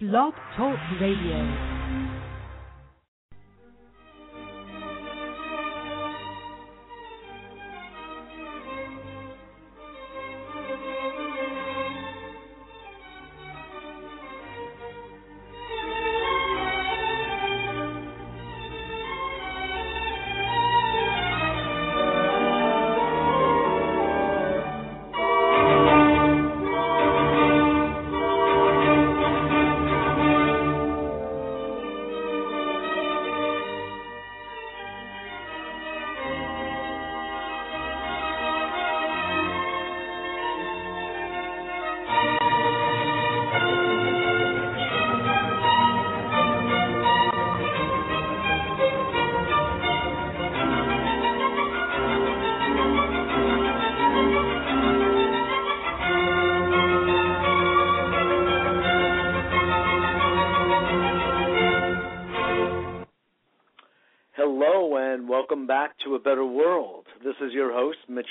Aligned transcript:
Blog 0.00 0.32
Talk 0.56 0.78
Radio. 0.98 1.69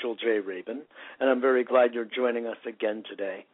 Mitchell 0.00 0.16
J. 0.16 0.38
Rabin, 0.38 0.82
and 1.18 1.28
I'm 1.28 1.40
very 1.40 1.62
glad 1.62 1.92
you're 1.92 2.06
joining 2.06 2.46
us 2.46 2.56
again 2.66 3.02
today. 3.08 3.44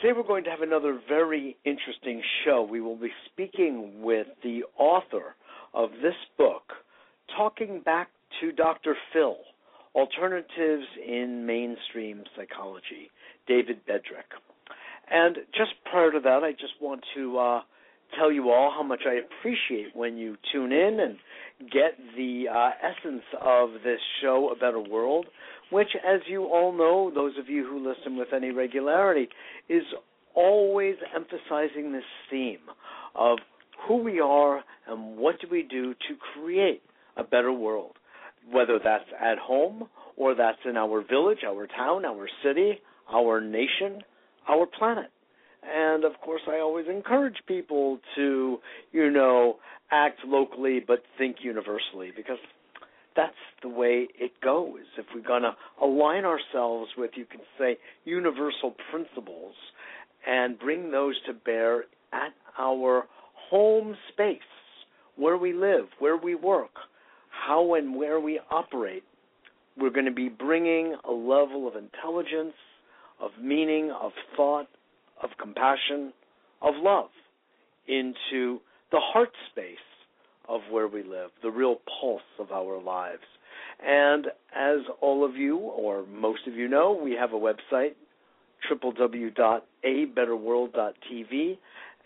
Today 0.00 0.12
we're 0.16 0.26
going 0.26 0.44
to 0.44 0.50
have 0.50 0.60
another 0.60 1.00
very 1.08 1.56
interesting 1.64 2.22
show. 2.44 2.62
We 2.62 2.80
will 2.80 2.96
be 2.96 3.10
speaking 3.32 4.02
with 4.02 4.28
the 4.44 4.62
author 4.78 5.34
of 5.72 5.90
this 6.02 6.14
book, 6.38 6.62
Talking 7.36 7.80
Back 7.84 8.08
to 8.40 8.52
Dr. 8.52 8.94
Phil 9.12 9.36
Alternatives 9.96 10.84
in 11.04 11.44
Mainstream 11.44 12.22
Psychology, 12.36 13.10
David 13.48 13.84
Bedrick. 13.86 14.30
And 15.10 15.38
just 15.56 15.72
prior 15.90 16.12
to 16.12 16.20
that, 16.20 16.44
I 16.44 16.52
just 16.52 16.74
want 16.80 17.02
to 17.16 17.38
uh, 17.38 17.60
tell 18.18 18.30
you 18.30 18.50
all 18.50 18.70
how 18.70 18.82
much 18.82 19.02
I 19.06 19.14
appreciate 19.14 19.94
when 19.94 20.16
you 20.16 20.36
tune 20.52 20.72
in 20.72 21.00
and 21.00 21.16
get 21.70 21.96
the 22.16 22.44
uh, 22.52 22.70
essence 22.82 23.22
of 23.40 23.70
this 23.84 24.00
show, 24.20 24.50
A 24.52 24.56
Better 24.58 24.80
World, 24.80 25.26
which, 25.70 25.90
as 26.06 26.20
you 26.28 26.44
all 26.44 26.72
know, 26.72 27.10
those 27.14 27.32
of 27.38 27.48
you 27.48 27.64
who 27.66 27.86
listen 27.88 28.16
with 28.16 28.28
any 28.34 28.50
regularity, 28.50 29.28
is 29.68 29.82
always 30.34 30.96
emphasizing 31.14 31.92
this 31.92 32.04
theme 32.30 32.58
of 33.14 33.38
who 33.86 33.98
we 33.98 34.20
are 34.20 34.62
and 34.88 35.16
what 35.16 35.40
do 35.40 35.46
we 35.50 35.62
do 35.62 35.94
to 35.94 36.16
create 36.34 36.82
a 37.16 37.24
better 37.24 37.52
world, 37.52 37.96
whether 38.50 38.78
that's 38.82 39.08
at 39.20 39.38
home 39.38 39.88
or 40.16 40.34
that's 40.34 40.58
in 40.68 40.76
our 40.76 41.02
village, 41.02 41.38
our 41.46 41.66
town, 41.66 42.04
our 42.04 42.28
city, 42.42 42.80
our 43.12 43.40
nation, 43.40 44.00
our 44.48 44.66
planet. 44.66 45.10
And 45.62 46.04
of 46.04 46.12
course, 46.22 46.42
I 46.48 46.58
always 46.58 46.86
encourage 46.88 47.36
people 47.46 47.98
to, 48.16 48.58
you 48.92 49.10
know, 49.10 49.56
act 49.90 50.20
locally 50.26 50.80
but 50.86 51.02
think 51.16 51.36
universally 51.42 52.10
because 52.14 52.38
that's 53.16 53.34
the 53.62 53.68
way 53.68 54.08
it 54.18 54.32
goes. 54.42 54.80
If 54.98 55.06
we're 55.14 55.26
going 55.26 55.42
to 55.42 55.56
align 55.82 56.24
ourselves 56.24 56.90
with, 56.96 57.12
you 57.14 57.24
can 57.24 57.40
say, 57.58 57.76
universal 58.04 58.74
principles 58.90 59.54
and 60.26 60.58
bring 60.58 60.90
those 60.90 61.14
to 61.26 61.32
bear 61.32 61.84
at 62.12 62.32
our 62.58 63.04
home 63.50 63.96
space, 64.12 64.38
where 65.16 65.36
we 65.36 65.52
live, 65.52 65.86
where 65.98 66.16
we 66.16 66.34
work, 66.34 66.72
how 67.30 67.74
and 67.74 67.94
where 67.94 68.20
we 68.20 68.40
operate, 68.50 69.04
we're 69.76 69.90
going 69.90 70.06
to 70.06 70.12
be 70.12 70.28
bringing 70.28 70.96
a 71.08 71.12
level 71.12 71.68
of 71.68 71.74
intelligence, 71.76 72.54
of 73.20 73.30
meaning, 73.40 73.92
of 74.00 74.12
thought, 74.36 74.66
of 75.22 75.30
compassion, 75.40 76.12
of 76.62 76.74
love 76.78 77.10
into 77.86 78.60
the 78.90 79.00
heart 79.00 79.30
space 79.50 79.76
of 80.48 80.62
where 80.70 80.88
we 80.88 81.02
live, 81.02 81.30
the 81.42 81.50
real 81.50 81.76
pulse 82.00 82.22
of 82.38 82.52
our 82.52 82.80
lives. 82.80 83.24
And 83.84 84.28
as 84.54 84.78
all 85.00 85.24
of 85.24 85.34
you, 85.36 85.58
or 85.58 86.04
most 86.06 86.46
of 86.46 86.54
you 86.54 86.68
know, 86.68 86.96
we 87.02 87.12
have 87.12 87.32
a 87.32 87.38
website, 87.38 87.94
www.abetterworld.tv, 88.70 91.58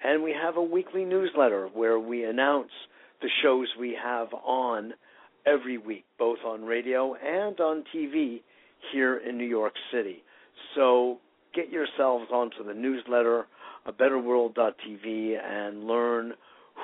and 0.04 0.22
we 0.22 0.32
have 0.32 0.56
a 0.56 0.62
weekly 0.62 1.04
newsletter 1.04 1.68
where 1.72 1.98
we 1.98 2.24
announce 2.24 2.70
the 3.20 3.28
shows 3.42 3.66
we 3.78 3.94
have 4.02 4.32
on 4.32 4.94
every 5.46 5.76
week, 5.78 6.04
both 6.18 6.38
on 6.46 6.64
radio 6.64 7.14
and 7.14 7.60
on 7.60 7.84
TV 7.94 8.40
here 8.92 9.18
in 9.18 9.36
New 9.36 9.44
York 9.44 9.74
City. 9.92 10.22
So 10.74 11.18
get 11.54 11.70
yourselves 11.70 12.30
onto 12.32 12.64
the 12.64 12.74
newsletter, 12.74 13.46
abetterworld.tv, 13.86 15.38
and 15.42 15.84
learn 15.84 16.34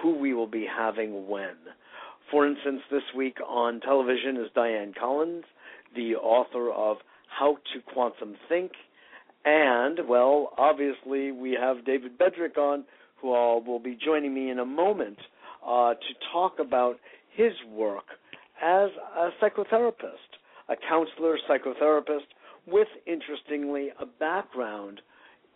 who 0.02 0.18
we 0.18 0.34
will 0.34 0.46
be 0.46 0.66
having 0.66 1.28
when. 1.28 1.56
For 2.30 2.46
instance, 2.46 2.80
this 2.90 3.02
week 3.16 3.38
on 3.46 3.80
television 3.80 4.36
is 4.36 4.50
Diane 4.54 4.94
Collins, 4.98 5.44
the 5.94 6.16
author 6.16 6.70
of 6.70 6.98
How 7.28 7.56
to 7.72 7.92
Quantum 7.92 8.36
Think. 8.48 8.72
And, 9.44 10.08
well, 10.08 10.52
obviously, 10.56 11.30
we 11.30 11.56
have 11.60 11.84
David 11.84 12.18
Bedrick 12.18 12.56
on, 12.56 12.84
who 13.20 13.28
will 13.28 13.78
be 13.78 13.96
joining 14.02 14.34
me 14.34 14.50
in 14.50 14.58
a 14.58 14.64
moment 14.64 15.18
uh, 15.66 15.94
to 15.94 16.14
talk 16.32 16.58
about 16.58 16.96
his 17.36 17.52
work 17.70 18.04
as 18.62 18.90
a 19.16 19.30
psychotherapist, 19.42 20.38
a 20.68 20.74
counselor, 20.88 21.38
psychotherapist, 21.48 22.26
with, 22.66 22.88
interestingly, 23.06 23.90
a 24.00 24.06
background 24.06 25.00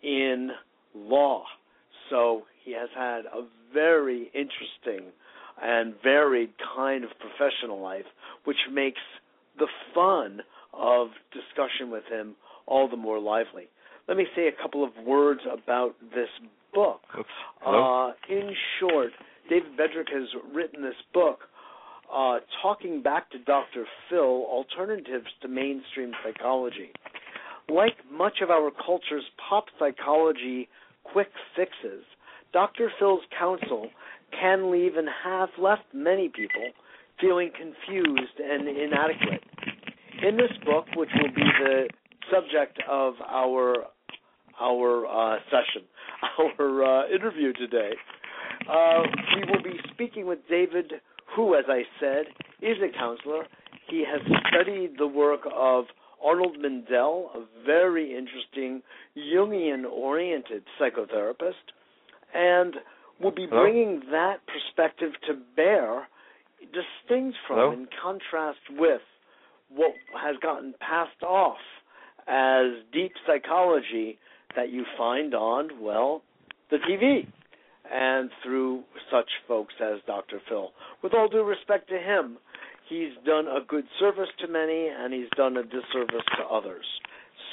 in 0.03 0.51
law. 0.95 1.43
So 2.09 2.43
he 2.63 2.73
has 2.73 2.89
had 2.95 3.25
a 3.25 3.45
very 3.73 4.31
interesting 4.33 5.11
and 5.61 5.93
varied 6.03 6.51
kind 6.75 7.03
of 7.03 7.09
professional 7.19 7.81
life, 7.81 8.05
which 8.45 8.57
makes 8.71 8.99
the 9.57 9.67
fun 9.93 10.41
of 10.73 11.09
discussion 11.33 11.91
with 11.91 12.03
him 12.09 12.35
all 12.65 12.87
the 12.87 12.95
more 12.95 13.19
lively. 13.19 13.67
Let 14.07 14.17
me 14.17 14.25
say 14.35 14.47
a 14.47 14.61
couple 14.61 14.83
of 14.83 14.91
words 15.05 15.41
about 15.51 15.95
this 16.13 16.29
book. 16.73 17.01
Uh, 17.65 18.11
in 18.29 18.51
short, 18.79 19.11
David 19.49 19.77
Bedrick 19.77 20.09
has 20.11 20.27
written 20.53 20.81
this 20.81 20.95
book 21.13 21.39
uh, 22.13 22.39
talking 22.61 23.01
back 23.01 23.29
to 23.31 23.39
Dr. 23.39 23.85
Phil, 24.09 24.19
Alternatives 24.19 25.27
to 25.41 25.47
Mainstream 25.47 26.11
Psychology. 26.23 26.91
Like 27.67 27.97
much 28.11 28.39
of 28.41 28.49
our 28.49 28.71
culture's 28.71 29.25
pop 29.47 29.65
psychology 29.77 30.67
quick 31.03 31.29
fixes, 31.55 32.03
Dr. 32.53 32.91
Phil's 32.99 33.21
counsel 33.37 33.89
can 34.39 34.71
leave 34.71 34.95
and 34.95 35.07
have 35.23 35.49
left 35.57 35.83
many 35.93 36.29
people 36.29 36.71
feeling 37.19 37.51
confused 37.55 38.39
and 38.39 38.67
inadequate. 38.67 39.43
In 40.27 40.37
this 40.37 40.51
book, 40.65 40.85
which 40.95 41.09
will 41.15 41.33
be 41.33 41.43
the 41.63 41.89
subject 42.31 42.79
of 42.89 43.15
our 43.27 43.85
our 44.61 45.05
uh, 45.07 45.37
session, 45.45 45.87
our 46.59 46.83
uh, 46.83 47.07
interview 47.07 47.53
today, 47.53 47.91
uh, 48.69 49.03
we 49.35 49.49
will 49.49 49.63
be 49.63 49.79
speaking 49.93 50.27
with 50.27 50.39
David, 50.49 50.91
who, 51.33 51.55
as 51.55 51.63
I 51.69 51.83
said, 51.99 52.25
is 52.61 52.75
a 52.83 52.97
counselor. 52.97 53.45
He 53.89 54.03
has 54.05 54.21
studied 54.49 54.97
the 54.97 55.07
work 55.07 55.41
of 55.55 55.85
Arnold 56.23 56.57
Mindell, 56.57 57.33
a 57.35 57.45
very 57.65 58.17
interesting 58.17 58.81
Jungian 59.17 59.85
oriented 59.85 60.63
psychotherapist, 60.79 61.71
and 62.33 62.75
will 63.21 63.31
be 63.31 63.47
Hello? 63.49 63.63
bringing 63.63 64.01
that 64.11 64.37
perspective 64.47 65.11
to 65.27 65.33
bear, 65.55 66.07
distinct 66.61 67.37
from, 67.47 67.57
Hello? 67.57 67.71
in 67.73 67.87
contrast 68.01 68.59
with, 68.71 69.01
what 69.69 69.93
has 70.19 70.35
gotten 70.41 70.73
passed 70.79 71.21
off 71.23 71.57
as 72.27 72.83
deep 72.91 73.11
psychology 73.25 74.17
that 74.55 74.71
you 74.71 74.83
find 74.97 75.33
on, 75.33 75.81
well, 75.81 76.21
the 76.71 76.77
TV 76.77 77.27
and 77.91 78.29
through 78.43 78.83
such 79.11 79.29
folks 79.47 79.73
as 79.81 79.99
Dr. 80.05 80.39
Phil. 80.47 80.71
With 81.01 81.13
all 81.13 81.27
due 81.27 81.43
respect 81.43 81.89
to 81.89 81.97
him, 81.97 82.37
he's 82.87 83.13
done 83.25 83.47
a 83.47 83.63
good 83.67 83.85
service 83.99 84.29
to 84.39 84.47
many 84.47 84.89
and 84.89 85.13
he's 85.13 85.29
done 85.35 85.57
a 85.57 85.63
disservice 85.63 86.25
to 86.37 86.43
others. 86.51 86.85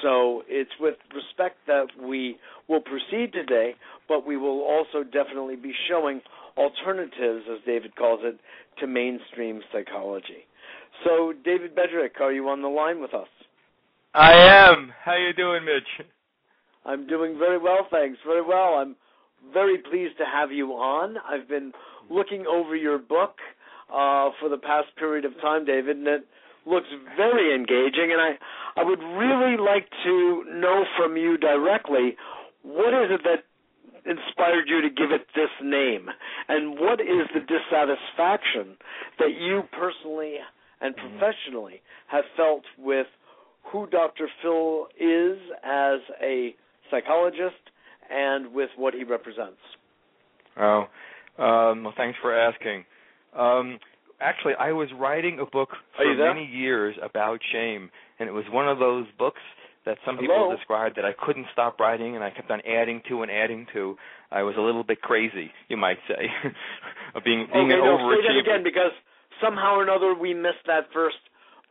So 0.03 0.43
it's 0.49 0.71
with 0.81 0.97
respect 1.15 1.59
that 1.67 1.87
we 2.03 2.37
will 2.69 2.81
proceed 2.81 3.33
today, 3.33 3.75
but 4.09 4.27
we 4.27 4.37
will 4.37 4.63
also 4.63 5.03
definitely 5.05 5.57
be 5.57 5.73
showing 5.89 6.21
alternatives, 6.57 7.45
as 7.51 7.59
David 7.67 7.97
calls 7.97 8.21
it, 8.23 8.39
to 8.81 8.87
mainstream 8.87 9.61
psychology. 9.73 10.47
So, 11.05 11.33
David 11.45 11.75
Bedrick, 11.75 12.21
are 12.21 12.33
you 12.33 12.49
on 12.49 12.63
the 12.63 12.69
line 12.69 13.01
with 13.01 13.13
us? 13.13 13.29
I 14.15 14.33
am. 14.33 14.93
How 15.05 15.15
you 15.17 15.35
doing, 15.35 15.65
Mitch? 15.65 16.07
I'm 16.87 17.07
doing 17.07 17.39
very 17.39 17.59
well, 17.59 17.87
thanks. 17.91 18.19
Very 18.27 18.43
well. 18.43 18.77
I'm 18.77 18.97
very 19.53 19.79
pleased 19.79 20.17
to 20.19 20.25
have 20.25 20.51
you 20.53 20.69
on. 20.73 21.17
I've 21.29 21.49
been 21.49 21.73
looking 22.11 22.47
over 22.47 22.75
your 22.75 22.99
book 22.99 23.37
uh, 23.91 24.31
for 24.41 24.49
the 24.49 24.57
past 24.57 24.89
period 24.97 25.25
of 25.25 25.33
time, 25.41 25.65
David, 25.65 25.99
and 25.99 26.07
it 26.07 26.27
looks 26.67 26.89
very 27.17 27.55
engaging. 27.55 28.13
And 28.13 28.21
I, 28.21 28.81
I 28.81 28.85
would 28.85 29.01
really 29.01 29.57
like 29.57 29.89
to 30.05 30.45
know 30.53 30.85
from 30.99 31.17
you 31.17 31.39
directly 31.39 32.17
what 32.63 32.93
is 32.93 33.11
it 33.11 33.21
that 33.25 33.45
inspired 34.07 34.69
you 34.69 34.83
to 34.83 34.91
give 34.91 35.11
it 35.11 35.27
this 35.35 35.51
name, 35.63 36.09
and 36.49 36.79
what 36.79 37.01
is 37.01 37.27
the 37.35 37.41
dissatisfaction 37.41 38.77
that 39.19 39.31
you 39.39 39.63
personally 39.73 40.37
and 40.81 40.95
mm-hmm. 40.95 41.19
professionally 41.19 41.83
have 42.07 42.25
felt 42.37 42.63
with 42.79 43.07
who 43.73 43.87
Dr. 43.89 44.29
Phil 44.43 44.87
is 44.99 45.39
as 45.65 45.99
a 46.23 46.55
psychologist 46.91 47.57
and 48.09 48.53
with 48.55 48.71
what 48.77 48.95
he 48.95 49.03
represents. 49.03 49.59
Oh, 50.57 50.87
um, 51.39 51.85
well, 51.85 51.95
thanks 51.97 52.19
for 52.23 52.37
asking. 52.37 52.85
Um, 53.37 53.79
actually, 54.21 54.55
I 54.59 54.73
was 54.73 54.89
writing 54.99 55.39
a 55.41 55.47
book 55.47 55.71
for 55.97 56.05
many 56.15 56.47
years 56.47 56.97
about 57.03 57.41
shame, 57.53 57.91
and 58.19 58.29
it 58.29 58.33
was 58.33 58.45
one 58.51 58.69
of 58.69 58.79
those 58.79 59.07
books 59.19 59.41
that 59.85 59.99
some 60.05 60.19
people 60.19 60.35
Hello? 60.37 60.57
described 60.57 60.97
that 60.97 61.05
I 61.05 61.13
couldn't 61.15 61.47
stop 61.53 61.79
writing, 61.79 62.17
and 62.17 62.25
I 62.25 62.31
kept 62.31 62.51
on 62.51 62.61
adding 62.67 63.03
to 63.09 63.23
and 63.23 63.31
adding 63.31 63.67
to. 63.73 63.97
I 64.31 64.43
was 64.43 64.57
a 64.59 64.61
little 64.61 64.83
bit 64.83 65.01
crazy, 65.01 65.51
you 65.69 65.77
might 65.77 65.99
say, 66.09 66.27
of 67.15 67.23
being 67.25 67.47
being 67.53 67.71
okay, 67.71 67.79
an 67.79 67.87
no, 67.87 67.97
overachiever. 67.97 68.27
Say 68.27 68.35
that 68.35 68.51
again, 68.51 68.65
because 68.65 68.93
somehow 69.41 69.77
or 69.77 69.83
another 69.85 70.15
we 70.15 70.35
missed 70.35 70.67
that 70.67 70.91
first 70.93 71.17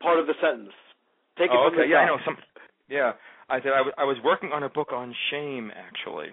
part 0.01 0.19
of 0.19 0.27
the 0.27 0.33
sentence. 0.41 0.73
Take 1.37 1.51
it 1.51 1.59
oh, 1.59 1.69
from 1.69 1.79
okay. 1.79 1.87
the 1.87 1.91
yeah, 1.91 2.07
top. 2.07 2.07
I 2.07 2.07
know. 2.07 2.17
Some, 2.23 2.37
yeah, 2.87 3.11
I 3.49 3.59
said 3.59 3.75
I 3.75 3.81
was, 3.81 3.93
I 3.97 4.03
was 4.05 4.17
working 4.23 4.51
on 4.53 4.63
a 4.63 4.69
book 4.69 4.93
on 4.93 5.13
shame 5.29 5.71
actually, 5.75 6.31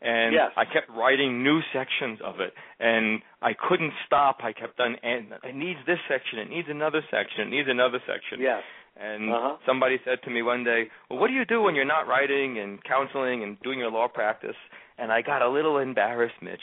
and 0.00 0.32
yes. 0.32 0.52
I 0.56 0.64
kept 0.64 0.90
writing 0.90 1.42
new 1.42 1.60
sections 1.72 2.20
of 2.24 2.40
it, 2.40 2.52
and 2.78 3.20
I 3.42 3.52
couldn't 3.52 3.92
stop. 4.06 4.38
I 4.42 4.52
kept 4.52 4.78
on, 4.80 4.96
and 5.02 5.26
it 5.42 5.54
needs 5.54 5.80
this 5.86 5.98
section, 6.08 6.38
it 6.38 6.50
needs 6.50 6.68
another 6.70 7.02
section, 7.10 7.48
it 7.48 7.50
needs 7.50 7.68
another 7.68 7.98
section. 8.06 8.40
Yes. 8.40 8.62
And 8.98 9.30
uh-huh. 9.30 9.56
somebody 9.66 9.98
said 10.04 10.18
to 10.24 10.30
me 10.30 10.42
one 10.42 10.64
day, 10.64 10.90
"Well, 11.08 11.18
what 11.18 11.28
do 11.28 11.34
you 11.34 11.44
do 11.44 11.62
when 11.62 11.74
you're 11.74 11.84
not 11.84 12.06
writing 12.08 12.58
and 12.58 12.82
counseling 12.82 13.42
and 13.42 13.60
doing 13.62 13.78
your 13.78 13.90
law 13.90 14.08
practice?" 14.08 14.56
And 14.98 15.12
I 15.12 15.22
got 15.22 15.42
a 15.42 15.48
little 15.48 15.78
embarrassed, 15.78 16.42
Mitch, 16.42 16.62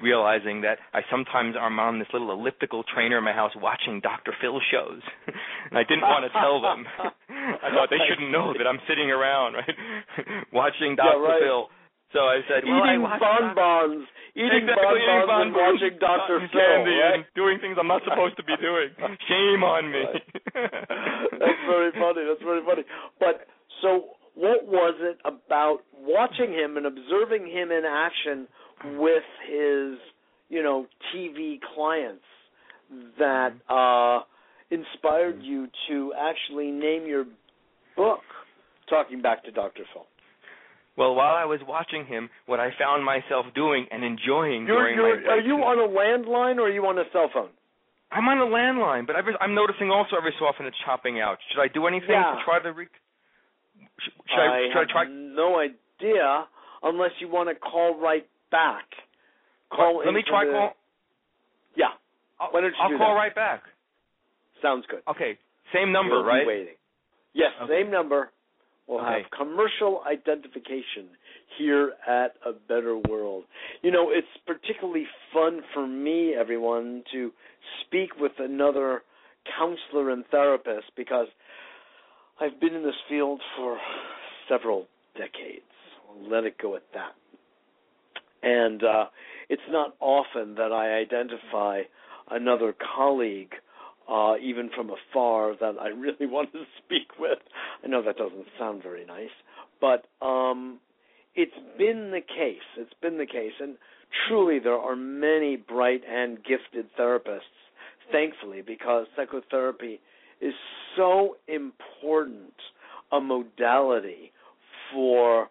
realizing 0.00 0.62
that 0.62 0.78
I 0.92 1.00
sometimes 1.10 1.56
am 1.58 1.78
on 1.78 1.98
this 1.98 2.08
little 2.12 2.30
elliptical 2.30 2.84
trainer 2.84 3.18
in 3.18 3.24
my 3.24 3.32
house 3.32 3.52
watching 3.56 4.00
Dr. 4.00 4.32
Phil 4.40 4.60
shows, 4.70 5.02
and 5.70 5.78
I 5.78 5.82
didn't 5.82 6.02
want 6.02 6.24
to 6.26 6.32
tell 6.38 6.62
them. 6.62 6.86
I 7.62 7.70
thought 7.70 7.90
they 7.90 8.02
shouldn't 8.08 8.30
know 8.30 8.52
that 8.56 8.66
I'm 8.66 8.80
sitting 8.88 9.10
around, 9.10 9.54
right, 9.54 9.74
watching 10.52 10.96
Dr. 10.96 11.22
Yeah, 11.22 11.28
right. 11.28 11.42
Phil. 11.42 11.68
So 12.14 12.30
I 12.30 12.46
said, 12.46 12.62
well, 12.62 12.78
eating 12.78 13.02
I 13.02 13.18
bonbons, 13.18 14.06
eating 14.38 14.70
exactly, 14.70 15.02
bonbons, 15.02 15.50
and 15.50 15.50
watching 15.50 15.94
Dr. 15.98 16.38
Phil, 16.46 16.62
candy 16.62 16.94
right? 16.94 17.18
and 17.18 17.26
doing 17.34 17.58
things 17.58 17.74
I'm 17.74 17.90
not 17.90 18.06
supposed 18.06 18.38
to 18.38 18.46
be 18.46 18.54
doing. 18.62 18.94
Shame 19.26 19.66
on 19.66 19.90
me. 19.90 20.06
That's 20.54 21.62
very 21.66 21.90
funny. 21.90 22.22
That's 22.22 22.44
very 22.46 22.62
funny. 22.62 22.86
But 23.18 23.50
so, 23.82 24.14
what 24.38 24.62
was 24.62 24.94
it 25.02 25.18
about 25.26 25.82
watching 25.98 26.54
him 26.54 26.78
and 26.78 26.86
observing 26.86 27.50
him 27.50 27.74
in 27.74 27.82
action 27.82 28.46
with 28.94 29.26
his, 29.50 29.98
you 30.48 30.62
know, 30.62 30.86
TV 31.10 31.58
clients 31.74 32.22
that 33.18 33.58
uh, 33.68 34.22
inspired 34.70 35.42
you 35.42 35.66
to 35.88 36.12
actually 36.14 36.70
name 36.70 37.06
your 37.06 37.24
book 37.96 38.22
"Talking 38.88 39.20
Back 39.20 39.42
to 39.46 39.50
Dr. 39.50 39.82
Phil"? 39.92 40.06
Well, 40.96 41.14
while 41.14 41.34
I 41.34 41.44
was 41.44 41.60
watching 41.66 42.06
him, 42.06 42.30
what 42.46 42.60
I 42.60 42.70
found 42.78 43.04
myself 43.04 43.46
doing 43.54 43.86
and 43.90 44.04
enjoying 44.04 44.66
You're, 44.66 44.78
during 44.78 44.94
you're, 44.94 45.20
my 45.26 45.32
are 45.32 45.40
you 45.40 45.54
on 45.56 45.78
a 45.82 45.88
landline 45.90 46.56
or 46.58 46.68
are 46.68 46.70
you 46.70 46.86
on 46.86 46.98
a 46.98 47.04
cell 47.12 47.28
phone? 47.32 47.50
I'm 48.12 48.28
on 48.28 48.38
a 48.38 48.46
landline, 48.46 49.06
but 49.06 49.16
every, 49.16 49.34
I'm 49.40 49.54
noticing 49.54 49.90
also 49.90 50.14
every 50.16 50.32
so 50.38 50.44
often 50.46 50.66
it's 50.66 50.76
chopping 50.86 51.18
out. 51.20 51.38
Should 51.50 51.60
I 51.60 51.66
do 51.66 51.86
anything 51.88 52.10
Yeah. 52.10 52.36
to 52.38 52.42
try 52.44 52.62
to 52.62 52.72
re- 52.72 52.86
should, 53.98 54.12
should 54.30 54.38
I, 54.38 54.46
I, 54.46 54.68
should 54.70 54.76
have 54.76 54.88
I 54.88 54.92
try? 54.92 55.04
no 55.10 55.58
idea 55.58 56.46
unless 56.84 57.10
you 57.18 57.26
want 57.28 57.48
to 57.48 57.56
call 57.56 57.98
right 58.00 58.26
back. 58.52 58.84
Call 59.74 60.02
Let 60.04 60.14
me 60.14 60.22
try 60.24 60.44
the- 60.46 60.52
call. 60.52 60.72
Yeah, 61.74 61.86
I'll, 62.38 62.52
Why 62.52 62.60
don't 62.60 62.70
you 62.70 62.76
I'll 62.80 62.88
do 62.90 62.98
call 62.98 63.14
that? 63.14 63.18
right 63.18 63.34
back. 63.34 63.62
sounds 64.62 64.84
good. 64.88 65.02
Okay, 65.10 65.36
same 65.74 65.90
number, 65.90 66.22
be 66.22 66.28
right? 66.28 66.46
waiting. 66.46 66.74
Yes, 67.32 67.50
Okay. 67.62 67.82
same 67.82 67.90
number. 67.90 68.30
We'll 68.86 69.00
Okay. 69.00 69.22
have 69.22 69.30
commercial 69.30 70.02
identification 70.04 71.08
here 71.56 71.94
at 72.06 72.36
A 72.44 72.52
Better 72.52 72.96
World. 72.96 73.44
You 73.82 73.90
know, 73.90 74.10
it's 74.10 74.28
particularly 74.46 75.06
fun 75.32 75.62
for 75.72 75.86
me, 75.86 76.34
everyone, 76.34 77.02
to 77.12 77.32
speak 77.80 78.16
with 78.18 78.38
another 78.38 79.02
counselor 79.58 80.10
and 80.10 80.26
therapist 80.26 80.94
because 80.96 81.28
I've 82.40 82.60
been 82.60 82.74
in 82.74 82.82
this 82.82 83.00
field 83.08 83.40
for 83.56 83.78
several 84.48 84.86
decades. 85.16 85.64
I'll 86.08 86.28
let 86.28 86.44
it 86.44 86.58
go 86.58 86.76
at 86.76 86.82
that. 86.92 87.14
And 88.42 88.84
uh, 88.84 89.06
it's 89.48 89.62
not 89.70 89.94
often 90.00 90.54
that 90.56 90.72
I 90.72 90.98
identify 90.98 91.82
another 92.30 92.74
colleague, 92.96 93.54
uh, 94.10 94.34
even 94.42 94.70
from 94.74 94.90
afar, 94.90 95.54
that 95.60 95.74
I 95.80 95.88
really 95.88 96.26
want 96.26 96.52
to 96.52 96.64
speak 96.84 97.18
with. 97.18 97.38
I 97.82 97.88
know 97.88 98.02
that 98.02 98.16
doesn't 98.16 98.46
sound 98.58 98.82
very 98.82 99.04
nice, 99.04 99.34
but 99.80 100.06
um, 100.24 100.78
it's 101.34 101.52
been 101.78 102.10
the 102.10 102.20
case. 102.20 102.66
It's 102.76 102.92
been 103.02 103.18
the 103.18 103.26
case, 103.26 103.52
and 103.60 103.76
truly, 104.28 104.58
there 104.58 104.78
are 104.78 104.96
many 104.96 105.56
bright 105.56 106.02
and 106.08 106.38
gifted 106.38 106.86
therapists. 106.98 107.40
Thankfully, 108.12 108.60
because 108.60 109.06
psychotherapy 109.16 109.98
is 110.40 110.52
so 110.96 111.36
important 111.48 112.52
a 113.12 113.20
modality 113.20 114.32
for 114.92 115.48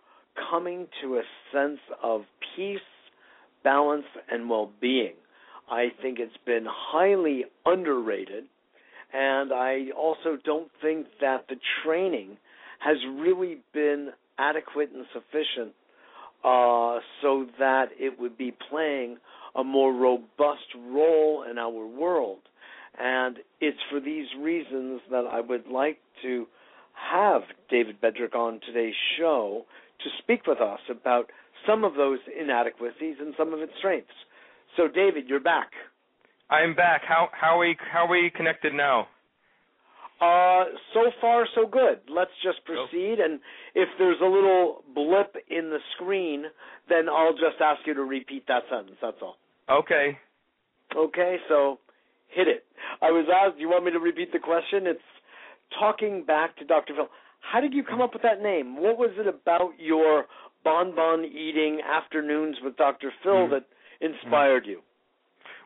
coming 0.51 0.87
to 1.01 1.17
a 1.17 1.21
sense 1.51 1.79
of 2.01 2.21
peace, 2.55 2.79
balance, 3.63 4.05
and 4.29 4.49
well 4.49 4.71
being. 4.81 5.13
I 5.69 5.87
think 6.01 6.19
it's 6.19 6.37
been 6.45 6.65
highly 6.67 7.45
underrated, 7.65 8.45
and 9.13 9.51
I 9.53 9.87
also 9.97 10.37
don't 10.43 10.69
think 10.81 11.07
that 11.21 11.45
the 11.47 11.55
training 11.83 12.37
has 12.79 12.97
really 13.19 13.59
been 13.73 14.09
adequate 14.37 14.89
and 14.93 15.05
sufficient 15.13 15.73
uh, 16.43 16.99
so 17.21 17.45
that 17.59 17.85
it 17.97 18.19
would 18.19 18.37
be 18.37 18.53
playing 18.69 19.17
a 19.55 19.63
more 19.63 19.93
robust 19.93 20.67
role 20.75 21.45
in 21.49 21.57
our 21.57 21.85
world. 21.87 22.39
And 22.99 23.37
it's 23.61 23.77
for 23.89 23.99
these 23.99 24.27
reasons 24.39 25.01
that 25.09 25.25
I 25.31 25.39
would 25.39 25.67
like 25.67 25.99
to 26.23 26.45
have 27.11 27.41
David 27.69 28.01
Bedrick 28.01 28.35
on 28.35 28.59
today's 28.65 28.93
show 29.17 29.65
to 30.03 30.09
speak 30.21 30.45
with 30.45 30.59
us 30.59 30.79
about 30.89 31.29
some 31.67 31.83
of 31.83 31.95
those 31.95 32.19
inadequacies 32.39 33.15
and 33.19 33.33
some 33.37 33.53
of 33.53 33.61
its 33.61 33.71
strengths. 33.77 34.13
So, 34.77 34.87
David, 34.87 35.25
you're 35.27 35.39
back. 35.39 35.69
I'm 36.49 36.75
back. 36.75 37.01
How 37.07 37.29
how 37.31 37.55
are 37.55 37.59
we 37.59 37.75
how 37.91 38.05
are 38.05 38.09
we 38.09 38.31
connected 38.35 38.73
now? 38.73 39.07
Uh, 40.21 40.65
so 40.93 41.11
far, 41.19 41.45
so 41.55 41.67
good. 41.67 41.99
Let's 42.09 42.31
just 42.43 42.63
proceed, 42.65 43.19
and 43.19 43.39
if 43.75 43.89
there's 43.97 44.21
a 44.21 44.25
little 44.25 44.83
blip 44.93 45.35
in 45.49 45.69
the 45.69 45.79
screen, 45.95 46.45
then 46.87 47.09
I'll 47.09 47.33
just 47.33 47.59
ask 47.61 47.81
you 47.85 47.93
to 47.95 48.03
repeat 48.03 48.45
that 48.47 48.63
sentence. 48.69 48.97
That's 49.01 49.17
all. 49.21 49.37
Okay. 49.69 50.17
Okay, 50.95 51.37
so 51.49 51.79
hit 52.29 52.47
it. 52.47 52.63
I 53.01 53.11
was 53.11 53.25
asked, 53.33 53.55
do 53.55 53.61
you 53.61 53.69
want 53.69 53.85
me 53.85 53.91
to 53.91 53.99
repeat 53.99 54.31
the 54.31 54.39
question? 54.39 54.85
It's 54.85 55.01
talking 55.77 56.23
back 56.23 56.55
to 56.57 56.65
Dr. 56.65 56.93
Phil. 56.95 57.09
How 57.41 57.59
did 57.59 57.73
you 57.73 57.83
come 57.83 57.99
up 57.99 58.13
with 58.13 58.21
that 58.21 58.41
name? 58.41 58.77
What 58.77 58.97
was 58.97 59.11
it 59.17 59.27
about 59.27 59.71
your 59.77 60.25
bonbon 60.63 61.25
eating 61.25 61.81
afternoons 61.81 62.57
with 62.63 62.77
Dr. 62.77 63.11
Phil 63.23 63.47
Mm. 63.47 63.49
that 63.49 63.65
inspired 64.03 64.65
you? 64.65 64.81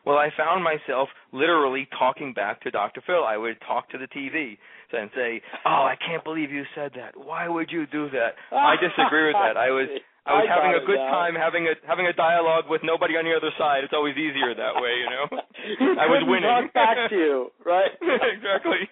Well, 0.06 0.16
I 0.16 0.30
found 0.36 0.64
myself 0.64 1.08
literally 1.32 1.88
talking 1.98 2.32
back 2.32 2.62
to 2.62 2.70
Dr. 2.70 3.02
Phil. 3.06 3.24
I 3.24 3.36
would 3.36 3.60
talk 3.66 3.90
to 3.90 3.98
the 3.98 4.08
TV 4.08 4.56
and 4.92 5.10
say, 5.14 5.42
"Oh, 5.66 5.84
I 5.84 5.96
can't 6.00 6.24
believe 6.24 6.50
you 6.50 6.64
said 6.74 6.92
that. 6.96 7.12
Why 7.12 7.48
would 7.48 7.70
you 7.70 7.86
do 7.86 8.08
that?" 8.10 8.36
I 8.50 8.76
disagree 8.80 9.26
with 9.26 9.36
that. 9.36 9.56
I 9.56 9.68
was 9.68 9.88
I 10.24 10.32
was 10.32 10.48
I 10.48 10.54
having 10.54 10.74
a 10.80 10.86
good 10.86 11.02
time 11.12 11.34
having 11.34 11.68
a 11.68 11.74
having 11.86 12.06
a 12.06 12.12
dialogue 12.12 12.70
with 12.70 12.80
nobody 12.84 13.20
on 13.20 13.24
the 13.24 13.36
other 13.36 13.52
side. 13.58 13.84
It's 13.84 13.92
always 13.92 14.16
easier 14.16 14.54
that 14.54 14.80
way, 14.80 14.94
you 14.96 15.08
know. 15.12 15.26
I 16.00 16.06
was 16.06 16.24
winning. 16.24 16.48
Talk 16.48 16.72
back 16.72 17.10
to 17.10 17.16
you, 17.16 17.52
right? 17.66 17.92
exactly. 18.32 18.88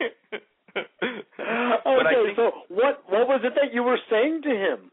Okay, 0.77 0.85
I 1.41 2.13
think 2.13 2.37
so 2.37 2.53
what 2.69 3.01
what 3.09 3.25
was 3.29 3.41
it 3.45 3.55
that 3.55 3.73
you 3.73 3.83
were 3.83 3.99
saying 4.11 4.43
to 4.43 4.53
him? 4.53 4.91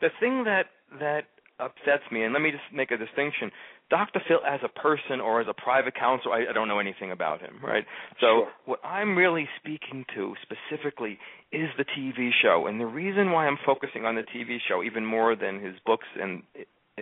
the 0.00 0.08
thing 0.20 0.44
that 0.44 0.72
that 1.00 1.26
upsets 1.62 2.02
me, 2.10 2.24
and 2.24 2.32
let 2.32 2.42
me 2.42 2.50
just 2.50 2.64
make 2.74 2.90
a 2.90 2.96
distinction. 2.96 3.50
Dr. 3.90 4.20
Phil, 4.26 4.40
as 4.48 4.60
a 4.64 4.68
person 4.68 5.20
or 5.20 5.40
as 5.40 5.46
a 5.48 5.54
private 5.54 5.94
counselor, 5.94 6.34
I, 6.34 6.50
I 6.50 6.52
don't 6.52 6.68
know 6.68 6.78
anything 6.78 7.12
about 7.12 7.40
him, 7.40 7.56
right? 7.62 7.84
So 8.20 8.26
Sure. 8.26 8.48
what 8.64 8.80
I'm 8.84 9.16
really 9.16 9.48
speaking 9.60 10.04
to 10.14 10.34
specifically 10.42 11.18
is 11.52 11.68
the 11.76 11.84
TV 11.84 12.30
show, 12.42 12.66
and 12.66 12.80
the 12.80 12.86
reason 12.86 13.32
why 13.32 13.46
I'm 13.46 13.58
focusing 13.64 14.04
on 14.04 14.14
the 14.14 14.22
TV 14.22 14.58
show 14.68 14.82
even 14.82 15.04
more 15.04 15.36
than 15.36 15.60
his 15.60 15.74
books 15.86 16.06
and 16.20 16.42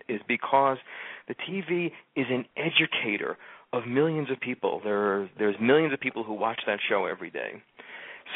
is 0.08 0.20
because 0.28 0.78
the 1.28 1.34
TV 1.34 1.90
is 2.16 2.26
an 2.30 2.44
educator 2.56 3.36
of 3.72 3.86
millions 3.86 4.30
of 4.30 4.40
people. 4.40 4.80
There, 4.82 5.30
there's 5.38 5.56
millions 5.60 5.92
of 5.92 6.00
people 6.00 6.24
who 6.24 6.34
watch 6.34 6.60
that 6.66 6.78
show 6.88 7.06
every 7.06 7.30
day. 7.30 7.62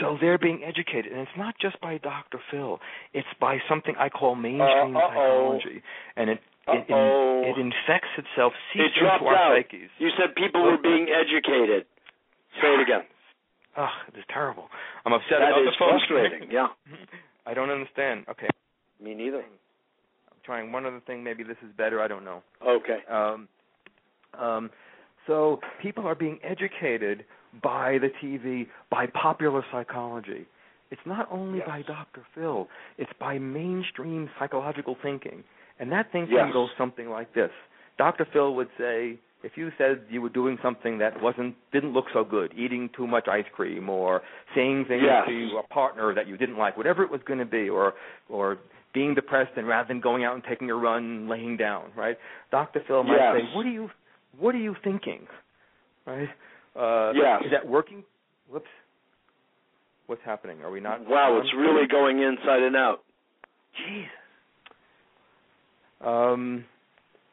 So 0.01 0.19
they're 0.21 0.39
being 0.39 0.63
educated, 0.65 1.13
and 1.13 1.21
it's 1.21 1.37
not 1.37 1.55
just 1.61 1.81
by 1.81 1.99
Dr. 1.99 2.39
Phil. 2.51 2.81
It's 3.13 3.29
by 3.41 3.59
something 3.69 3.95
I 3.99 4.09
call 4.09 4.35
mainstream 4.35 4.97
Uh, 4.97 5.01
psychology, 5.01 5.83
and 6.17 6.31
it 6.31 6.41
it, 6.67 6.91
Uh-oh. 6.91 7.43
it 7.45 7.59
infects 7.61 8.09
itself, 8.17 8.55
seeps 8.73 8.95
dropped 8.99 9.21
into 9.21 9.29
our 9.29 9.37
out. 9.37 9.57
psyches. 9.57 9.91
You 9.99 10.09
said 10.17 10.35
people 10.35 10.63
were 10.63 10.79
being 10.79 11.09
educated. 11.11 11.85
Say 12.61 12.73
it 12.73 12.81
again. 12.81 13.05
Ugh, 13.77 13.91
it's 14.15 14.27
terrible. 14.33 14.71
I'm 15.05 15.13
upset 15.13 15.41
That 15.41 15.51
about 15.51 15.61
is 15.61 15.67
the 15.67 15.77
phone. 15.79 15.91
frustrating. 16.01 16.51
Yeah. 16.51 16.69
I 17.47 17.53
don't 17.53 17.69
understand. 17.71 18.25
Okay, 18.31 18.49
Me 18.99 19.13
neither. 19.15 19.41
I'm 19.41 20.39
trying 20.43 20.73
one 20.73 20.87
other 20.87 21.01
thing. 21.01 21.23
Maybe 21.23 21.43
this 21.43 21.59
is 21.63 21.71
better. 21.77 22.01
I 22.01 22.09
don't 22.09 22.25
know. 22.25 22.43
Okay. 22.67 23.01
Um, 23.11 23.49
um, 24.39 24.71
so 25.27 25.61
people 25.83 26.07
are 26.07 26.15
being 26.15 26.39
educated 26.43 27.27
by 27.63 27.99
the 27.99 28.11
TV, 28.23 28.67
by 28.91 29.07
popular 29.07 29.65
psychology. 29.71 30.47
It's 30.91 31.01
not 31.07 31.29
only 31.31 31.59
Yes. 31.59 31.67
by 31.69 31.83
Dr. 31.83 32.23
Phil, 32.35 32.69
it's 32.99 33.13
by 33.15 33.39
mainstream 33.39 34.31
psychological 34.39 34.97
thinking. 35.03 35.43
And 35.81 35.91
that 35.93 36.11
thinking 36.13 36.37
Yes. 36.37 36.53
goes 36.53 36.71
something 36.77 37.11
like 37.11 37.33
this. 37.33 37.51
Dr. 37.97 38.25
Phil 38.27 38.55
would 38.55 38.69
say, 38.77 39.19
if 39.43 39.57
you 39.57 39.71
said 39.77 40.07
you 40.09 40.23
were 40.23 40.29
doing 40.31 40.59
something 40.63 40.99
that 40.99 41.21
wasn't 41.21 41.55
didn't 41.71 41.93
look 41.93 42.09
so 42.11 42.25
good, 42.25 42.53
eating 42.57 42.89
too 42.91 43.07
much 43.07 43.29
ice 43.29 43.47
cream 43.53 43.89
or 43.91 44.23
saying 44.55 44.85
things 44.87 45.03
Yes. 45.03 45.27
to 45.27 45.59
a 45.59 45.63
partner 45.65 46.15
that 46.15 46.27
you 46.27 46.37
didn't 46.37 46.57
like, 46.57 46.77
whatever 46.77 47.03
it 47.03 47.11
was 47.11 47.23
going 47.25 47.41
to 47.41 47.45
be, 47.45 47.69
or 47.69 47.95
or 48.29 48.59
being 48.93 49.13
depressed 49.15 49.57
and 49.57 49.67
rather 49.67 49.89
than 49.89 50.01
going 50.01 50.25
out 50.25 50.35
and 50.35 50.45
taking 50.45 50.71
a 50.71 50.75
run, 50.75 51.29
laying 51.29 51.57
down, 51.57 51.91
right? 51.97 52.17
Dr. 52.53 52.81
Phil 52.87 53.03
might 53.03 53.19
say, 53.33 53.45
"What 53.55 53.67
are 53.67 53.71
you 53.71 53.91
what 54.39 54.55
are 54.55 54.59
you 54.59 54.75
thinking?" 54.83 55.27
Right? 56.07 56.31
Uh 56.77 57.13
Yes. 57.15 57.43
is 57.45 57.51
that 57.53 57.67
working? 57.67 58.05
Whoops. 58.51 58.69
What's 60.07 60.23
happening? 60.25 60.63
Are 60.63 60.71
we 60.71 60.81
not 60.81 61.07
Wow, 61.09 61.39
it's 61.41 61.53
really 61.55 61.87
going 61.87 62.21
inside 62.21 62.63
and 62.63 62.77
out. 62.77 63.01
Jesus. 63.77 64.11
Um, 66.01 66.65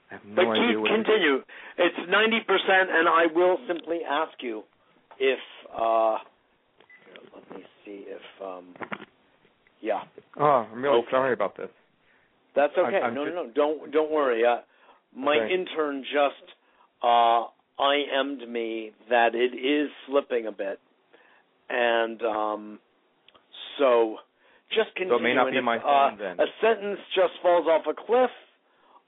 I 0.09 0.13
have 0.15 0.23
no 0.25 0.35
But 0.45 0.51
idea 0.51 0.77
continue. 0.87 1.43
It's 1.77 2.09
ninety 2.09 2.39
percent, 2.41 2.89
and 2.91 3.09
I 3.09 3.25
will 3.33 3.57
simply 3.67 3.99
ask 4.07 4.31
you 4.41 4.63
if. 5.19 5.39
uh 5.77 6.17
Let 7.35 7.51
me 7.57 7.63
see 7.85 8.05
if. 8.07 8.21
um 8.41 8.75
Yeah, 9.81 10.03
Oh, 10.37 10.67
I'm 10.71 10.81
really 10.81 10.99
Okay. 10.99 11.11
sorry 11.11 11.33
about 11.33 11.57
this. 11.57 11.69
that's 12.55 12.73
I'm- 12.77 12.85
okay. 12.87 13.01
I'm 13.01 13.13
no, 13.15 13.25
just- 13.25 13.35
no, 13.35 13.43
no. 13.43 13.51
Don't 13.51 13.91
don't 13.91 14.11
worry. 14.11 14.45
Uh, 14.45 14.61
my 15.13 15.37
Okay. 15.37 15.53
intern 15.53 16.03
just 16.03 16.55
uh 17.01 17.47
IM'd 17.81 18.47
me 18.47 18.91
that 19.09 19.33
it 19.33 19.55
is 19.55 19.89
slipping 20.07 20.47
a 20.47 20.51
bit, 20.51 20.79
and 21.69 22.21
um 22.21 22.79
so 23.77 24.17
just 24.69 24.93
continue. 24.95 25.17
So 25.17 25.19
it 25.19 25.23
may 25.23 25.33
not 25.33 25.51
be 25.51 25.57
if, 25.57 25.63
my 25.63 25.77
uh, 25.77 26.09
phone 26.09 26.19
then. 26.19 26.39
A 26.39 26.45
sentence 26.61 26.99
just 27.15 27.33
falls 27.41 27.67
off 27.67 27.83
a 27.89 27.93
cliff. 27.93 28.29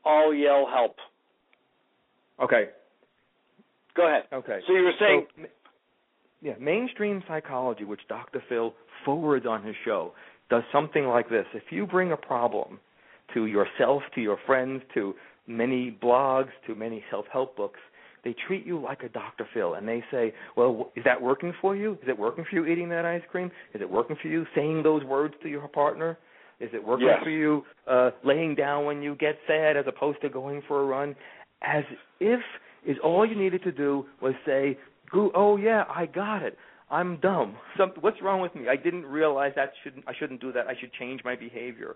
I'll 0.05 0.33
yell 0.33 0.67
help. 0.69 0.95
Okay. 2.41 2.69
Go 3.95 4.07
ahead. 4.07 4.23
Okay. 4.33 4.59
So 4.67 4.73
you 4.73 4.83
were 4.83 4.91
saying 4.99 5.27
So, 5.37 5.43
yeah, 6.41 6.53
mainstream 6.59 7.23
psychology, 7.27 7.85
which 7.85 8.01
Dr. 8.09 8.43
Phil 8.49 8.73
forwards 9.05 9.45
on 9.45 9.63
his 9.63 9.75
show, 9.85 10.13
does 10.49 10.63
something 10.71 11.05
like 11.05 11.29
this. 11.29 11.45
If 11.53 11.63
you 11.71 11.87
bring 11.87 12.11
a 12.11 12.17
problem 12.17 12.79
to 13.33 13.45
yourself, 13.45 14.03
to 14.15 14.21
your 14.21 14.37
friends, 14.45 14.81
to 14.93 15.15
many 15.47 15.97
blogs, 16.03 16.49
to 16.67 16.75
many 16.75 17.03
self-help 17.09 17.55
books, 17.55 17.79
they 18.23 18.33
treat 18.47 18.65
you 18.65 18.79
like 18.79 19.03
a 19.03 19.09
Dr. 19.09 19.47
Phil, 19.53 19.73
and 19.73 19.87
they 19.87 20.03
say, 20.09 20.33
"Well, 20.55 20.91
is 20.95 21.03
that 21.03 21.21
working 21.21 21.53
for 21.61 21.75
you? 21.75 21.93
Is 22.01 22.07
it 22.07 22.17
working 22.17 22.45
for 22.49 22.55
you 22.55 22.65
eating 22.65 22.89
that 22.89 23.05
ice 23.05 23.21
cream? 23.29 23.51
Is 23.73 23.81
it 23.81 23.89
working 23.89 24.15
for 24.21 24.27
you 24.29 24.45
saying 24.55 24.83
those 24.83 25.03
words 25.03 25.33
to 25.43 25.49
your 25.49 25.67
partner? 25.67 26.17
Is 26.59 26.69
it 26.73 26.83
working 26.83 27.07
Yes. 27.07 27.21
for 27.23 27.29
you 27.29 27.65
uh, 27.87 28.11
laying 28.23 28.55
down 28.55 28.85
when 28.85 29.01
you 29.01 29.15
get 29.15 29.37
sad 29.47 29.75
as 29.75 29.85
opposed 29.87 30.21
to 30.21 30.29
going 30.29 30.61
for 30.67 30.81
a 30.81 30.85
run?" 30.85 31.15
As 31.61 31.83
if 32.19 32.41
is 32.85 32.97
all 33.03 33.25
you 33.25 33.35
needed 33.35 33.63
to 33.63 33.71
do 33.71 34.05
was 34.21 34.33
say, 34.45 34.77
"Goo- 35.11 35.31
"Oh 35.35 35.57
yeah, 35.57 35.85
I 35.89 36.05
got 36.05 36.43
it. 36.43 36.57
I'm 36.91 37.17
dumb. 37.17 37.55
Some, 37.77 37.91
what's 38.01 38.21
wrong 38.21 38.39
with 38.41 38.53
me? 38.55 38.67
I 38.69 38.75
didn't 38.77 39.05
realize 39.05 39.53
that 39.55 39.73
shouldn't 39.83 40.05
I 40.07 40.13
shouldn't 40.13 40.39
do 40.41 40.51
that. 40.53 40.67
I 40.67 40.75
should 40.79 40.93
change 40.93 41.23
my 41.25 41.35
behavior." 41.35 41.95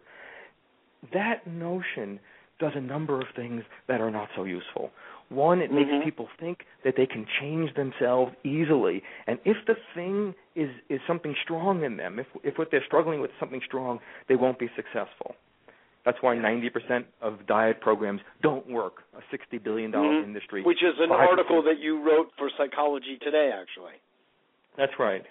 That 1.13 1.45
notion 1.47 2.19
does 2.59 2.71
a 2.75 2.81
number 2.81 3.19
of 3.21 3.27
things 3.35 3.63
that 3.87 4.01
are 4.01 4.09
not 4.09 4.29
so 4.35 4.43
useful. 4.43 4.89
One, 5.29 5.59
it 5.61 5.71
makes 5.73 5.89
people 6.05 6.29
think 6.39 6.59
that 6.85 6.95
they 6.95 7.05
can 7.05 7.25
change 7.41 7.73
themselves 7.75 8.31
easily, 8.45 9.03
and 9.27 9.37
if 9.43 9.57
the 9.65 9.75
thing 9.93 10.33
is 10.55 10.69
is 10.89 11.01
something 11.05 11.35
strong 11.43 11.83
in 11.83 11.97
them, 11.97 12.17
if 12.19 12.27
if 12.43 12.57
what 12.57 12.69
they're 12.71 12.85
struggling 12.85 13.19
with 13.19 13.31
is 13.31 13.37
something 13.39 13.61
strong, 13.65 13.99
they 14.29 14.35
won't 14.37 14.57
be 14.57 14.69
successful. 14.75 15.35
That's 16.05 16.21
why 16.21 16.37
90% 16.37 17.03
of 17.21 17.45
diet 17.47 17.81
programs 17.81 18.21
don't 18.41 18.65
work. 18.69 19.03
A 19.17 19.21
60 19.29 19.57
billion 19.57 19.91
dollar 19.91 20.07
Mhm. 20.13 20.23
industry. 20.23 20.63
which 20.63 20.81
is 20.81 20.97
an 20.99 21.09
5%. 21.09 21.29
article 21.29 21.61
that 21.63 21.79
you 21.79 21.99
wrote 21.99 22.31
for 22.37 22.49
Psychology 22.51 23.17
Today, 23.17 23.51
actually. 23.51 23.95
That's 24.77 24.97
right. 24.97 25.25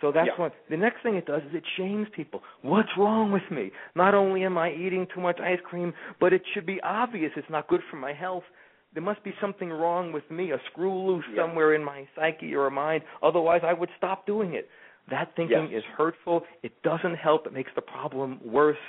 So 0.00 0.12
that's 0.12 0.28
Yeah. 0.28 0.36
what 0.36 0.52
the 0.68 0.76
next 0.76 1.00
thing 1.02 1.16
it 1.16 1.24
does 1.26 1.42
is 1.46 1.54
it 1.54 1.66
shames 1.76 2.08
people. 2.10 2.44
What's 2.60 2.96
wrong 2.96 3.32
with 3.32 3.50
me? 3.50 3.72
Not 3.96 4.14
only 4.14 4.44
am 4.44 4.56
I 4.56 4.70
eating 4.70 5.06
too 5.08 5.20
much 5.20 5.40
ice 5.40 5.60
cream, 5.62 5.92
but 6.20 6.32
it 6.32 6.46
should 6.52 6.66
be 6.66 6.80
obvious 6.82 7.36
it's 7.36 7.50
not 7.50 7.66
good 7.66 7.82
for 7.84 7.96
my 7.96 8.12
health. 8.12 8.44
There 8.96 9.04
must 9.04 9.22
be 9.22 9.34
something 9.42 9.68
wrong 9.68 10.10
with 10.10 10.24
me, 10.30 10.52
a 10.52 10.60
screw 10.72 10.90
loose 10.90 11.26
Yeah. 11.28 11.42
somewhere 11.42 11.74
in 11.74 11.84
my 11.84 12.06
psyche 12.14 12.56
or 12.56 12.70
mind. 12.70 13.04
Otherwise, 13.22 13.62
I 13.62 13.74
would 13.74 13.90
stop 13.98 14.24
doing 14.24 14.54
it. 14.54 14.70
That 15.08 15.34
thinking 15.36 15.68
Yes. 15.68 15.84
is 15.84 15.84
hurtful. 15.84 16.46
It 16.62 16.72
doesn't 16.80 17.16
help. 17.16 17.46
It 17.46 17.52
makes 17.52 17.70
the 17.74 17.82
problem 17.82 18.40
worse. 18.42 18.80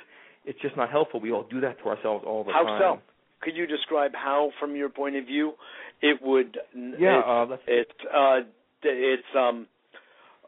It's 0.46 0.60
just 0.62 0.78
not 0.78 0.90
helpful. 0.90 1.20
We 1.20 1.34
all 1.34 1.44
do 1.44 1.60
that 1.60 1.78
to 1.80 1.90
ourselves 1.90 2.24
all 2.26 2.46
the 2.46 2.54
How 2.54 2.64
time. 2.64 2.82
How 2.82 2.96
so? 2.96 3.02
Could 3.42 3.58
you 3.58 3.68
describe 3.68 4.16
how, 4.16 4.52
from 4.62 4.78
your 4.78 4.88
point 4.88 5.18
of 5.18 5.26
view, 5.26 5.58
it 6.00 6.22
would? 6.22 6.58
Yeah, 6.74 7.20
it's, 7.20 7.28
uh, 7.50 7.58
it's 7.68 8.06
uh, 8.06 8.42
it's 8.84 9.36
um, 9.36 9.68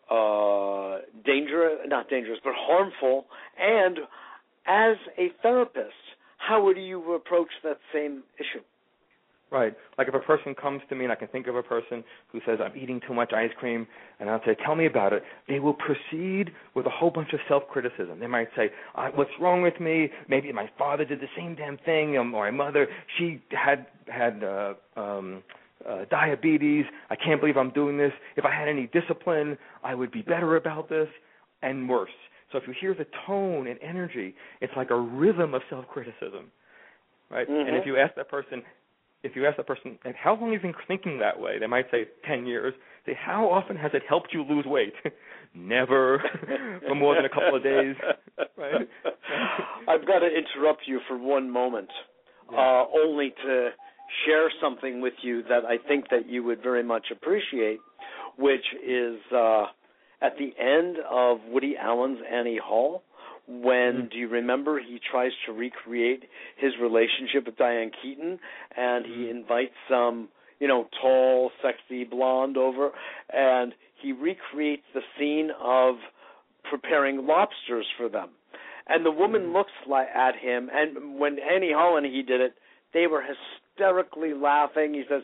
uh, 0.09 0.99
dangerous, 1.25 1.85
not 1.85 2.07
dangerous, 2.09 2.39
but 2.45 2.55
harmful. 2.55 3.27
And 3.57 3.99
as 4.65 4.95
a 5.17 5.27
therapist, 5.41 6.15
how 6.37 6.63
would 6.63 6.77
you 6.77 7.13
approach 7.13 7.51
that 7.63 7.79
same 7.91 8.23
issue? 8.39 8.63
Right. 9.51 9.73
Like 9.97 10.07
if 10.07 10.13
a 10.13 10.19
person 10.19 10.53
comes 10.53 10.81
to 10.89 10.95
me 10.95 11.05
and 11.05 11.11
I 11.11 11.15
can 11.15 11.27
think 11.29 11.47
of 11.47 11.55
a 11.55 11.63
person 11.63 12.03
who 12.31 12.39
says, 12.45 12.59
I'm 12.63 12.77
eating 12.77 13.01
too 13.07 13.15
much 13.15 13.33
ice 13.33 13.49
cream, 13.59 13.87
and 14.19 14.29
I'll 14.29 14.41
say, 14.45 14.55
Tell 14.63 14.75
me 14.75 14.85
about 14.85 15.11
it, 15.11 15.23
they 15.47 15.59
will 15.59 15.73
proceed 15.73 16.51
with 16.75 16.85
a 16.85 16.89
whole 16.89 17.09
bunch 17.09 17.33
of 17.33 17.39
self 17.47 17.63
criticism. 17.67 18.19
They 18.19 18.27
might 18.27 18.49
say, 18.55 18.69
What's 19.15 19.31
wrong 19.41 19.63
with 19.63 19.79
me? 19.79 20.09
Maybe 20.27 20.51
my 20.51 20.69
father 20.77 21.03
did 21.03 21.19
the 21.19 21.27
same 21.35 21.55
damn 21.55 21.77
thing, 21.79 22.17
um, 22.17 22.35
or 22.35 22.51
my 22.51 22.65
mother, 22.65 22.87
she 23.17 23.41
had 23.49 23.87
had 24.07 24.43
uh, 24.43 24.73
um, 24.95 25.41
uh, 25.87 26.05
diabetes. 26.11 26.85
I 27.09 27.15
can't 27.15 27.39
believe 27.39 27.57
I'm 27.57 27.71
doing 27.71 27.97
this. 27.97 28.11
If 28.35 28.45
I 28.45 28.53
had 28.53 28.67
any 28.67 28.87
discipline, 28.87 29.57
I 29.83 29.95
would 29.95 30.11
be 30.11 30.21
better 30.21 30.57
about 30.57 30.89
this, 30.89 31.07
and 31.63 31.89
worse. 31.89 32.11
So 32.51 32.59
if 32.59 32.67
you 32.67 32.73
hear 32.79 32.93
the 32.93 33.05
tone 33.25 33.67
and 33.67 33.79
energy, 33.81 34.35
it's 34.61 34.73
like 34.75 34.91
a 34.91 34.99
rhythm 34.99 35.55
of 35.55 35.61
self 35.71 35.87
criticism. 35.87 36.51
Right? 37.31 37.47
And 37.47 37.69
Mhm. 37.69 37.79
if 37.79 37.85
you 37.85 37.97
ask 37.97 38.15
that 38.15 38.27
person, 38.27 38.63
if 39.23 39.35
you 39.35 39.45
ask 39.45 39.57
that 39.57 39.67
person, 39.67 39.97
and 40.05 40.15
how 40.15 40.31
long 40.35 40.53
have 40.53 40.63
you 40.63 40.71
been 40.71 40.73
thinking 40.87 41.19
that 41.19 41.39
way? 41.39 41.59
They 41.59 41.67
might 41.67 41.85
say 41.91 42.05
ten 42.27 42.45
years. 42.45 42.73
Say, 43.05 43.17
how 43.19 43.49
often 43.49 43.75
has 43.77 43.91
it 43.93 44.03
helped 44.07 44.29
you 44.33 44.43
lose 44.43 44.65
weight? 44.65 44.93
Never, 45.55 46.21
for 46.87 46.95
more 46.95 47.15
than 47.15 47.25
a 47.25 47.29
couple 47.29 47.55
of 47.55 47.63
days. 47.63 47.95
Right? 48.57 48.87
I've 49.87 50.05
got 50.05 50.19
to 50.19 50.27
interrupt 50.27 50.81
you 50.85 50.99
for 51.07 51.17
one 51.17 51.49
moment, 51.49 51.89
Yeah. 52.51 52.57
uh, 52.57 52.85
only 52.93 53.33
to 53.45 53.69
share 54.25 54.51
something 54.61 55.01
with 55.01 55.13
you 55.21 55.43
that 55.43 55.63
I 55.65 55.77
think 55.87 56.09
that 56.09 56.27
you 56.27 56.43
would 56.43 56.61
very 56.61 56.83
much 56.83 57.07
appreciate, 57.11 57.79
which 58.37 58.65
is 58.85 59.17
uh, 59.33 59.65
at 60.21 60.33
the 60.37 60.51
end 60.59 60.97
of 61.09 61.37
Woody 61.47 61.75
Allen's 61.77 62.19
Annie 62.29 62.59
Hall. 62.61 63.03
When 63.49 64.03
Mm. 64.03 64.09
do 64.11 64.17
you 64.19 64.27
remember 64.27 64.77
he 64.79 64.99
tries 64.99 65.31
to 65.45 65.51
recreate 65.53 66.29
his 66.57 66.77
relationship 66.77 67.47
with 67.47 67.57
Diane 67.57 67.89
Keaton, 67.89 68.39
and 68.77 69.05
he 69.07 69.25
Mm. 69.25 69.31
invites 69.31 69.75
some, 69.87 70.29
you 70.59 70.67
know, 70.67 70.87
tall, 71.01 71.51
sexy 71.61 72.03
blonde 72.03 72.57
over, 72.57 72.93
and 73.31 73.73
he 73.95 74.11
recreates 74.11 74.85
the 74.93 75.03
scene 75.17 75.49
of 75.51 75.99
preparing 76.63 77.25
lobsters 77.25 77.89
for 77.97 78.07
them. 78.07 78.29
And 78.85 79.03
the 79.03 79.11
woman 79.11 79.47
Mhm. 79.47 79.53
looks 79.53 79.73
like, 79.87 80.09
at 80.13 80.35
him, 80.35 80.69
and 80.71 81.17
when 81.19 81.39
Annie 81.39 81.71
Hall 81.71 81.97
and 81.97 82.05
he 82.05 82.21
did 82.21 82.41
it, 82.41 82.53
they 82.91 83.07
were 83.07 83.21
hysterically 83.21 84.33
laughing. 84.33 84.93
He 84.93 85.05
says, 85.05 85.23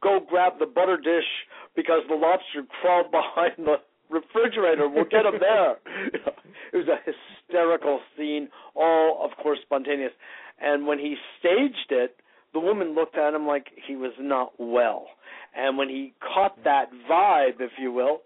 "Go 0.00 0.20
grab 0.20 0.58
the 0.58 0.66
butter 0.66 0.96
dish 0.96 1.46
because 1.74 2.06
the 2.06 2.14
lobster 2.14 2.62
crawled 2.64 3.10
behind 3.20 3.54
the 3.58 3.80
refrigerator. 4.08 4.88
We'll 4.88 5.04
get 5.04 5.26
him 5.26 5.38
there." 5.38 5.78
it 6.72 6.76
was 6.76 6.88
a 6.88 6.98
hysterical 7.04 8.00
scene, 8.16 8.48
all 8.74 9.20
of 9.24 9.36
course 9.42 9.58
spontaneous. 9.62 10.12
And 10.60 10.86
when 10.86 10.98
he 10.98 11.16
staged 11.38 11.90
it, 11.90 12.16
the 12.52 12.60
woman 12.60 12.94
looked 12.94 13.18
at 13.18 13.34
him 13.34 13.46
like 13.46 13.66
he 13.86 13.96
was 13.96 14.12
not 14.18 14.52
well. 14.58 15.06
And 15.54 15.76
when 15.76 15.88
he 15.88 16.14
caught 16.20 16.62
that 16.64 16.86
vibe, 17.10 17.60
if 17.60 17.72
you 17.78 17.92
will, 17.92 18.22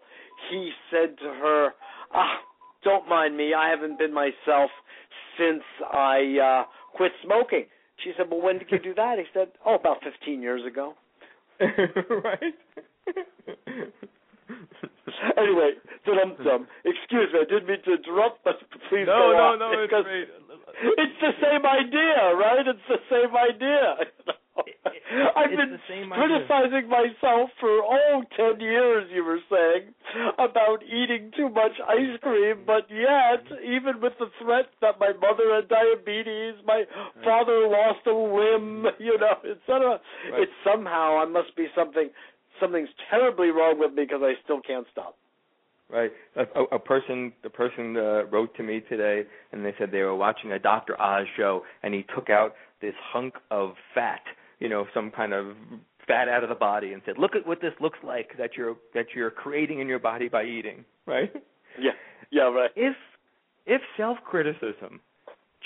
he 0.50 0.70
said 0.90 1.18
to 1.18 1.24
her, 1.24 1.74
"Ah, 2.12 2.40
don't 2.82 3.08
mind 3.08 3.36
me. 3.36 3.54
I 3.54 3.70
haven't 3.70 3.98
been 3.98 4.12
myself 4.12 4.70
since 5.38 5.62
I 5.92 6.38
uh 6.38 6.64
quit 6.94 7.12
smoking." 7.24 7.66
She 8.04 8.12
said, 8.16 8.30
"Well, 8.30 8.40
when 8.40 8.58
did 8.58 8.70
you 8.70 8.78
do 8.78 8.94
that?" 8.94 9.18
He 9.18 9.24
said, 9.34 9.48
"Oh, 9.64 9.74
about 9.74 10.02
15 10.02 10.40
years 10.40 10.64
ago." 10.64 10.94
right. 11.60 12.54
anyway, 15.36 15.76
dum 16.06 16.36
dum. 16.44 16.66
Excuse 16.84 17.28
me, 17.32 17.40
I 17.42 17.46
didn't 17.48 17.68
mean 17.68 17.82
to 17.84 17.92
interrupt, 17.98 18.44
but 18.44 18.58
please 18.88 19.06
no, 19.06 19.16
go 19.16 19.26
no, 19.32 19.44
on. 19.54 19.58
no, 19.58 19.66
it's 19.72 19.90
because 19.90 20.04
great. 20.04 20.28
It's 20.80 21.18
the 21.20 21.34
same 21.42 21.64
idea, 21.66 22.34
right? 22.36 22.64
It's 22.66 22.86
the 22.88 23.02
same 23.10 23.32
idea. 23.36 24.08
I've 25.36 25.50
it's 25.50 25.56
been 25.56 25.72
the 25.74 25.86
same 25.88 26.12
idea. 26.12 26.46
criticizing 26.46 26.86
myself 26.88 27.50
for 27.58 27.82
oh 27.82 28.22
ten 28.36 28.60
years. 28.60 29.10
You 29.12 29.24
were 29.24 29.40
saying 29.50 29.94
about 30.38 30.82
eating 30.84 31.32
too 31.36 31.48
much 31.48 31.72
ice 31.86 32.18
cream, 32.22 32.62
but 32.66 32.86
yet, 32.90 33.44
even 33.64 34.00
with 34.00 34.14
the 34.18 34.30
threat 34.40 34.70
that 34.80 34.98
my 34.98 35.12
mother 35.20 35.54
had 35.54 35.68
diabetes, 35.68 36.54
my 36.64 36.84
father 37.24 37.68
lost 37.68 38.06
a 38.06 38.14
limb, 38.14 38.86
you 38.98 39.18
know, 39.18 39.38
etc. 39.44 40.00
Right. 40.32 40.42
It's 40.42 40.52
somehow 40.64 41.18
I 41.18 41.26
must 41.26 41.54
be 41.56 41.66
something. 41.74 42.10
Something's 42.60 42.88
terribly 43.10 43.48
wrong 43.48 43.78
with 43.78 43.92
me 43.94 44.04
because 44.04 44.20
I 44.22 44.34
still 44.44 44.60
can't 44.60 44.86
stop. 44.92 45.16
Right. 45.88 46.12
A, 46.36 46.42
a, 46.42 46.64
a 46.76 46.78
person, 46.78 47.32
a 47.44 47.50
person 47.50 47.96
uh, 47.96 48.26
wrote 48.26 48.54
to 48.56 48.62
me 48.62 48.80
today, 48.88 49.24
and 49.52 49.64
they 49.64 49.74
said 49.78 49.90
they 49.90 50.02
were 50.02 50.14
watching 50.14 50.52
a 50.52 50.58
Dr. 50.58 51.00
Oz 51.00 51.26
show, 51.36 51.62
and 51.82 51.92
he 51.92 52.04
took 52.14 52.30
out 52.30 52.54
this 52.80 52.94
hunk 53.12 53.34
of 53.50 53.72
fat, 53.92 54.20
you 54.60 54.68
know, 54.68 54.86
some 54.94 55.10
kind 55.10 55.32
of 55.32 55.56
fat 56.06 56.28
out 56.28 56.44
of 56.44 56.48
the 56.48 56.54
body, 56.54 56.92
and 56.92 57.02
said, 57.04 57.18
"Look 57.18 57.34
at 57.34 57.46
what 57.46 57.60
this 57.60 57.72
looks 57.80 57.98
like 58.04 58.36
that 58.38 58.50
you're 58.56 58.76
that 58.94 59.06
you're 59.14 59.30
creating 59.30 59.80
in 59.80 59.88
your 59.88 59.98
body 59.98 60.28
by 60.28 60.44
eating." 60.44 60.84
Right. 61.06 61.32
Yeah. 61.78 61.92
Yeah. 62.30 62.42
Right. 62.44 62.70
If 62.76 62.96
if 63.66 63.82
self 63.96 64.18
criticism 64.24 65.00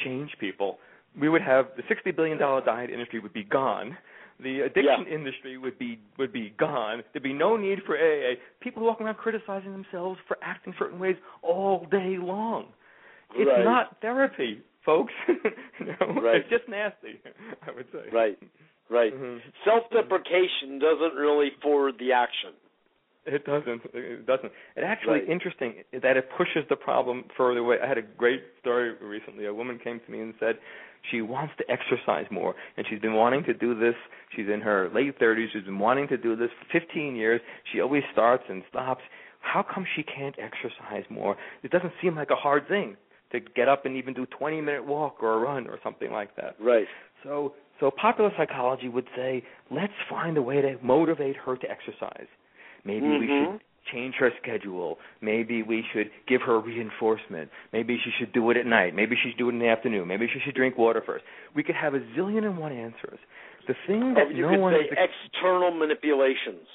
changed 0.03 0.37
people, 0.39 0.79
we 1.19 1.29
would 1.29 1.43
have 1.43 1.67
the 1.77 1.83
sixty 1.89 2.11
billion 2.13 2.39
dollar 2.39 2.63
diet 2.65 2.91
industry 2.91 3.21
would 3.21 3.33
be 3.33 3.45
gone. 3.45 3.97
The 4.43 4.61
addiction 4.63 5.07
industry 5.11 5.57
would 5.59 5.79
be 5.79 5.99
would 6.19 6.33
be 6.33 6.53
gone. 6.59 7.03
There'd 7.13 7.23
be 7.23 7.33
no 7.33 7.57
need 7.57 7.79
for 7.87 7.97
AA. 7.97 8.35
People 8.61 8.83
walking 8.85 9.07
around 9.07 9.17
criticizing 9.17 9.73
themselves 9.73 10.19
for 10.27 10.37
acting 10.43 10.75
certain 10.79 10.99
ways 10.99 11.17
all 11.43 11.87
day 11.91 12.17
long. 12.19 12.67
It's 13.37 13.49
Right. 13.49 13.65
not 13.65 14.01
therapy, 14.01 14.61
folks. 14.85 15.13
you 15.29 15.87
know? 15.87 16.21
Right. 16.21 16.37
It's 16.37 16.51
just 16.51 16.69
nasty. 16.69 17.21
I 17.67 17.71
would 17.71 17.87
say. 17.93 18.11
Right. 18.13 18.39
Right. 18.91 19.15
Mhm. 19.15 19.41
Self-deprecation 19.65 20.79
doesn't 20.79 21.15
really 21.15 21.51
forward 21.63 21.95
the 21.99 22.13
action. 22.13 22.51
It 23.27 23.45
doesn't. 23.47 23.81
It 23.95 24.27
doesn't. 24.27 24.53
It 24.77 24.85
actually 24.85 25.21
Right. 25.21 25.29
interesting 25.31 25.83
that 25.93 26.17
it 26.19 26.29
pushes 26.37 26.67
the 26.69 26.77
problem 26.77 27.25
further 27.37 27.61
away. 27.61 27.81
I 27.81 27.87
had 27.87 27.97
a 27.97 28.03
great 28.03 28.43
story 28.61 28.93
recently. 29.01 29.47
A 29.47 29.55
woman 29.55 29.79
came 29.79 29.99
to 30.01 30.11
me 30.11 30.21
and 30.21 30.35
said 30.39 30.59
she 31.11 31.23
wants 31.23 31.55
to 31.59 31.65
exercise 31.71 32.27
more, 32.31 32.55
and 32.77 32.87
she's 32.89 33.01
been 33.01 33.15
wanting 33.15 33.45
to 33.45 33.55
do 33.55 33.79
this. 33.79 33.95
She's 34.35 34.49
in 34.49 34.61
her 34.61 34.91
late 34.95 35.19
30s. 35.19 35.49
She's 35.53 35.65
been 35.65 35.79
wanting 35.79 36.09
to 36.09 36.17
do 36.17 36.37
this 36.37 36.51
for 36.59 36.81
15 36.81 37.17
years. 37.17 37.41
She 37.73 37.81
always 37.81 38.03
starts 38.13 38.45
and 38.49 38.63
stops. 38.69 39.03
How 39.41 39.63
come 39.63 39.85
she 39.95 40.03
can't 40.03 40.37
exercise 40.39 41.05
more? 41.11 41.37
It 41.63 41.71
doesn't 41.71 41.93
seem 42.01 42.17
like 42.17 42.31
a 42.31 42.37
hard 42.37 42.67
thing 42.69 42.97
to 43.33 43.41
get 43.41 43.69
up 43.69 43.85
and 43.85 43.97
even 43.97 44.15
do 44.15 44.27
20 44.27 44.61
minute 44.61 44.87
walk 44.87 45.23
or 45.23 45.35
a 45.35 45.39
run 45.39 45.67
or 45.67 45.79
something 45.83 46.11
like 46.11 46.35
that. 46.37 46.57
Right. 46.59 46.87
So 47.23 47.55
so 47.81 47.91
popular 47.91 48.31
psychology 48.37 48.89
would 48.89 49.07
say, 49.17 49.43
let's 49.71 49.93
find 50.09 50.37
a 50.39 50.43
way 50.43 50.63
to 50.63 50.77
motivate 50.83 51.37
her 51.37 51.57
to 51.57 51.71
exercise. 51.71 52.27
Maybe 52.85 53.09
we 53.09 53.27
Mhm. 53.27 53.53
should 53.57 53.61
change 53.93 54.15
her 54.19 54.31
schedule. 54.43 54.99
Maybe 55.21 55.63
we 55.63 55.85
should 55.93 56.11
give 56.29 56.41
her 56.43 56.59
reinforcement. 56.61 57.51
Maybe 57.73 57.99
she 58.03 58.11
should 58.19 58.33
do 58.33 58.51
it 58.51 58.57
at 58.57 58.67
night. 58.67 58.95
Maybe 58.95 59.17
she 59.23 59.31
should 59.31 59.39
do 59.39 59.49
it 59.49 59.53
in 59.53 59.59
the 59.59 59.69
afternoon. 59.69 60.09
Maybe 60.09 60.27
she 60.33 60.41
should 60.45 60.55
drink 60.55 60.79
water 60.79 61.03
first. 61.05 61.25
We 61.55 61.63
could 61.63 61.75
have 61.77 61.95
a 61.95 62.01
zillion 62.17 62.45
and 62.45 62.59
one 62.59 62.73
answers. 62.73 63.19
The 63.69 63.75
thing 63.87 64.03
Oh, 64.03 64.15
that 64.15 64.35
you 64.35 64.43
no 64.43 64.51
could 64.51 64.61
one 64.61 64.75
say 64.75 64.89
external 64.97 65.71
manipulations. 65.71 66.67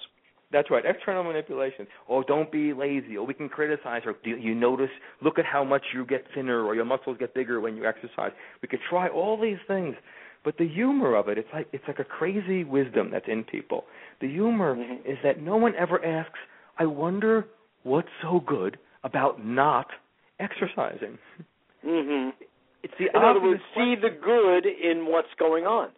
that's 0.51 0.71
right. 0.71 0.83
External 0.85 1.23
manipulation. 1.23 1.85
Oh, 2.07 2.23
don't 2.23 2.51
be 2.51 2.73
lazy. 2.73 3.15
Or 3.17 3.25
we 3.25 3.33
can 3.35 3.49
criticize 3.49 4.01
her. 4.05 4.13
Do 4.23 4.31
you 4.31 4.55
notice? 4.55 4.89
Look 5.21 5.37
at 5.37 5.45
how 5.45 5.63
much 5.63 5.83
you 5.93 6.05
get 6.05 6.25
thinner, 6.33 6.63
or 6.63 6.73
your 6.75 6.85
muscles 6.85 7.17
get 7.19 7.33
bigger 7.35 7.59
when 7.61 7.75
you 7.75 7.85
exercise. 7.85 8.31
We 8.61 8.67
could 8.67 8.79
try 8.89 9.07
all 9.07 9.39
these 9.39 9.59
things, 9.67 9.95
but 10.43 10.57
the 10.57 10.67
humor 10.67 11.15
of 11.15 11.27
it, 11.29 11.37
it's 11.37 11.49
like 11.53 11.67
it's 11.73 11.83
like 11.87 11.99
a 11.99 12.03
crazy 12.03 12.63
wisdom 12.63 13.09
that's 13.11 13.27
in 13.27 13.43
people. 13.43 13.85
The 14.21 14.27
humor 14.27 14.75
Mhm. 14.75 15.05
is 15.05 15.17
that 15.23 15.39
no 15.41 15.57
one 15.57 15.75
ever 15.75 16.03
asks. 16.03 16.39
I 16.79 16.85
wonder 16.85 17.45
what's 17.83 18.07
so 18.21 18.41
good 18.45 18.77
about 19.03 19.45
not 19.45 19.87
exercising. 20.39 21.17
Mm-hmm. 21.85 22.29
It's 22.83 22.93
the 22.97 23.05
In 23.13 23.23
other 23.23 23.41
words, 23.41 23.61
see 23.75 23.95
the 24.01 24.09
good 24.09 24.65
in 24.65 25.05
what's 25.05 25.27
going 25.37 25.65
on. 25.65 25.89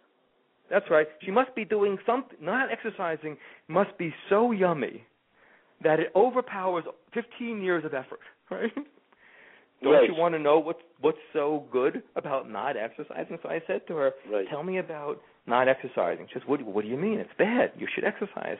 That's 0.70 0.86
right. 0.90 1.06
She 1.24 1.30
must 1.30 1.54
be 1.54 1.64
doing 1.64 1.98
something. 2.04 2.38
Not 2.40 2.68
exercising 2.72 3.36
must 3.68 3.96
be 3.98 4.12
so 4.28 4.50
yummy 4.52 5.04
that 5.84 6.00
it 6.00 6.08
overpowers 6.16 6.84
15 7.14 7.62
years 7.62 7.84
of 7.84 7.94
effort. 7.94 8.20
Right? 8.50 8.70
Don't 9.82 9.92
Right. 9.94 10.08
you 10.08 10.14
want 10.14 10.34
to 10.34 10.38
know 10.38 10.58
what's 10.58 10.82
what's 11.00 11.18
so 11.32 11.64
good 11.72 12.02
about 12.16 12.50
not 12.50 12.76
exercising? 12.76 13.38
So 13.42 13.48
I 13.48 13.62
said 13.66 13.86
to 13.88 13.96
her, 13.96 14.12
Right. 14.30 14.46
"Tell 14.50 14.62
me 14.62 14.76
about 14.78 15.22
not 15.46 15.68
exercising." 15.68 16.26
She 16.28 16.34
says, 16.34 16.42
"What? 16.46 16.60
What 16.62 16.82
do 16.84 16.90
you 16.90 16.98
mean? 16.98 17.18
It's 17.18 17.32
bad. 17.38 17.72
You 17.78 17.86
should 17.94 18.04
exercise." 18.04 18.58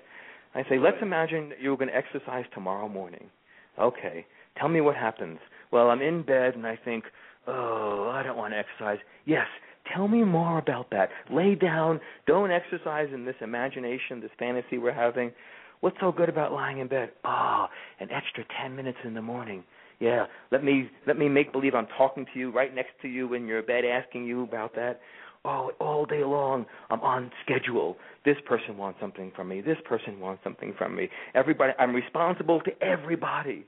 I 0.55 0.62
say, 0.69 0.79
"Let's 0.79 1.01
imagine 1.03 1.51
that 1.51 1.61
you're 1.61 1.77
going 1.77 1.91
to 1.91 1.97
exercise 1.97 2.45
tomorrow 2.55 2.88
morning." 2.88 3.31
Okay. 3.79 4.27
Tell 4.59 4.69
me 4.69 4.81
what 4.81 4.97
happens. 4.97 5.38
Well, 5.71 5.88
I'm 5.91 6.03
in 6.03 6.23
bed 6.23 6.55
and 6.55 6.67
I 6.67 6.77
think, 6.77 7.05
"Oh, 7.47 8.11
I 8.12 8.23
don't 8.23 8.37
want 8.37 8.53
to 8.53 8.59
exercise." 8.59 8.99
Yes. 9.25 9.47
Tell 9.93 10.07
me 10.07 10.23
more 10.23 10.59
about 10.59 10.91
that. 10.91 11.11
Lay 11.29 11.55
down. 11.55 12.01
Don't 12.27 12.53
exercise 12.53 13.09
in 13.12 13.25
this 13.25 13.35
imagination, 13.41 14.21
this 14.21 14.31
fantasy 14.38 14.79
we're 14.79 14.93
having. 14.93 15.33
What's 15.81 15.99
so 15.99 16.12
good 16.12 16.29
about 16.29 16.53
lying 16.53 16.79
in 16.79 16.87
bed? 16.87 17.11
Ah, 17.25 17.69
an 17.99 18.09
extra 18.12 18.45
10 18.61 18.77
minutes 18.77 18.99
in 19.05 19.15
the 19.15 19.23
morning. 19.23 19.65
Yeah, 19.99 20.27
let 20.51 20.65
me 20.65 20.91
let 21.07 21.19
me 21.19 21.29
make 21.29 21.53
believe 21.53 21.75
I'm 21.75 21.87
talking 21.99 22.27
to 22.33 22.38
you 22.38 22.51
right 22.51 22.75
next 22.75 22.93
to 23.03 23.09
you 23.09 23.35
in 23.35 23.47
your 23.47 23.62
bed 23.62 23.85
asking 23.85 24.25
you 24.25 24.43
about 24.43 24.75
that. 24.75 25.01
Oh, 25.44 25.72
all 25.81 26.05
day 26.07 26.22
long 26.22 26.66
I'm 26.90 27.00
on 27.00 27.31
schedule. 27.44 27.96
This 28.24 28.37
person 28.46 28.76
wants 28.76 29.00
something 29.00 29.33
from 29.35 29.48
me. 29.48 29.61
This 29.61 29.78
person 29.85 30.20
wants 30.20 30.42
something 30.44 30.72
from 30.78 30.94
me. 30.94 31.09
Everybody 31.35 31.72
I'm 31.78 31.94
responsible 31.94 32.61
to 32.61 32.70
everybody. 32.83 33.66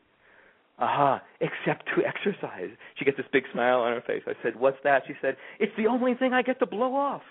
Aha, 0.79 1.23
except 1.41 1.87
to 1.95 2.05
exercise. 2.05 2.71
She 2.97 3.05
gets 3.05 3.17
this 3.17 3.27
big 3.33 3.45
smile 3.53 3.81
on 3.81 3.93
her 3.93 4.01
face. 4.01 4.23
I 4.27 4.33
said, 4.43 4.57
"What's 4.59 4.79
that?" 4.83 5.03
She 5.07 5.15
said, 5.23 5.37
"It's 5.61 5.73
the 5.77 5.87
only 5.87 6.15
thing 6.15 6.33
I 6.33 6.43
get 6.43 6.59
to 6.61 6.67
blow 6.67 6.95
off." 6.95 7.23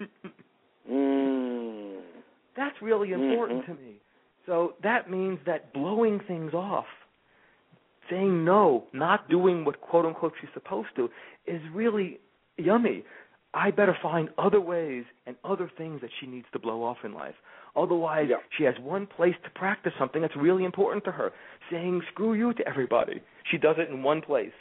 Mm. 0.90 2.00
That's 2.56 2.80
really 2.80 3.10
important 3.12 3.62
Mhm. 3.62 3.66
to 3.66 3.74
me. 3.74 4.00
So 4.46 4.74
that 4.82 5.10
means 5.10 5.40
that 5.44 5.72
blowing 5.72 6.20
things 6.20 6.54
off, 6.54 6.86
saying 8.08 8.44
no, 8.44 8.86
not 8.92 9.28
doing 9.28 9.64
what 9.64 9.80
quote 9.80 10.06
unquote 10.06 10.34
she's 10.40 10.52
supposed 10.54 10.94
to, 10.94 11.10
is 11.46 11.60
really 11.70 12.20
yummy. 12.56 13.04
I 13.56 13.70
better 13.70 13.96
find 14.02 14.28
other 14.36 14.60
ways 14.60 15.04
and 15.26 15.34
other 15.42 15.70
things 15.78 16.02
that 16.02 16.10
she 16.20 16.26
needs 16.26 16.46
to 16.52 16.58
blow 16.58 16.84
off 16.84 16.98
in 17.04 17.14
life. 17.14 17.34
Otherwise, 17.74 18.28
Yeah. 18.28 18.36
she 18.56 18.64
has 18.64 18.78
one 18.78 19.06
place 19.06 19.34
to 19.44 19.50
practice 19.50 19.94
something 19.98 20.20
that's 20.20 20.36
really 20.36 20.64
important 20.64 21.04
to 21.04 21.12
her, 21.12 21.32
saying 21.70 22.02
screw 22.12 22.34
you 22.34 22.52
to 22.52 22.68
everybody. 22.68 23.22
She 23.50 23.56
does 23.56 23.76
it 23.78 23.88
in 23.88 24.02
one 24.02 24.20
place. 24.20 24.52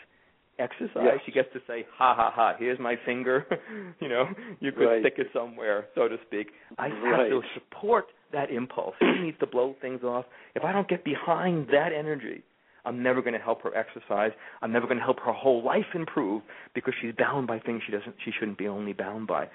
Exercise, 0.58 1.04
Yes. 1.04 1.22
she 1.26 1.32
gets 1.34 1.52
to 1.52 1.60
say, 1.68 1.86
ha 1.98 2.14
ha 2.16 2.32
ha, 2.32 2.54
here's 2.58 2.80
my 2.80 2.96
finger. 2.96 3.46
you 4.00 4.08
know, 4.08 4.30
you 4.62 4.72
could 4.72 4.88
Right. 4.88 5.02
stick 5.02 5.20
it 5.20 5.28
somewhere, 5.34 5.88
so 5.96 6.08
to 6.08 6.18
speak. 6.28 6.54
I 6.78 6.88
have 6.88 7.28
to 7.30 7.42
support 7.54 8.06
that 8.32 8.50
impulse. 8.50 8.96
She 9.00 9.20
needs 9.20 9.38
to 9.40 9.48
blow 9.48 9.74
things 9.82 10.04
off. 10.06 10.26
If 10.56 10.64
I 10.64 10.72
don't 10.72 10.88
get 10.88 11.04
behind 11.04 11.68
that 11.68 11.92
energy, 11.92 12.42
I'm 12.86 13.02
never 13.04 13.22
going 13.22 13.34
to 13.34 13.40
help 13.40 13.62
her 13.64 13.76
exercise. 13.76 14.32
I'm 14.62 14.72
never 14.72 14.86
going 14.88 14.98
to 14.98 15.04
help 15.04 15.20
her 15.22 15.34
whole 15.34 15.64
life 15.64 15.86
improve 15.94 16.42
because 16.74 16.94
she's 17.02 17.14
bound 17.18 17.48
by 17.48 17.60
things 17.60 17.82
she 17.86 17.92
doesn't 17.92 18.16
she 18.24 18.32
shouldn't 18.38 18.58
be 18.58 18.68
only 18.68 18.94
bound 18.94 19.28
by. 19.28 19.48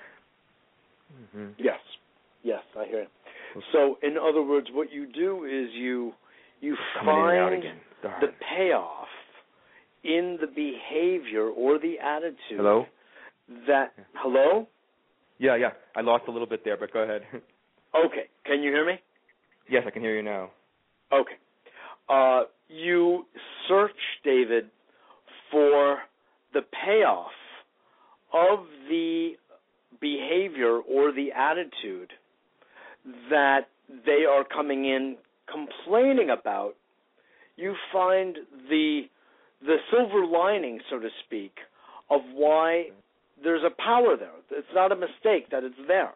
hmm 1.33 1.49
Yes. 1.59 1.81
Yes, 2.43 2.63
I 2.79 2.87
hear 2.87 3.03
it. 3.03 3.11
So, 3.73 3.99
in 4.03 4.17
other 4.17 4.43
words, 4.43 4.69
what 4.73 4.91
you 4.93 5.07
do 5.13 5.45
is 5.45 5.75
you 5.75 6.13
you 6.61 6.77
Coming 6.99 7.15
find 7.15 7.59
again. 7.59 7.77
The 8.21 8.29
payoff 8.55 9.09
in 10.05 10.39
the 10.41 10.47
behavior 10.47 11.49
or 11.49 11.79
the 11.79 11.99
attitude 11.99 12.57
Hello? 12.57 12.87
that 13.67 13.93
hello 14.15 14.67
Yeah, 15.39 15.57
yeah. 15.57 15.71
I 15.97 16.01
lost 16.01 16.25
a 16.29 16.31
little 16.31 16.47
bit 16.47 16.65
there, 16.65 16.77
but 16.79 16.93
go 16.93 17.01
ahead. 17.01 17.23
okay 17.95 18.29
can 18.47 18.63
you 18.63 18.71
hear 18.71 18.87
me 18.87 18.95
yes, 19.69 19.83
I 19.87 19.91
can 19.91 20.01
hear 20.03 20.17
you 20.17 20.23
now. 20.23 20.51
okay 21.13 21.35
uh, 22.09 22.45
you 22.71 23.27
search 23.69 23.91
david 24.25 24.65
for 25.51 25.99
the 26.53 26.63
payoff 26.85 27.31
of 28.33 28.61
the 28.89 29.33
behavior 30.01 30.79
or 30.79 31.13
the 31.13 31.29
attitude 31.37 32.13
that 33.29 33.63
they 34.07 34.25
are 34.29 34.45
coming 34.45 34.85
in 34.85 35.17
complaining 35.51 36.31
about 36.31 36.75
you 37.57 37.75
find 37.93 38.37
the 38.69 39.03
the 39.63 39.77
silver 39.91 40.25
lining 40.25 40.81
so 40.89 40.99
to 40.99 41.09
speak 41.27 41.53
of 42.11 42.21
why 42.35 42.87
there's 43.43 43.63
a 43.65 43.83
power 43.83 44.17
there. 44.19 44.33
It's 44.51 44.69
not 44.75 44.93
a 44.93 44.97
mistake 44.97 45.51
that 45.51 45.65
it's 45.65 45.75
there. 45.87 46.13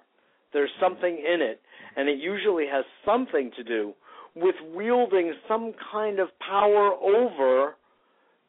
There's 0.53 0.71
something 0.81 1.13
in 1.13 1.43
it 1.43 1.61
and 1.97 2.09
it 2.09 2.19
usually 2.19 2.67
has 2.71 2.85
something 3.05 3.51
to 3.57 3.65
do 3.65 3.93
with 4.35 4.57
wielding 4.75 5.33
some 5.47 5.73
kind 5.93 6.19
of 6.19 6.29
power 6.39 6.93
over 6.93 7.75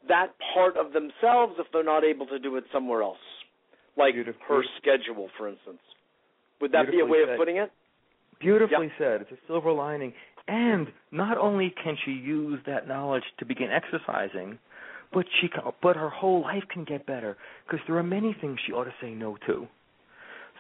that 0.07 0.33
part 0.53 0.77
of 0.77 0.93
themselves 0.93 1.53
if 1.59 1.67
they're 1.73 1.83
not 1.83 2.03
able 2.03 2.25
to 2.27 2.39
do 2.39 2.55
it 2.55 2.63
somewhere 2.71 3.01
else 3.01 3.17
like 3.97 4.13
her 4.47 4.63
schedule 4.77 5.29
for 5.37 5.47
instance 5.47 5.79
would 6.61 6.71
that 6.71 6.89
be 6.91 6.99
a 6.99 7.05
way 7.05 7.19
said. 7.25 7.33
of 7.33 7.37
putting 7.37 7.57
it 7.57 7.71
Beautifully 8.39 8.91
said. 8.97 9.21
It's 9.21 9.31
a 9.31 9.47
silver 9.47 9.71
lining. 9.71 10.13
And 10.47 10.87
not 11.11 11.37
only 11.37 11.73
can 11.83 11.97
she 12.05 12.11
use 12.11 12.59
that 12.67 12.87
knowledge 12.87 13.23
to 13.39 13.45
begin 13.45 13.69
exercising, 13.71 14.59
but 15.13 15.25
she 15.41 15.47
can, 15.47 15.61
but 15.81 15.95
her 15.95 16.09
whole 16.09 16.41
life 16.41 16.63
can 16.71 16.83
get 16.83 17.05
better 17.05 17.37
because 17.65 17.79
there 17.87 17.97
are 17.97 18.03
many 18.03 18.35
things 18.39 18.59
she 18.65 18.73
ought 18.73 18.83
to 18.83 18.93
say 19.01 19.11
no 19.11 19.37
to. 19.47 19.67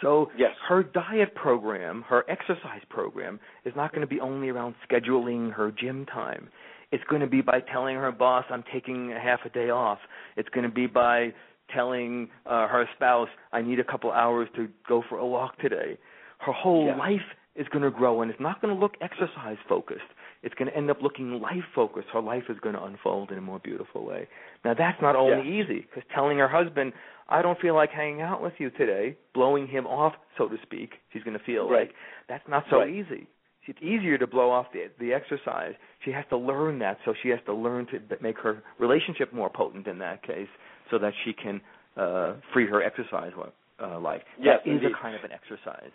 So 0.01 0.31
Yes. 0.35 0.55
her 0.67 0.83
diet 0.83 1.35
program, 1.35 2.03
her 2.03 2.25
exercise 2.27 2.83
program, 2.89 3.39
is 3.63 3.75
not 3.75 3.91
going 3.91 4.01
to 4.01 4.07
be 4.07 4.19
only 4.19 4.49
around 4.49 4.75
scheduling 4.87 5.51
her 5.53 5.71
gym 5.71 6.05
time. 6.05 6.49
It's 6.91 7.03
going 7.05 7.21
to 7.21 7.27
be 7.27 7.41
by 7.41 7.61
telling 7.61 7.95
her 7.95 8.11
boss, 8.11 8.45
"I'm 8.49 8.63
taking 8.63 9.13
a 9.13 9.19
half 9.19 9.45
a 9.45 9.49
day 9.49 9.69
off." 9.69 9.99
It's 10.35 10.49
going 10.49 10.63
to 10.65 10.73
be 10.73 10.87
by 10.87 11.33
telling 11.69 12.29
uh, 12.45 12.67
her 12.67 12.87
spouse, 12.95 13.29
"I 13.51 13.61
need 13.61 13.79
a 13.79 13.83
couple 13.83 14.11
hours 14.11 14.49
to 14.55 14.69
go 14.87 15.01
for 15.01 15.17
a 15.17 15.25
walk 15.25 15.57
today." 15.57 15.97
Her 16.39 16.51
whole 16.51 16.87
Yeah. 16.87 16.95
life 16.95 17.25
is 17.55 17.67
going 17.69 17.83
to 17.83 17.91
grow, 17.91 18.21
and 18.21 18.29
it's 18.29 18.39
not 18.39 18.61
going 18.61 18.73
to 18.73 18.79
look 18.79 18.95
exercise 19.01 19.57
focused. 19.67 20.11
It's 20.45 20.53
going 20.55 20.69
to 20.69 20.77
end 20.77 20.91
up 20.91 21.01
looking 21.01 21.41
life 21.41 21.65
focused. 21.73 22.07
Her 22.13 22.21
life 22.21 22.43
is 22.49 22.57
going 22.61 22.75
to 22.75 22.83
unfold 22.83 23.31
in 23.31 23.37
a 23.39 23.41
more 23.41 23.57
beautiful 23.59 24.05
way. 24.05 24.27
Now 24.63 24.75
that's 24.75 25.01
not 25.01 25.15
only 25.15 25.43
Yeah. 25.49 25.63
easy 25.63 25.79
because 25.81 26.03
telling 26.13 26.37
her 26.37 26.47
husband, 26.47 26.93
"I 27.27 27.41
don't 27.41 27.59
feel 27.59 27.73
like 27.73 27.89
hanging 27.89 28.21
out 28.21 28.41
with 28.41 28.53
you 28.59 28.69
today," 28.69 29.17
blowing 29.33 29.65
him 29.67 29.87
off, 29.87 30.15
so 30.37 30.47
to 30.47 30.57
speak, 30.61 30.99
she's 31.11 31.23
going 31.23 31.37
to 31.37 31.43
feel 31.43 31.67
Right. 31.67 31.87
like 31.87 31.95
that's 32.27 32.47
not 32.47 32.63
so 32.69 32.79
Right. 32.79 32.89
easy. 32.89 33.25
It's 33.67 33.81
easier 33.81 34.19
to 34.19 34.27
blow 34.27 34.51
off 34.51 34.71
the 34.71 34.91
the 34.99 35.11
exercise. 35.11 35.73
She 36.01 36.11
has 36.11 36.25
to 36.27 36.37
learn 36.37 36.77
that, 36.79 36.99
so 37.03 37.15
she 37.15 37.29
has 37.29 37.41
to 37.45 37.53
learn 37.53 37.87
to 37.87 37.99
make 38.21 38.37
her 38.37 38.61
relationship 38.77 39.33
more 39.33 39.49
potent 39.49 39.87
in 39.87 39.97
that 39.97 40.21
case, 40.21 40.49
so 40.91 40.99
that 40.99 41.15
she 41.23 41.33
can 41.33 41.59
uh 41.97 42.33
free 42.53 42.67
her 42.67 42.83
exercise 42.83 43.33
uh, 43.79 43.99
life. 43.99 44.23
Yes, 44.37 44.61
that 44.63 44.69
is 44.69 44.75
indeed. 44.83 44.91
a 44.91 44.95
kind 44.95 45.15
of 45.15 45.23
an 45.23 45.31
exercise. 45.31 45.91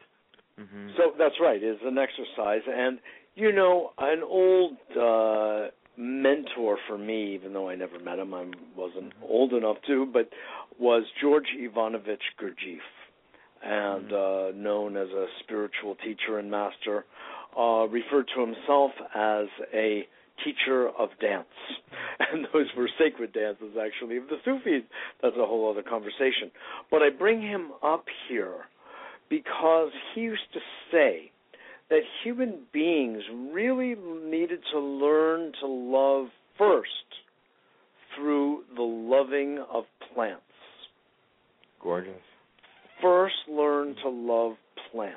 hmm 0.58 0.90
So 0.96 1.12
that's 1.16 1.38
right. 1.40 1.62
It's 1.62 1.82
an 1.84 1.96
exercise, 1.96 2.62
and 2.66 2.98
you 3.34 3.52
know, 3.52 3.90
an 3.98 4.22
old 4.22 4.76
uh, 5.00 5.68
mentor 5.96 6.78
for 6.88 6.98
me, 6.98 7.34
even 7.34 7.52
though 7.52 7.68
I 7.68 7.74
never 7.74 7.98
met 7.98 8.18
him, 8.18 8.34
I 8.34 8.46
wasn't 8.76 9.12
old 9.22 9.52
enough 9.52 9.76
to, 9.86 10.06
but 10.12 10.28
was 10.78 11.04
George 11.20 11.46
Ivanovich 11.58 12.22
Gurdjieff, 12.40 12.80
and 13.62 14.12
uh, 14.12 14.56
known 14.56 14.96
as 14.96 15.08
a 15.08 15.26
spiritual 15.42 15.96
teacher 15.96 16.38
and 16.38 16.50
master, 16.50 17.04
uh, 17.58 17.86
referred 17.88 18.26
to 18.34 18.40
himself 18.40 18.92
as 19.14 19.46
a 19.74 20.06
teacher 20.44 20.88
of 20.88 21.10
dance, 21.20 21.46
and 22.32 22.46
those 22.52 22.66
were 22.76 22.88
sacred 22.98 23.32
dances 23.32 23.76
actually 23.80 24.16
of 24.16 24.24
the 24.28 24.36
Sufis. 24.44 24.82
That's 25.22 25.36
a 25.36 25.46
whole 25.46 25.70
other 25.70 25.82
conversation. 25.82 26.50
But 26.90 27.02
I 27.02 27.10
bring 27.10 27.42
him 27.42 27.72
up 27.82 28.06
here 28.28 28.64
because 29.28 29.90
he 30.14 30.22
used 30.22 30.52
to 30.54 30.60
say 30.90 31.30
that 31.90 32.00
human 32.22 32.61
beings 32.72 33.22
really 33.53 33.96
needed 34.24 34.61
to 34.72 34.79
learn 34.79 35.53
to 35.61 35.66
love 35.66 36.29
first 36.57 36.88
through 38.16 38.62
the 38.76 38.83
loving 38.83 39.62
of 39.72 39.85
plants. 40.14 40.42
Gorgeous. 41.83 42.14
First, 43.03 43.35
learn 43.48 43.96
to 44.03 44.09
love 44.09 44.53
plants. 44.92 45.16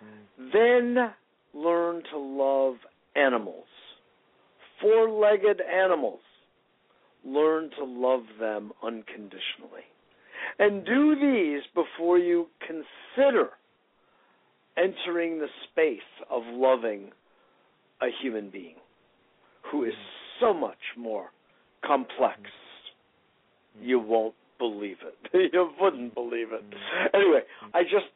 Hmm. 0.00 0.50
Then, 0.52 0.96
learn 1.52 2.02
to 2.12 2.18
love 2.18 2.74
animals. 3.16 3.66
Four 4.80 5.10
legged 5.10 5.60
animals. 5.60 6.20
Learn 7.24 7.70
to 7.78 7.84
love 7.84 8.24
them 8.38 8.72
unconditionally. 8.82 9.84
And 10.58 10.84
do 10.84 11.16
these 11.16 11.62
before 11.74 12.18
you 12.18 12.48
consider 12.60 13.50
entering 14.76 15.38
the 15.38 15.48
space 15.70 16.00
of 16.30 16.42
loving 16.46 17.10
a 18.02 18.06
human 18.22 18.50
being 18.50 18.74
who 19.70 19.84
is 19.84 19.94
so 20.40 20.52
much 20.52 20.78
more 20.96 21.26
complex. 21.84 22.40
You 23.80 23.98
won't 23.98 24.34
believe 24.58 24.96
it. 25.02 25.50
you 25.52 25.70
wouldn't 25.80 26.14
believe 26.14 26.48
it. 26.52 26.64
Anyway, 27.14 27.40
I 27.72 27.82
just 27.82 28.06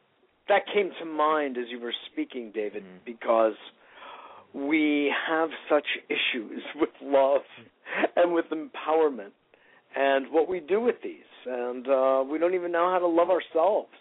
that 0.47 0.63
came 0.73 0.89
to 0.99 1.05
mind 1.05 1.57
as 1.57 1.65
you 1.69 1.79
were 1.79 1.93
speaking, 2.11 2.51
David, 2.53 2.83
Mhm. 2.83 3.05
because 3.05 3.55
we 4.53 5.13
have 5.27 5.49
such 5.69 5.85
issues 6.09 6.63
with 6.75 6.89
love 7.01 7.41
and 8.15 8.33
with 8.33 8.45
empowerment 8.49 9.31
and 9.95 10.31
what 10.31 10.47
we 10.49 10.59
do 10.59 10.79
with 10.81 10.95
these. 11.03 11.29
And 11.45 11.87
uh, 11.87 12.23
we 12.27 12.39
don't 12.39 12.53
even 12.55 12.71
know 12.71 12.89
how 12.91 12.99
to 12.99 13.07
love 13.07 13.29
ourselves, 13.29 13.93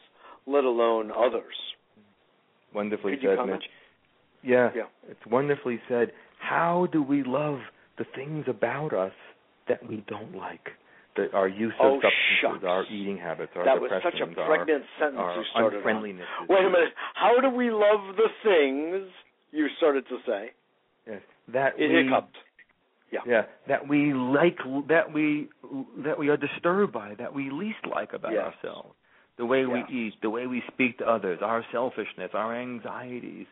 let 0.46 0.64
alone 0.64 1.10
others. 1.12 1.54
Wonderfully 2.78 3.16
Could 3.16 3.36
said. 3.38 3.46
Mitch. 3.46 3.64
Yeah, 4.42 4.70
Yeah. 4.74 4.86
it's 5.10 5.26
wonderfully 5.26 5.80
said. 5.88 6.12
How 6.38 6.86
do 6.92 7.02
we 7.02 7.24
love 7.24 7.58
the 7.98 8.04
things 8.14 8.44
about 8.46 8.92
us 8.92 9.12
that 9.66 9.84
we 9.88 10.04
don't 10.06 10.34
like? 10.36 10.70
The, 11.16 11.26
our 11.32 11.48
use 11.48 11.74
of 11.80 11.86
Oh, 11.86 11.94
substances, 11.96 12.38
shucks. 12.40 12.64
our 12.64 12.84
eating 12.84 13.18
habits, 13.18 13.50
our 13.56 13.64
that 13.64 13.80
was 13.80 13.90
such 13.90 14.14
a 14.20 14.40
our, 14.40 14.46
pregnant 14.46 14.84
sentence 15.00 15.18
our 15.18 15.36
you 15.38 15.44
started 15.50 15.76
unfriendliness. 15.78 16.26
Wait 16.48 16.64
a 16.64 16.70
minute. 16.70 16.94
How 17.14 17.40
do 17.40 17.50
we 17.50 17.70
love 17.72 18.14
the 18.14 18.28
things 18.44 19.10
you 19.50 19.66
started 19.78 20.04
to 20.08 20.18
say? 20.24 20.52
Yes, 21.08 21.22
that 21.48 21.72
It 21.76 21.88
we, 21.88 22.04
hiccuped. 22.04 22.36
Yeah. 23.10 23.20
Yeah, 23.26 23.42
that 23.66 23.88
we 23.88 24.12
like, 24.14 24.58
that 24.88 25.12
we 25.12 25.48
that 26.04 26.16
we 26.20 26.28
are 26.28 26.36
disturbed 26.36 26.92
by, 26.92 27.14
that 27.18 27.34
we 27.34 27.50
least 27.50 27.82
like 27.90 28.12
about 28.12 28.32
Yes. 28.32 28.44
ourselves. 28.54 28.94
The 29.38 29.46
way 29.46 29.60
Yes. 29.62 29.86
we 29.90 29.96
eat, 29.96 30.14
the 30.20 30.30
way 30.30 30.46
we 30.46 30.62
speak 30.72 30.98
to 30.98 31.08
others, 31.08 31.38
our 31.42 31.64
selfishness, 31.72 32.30
our 32.34 32.54
anxieties. 32.54 33.46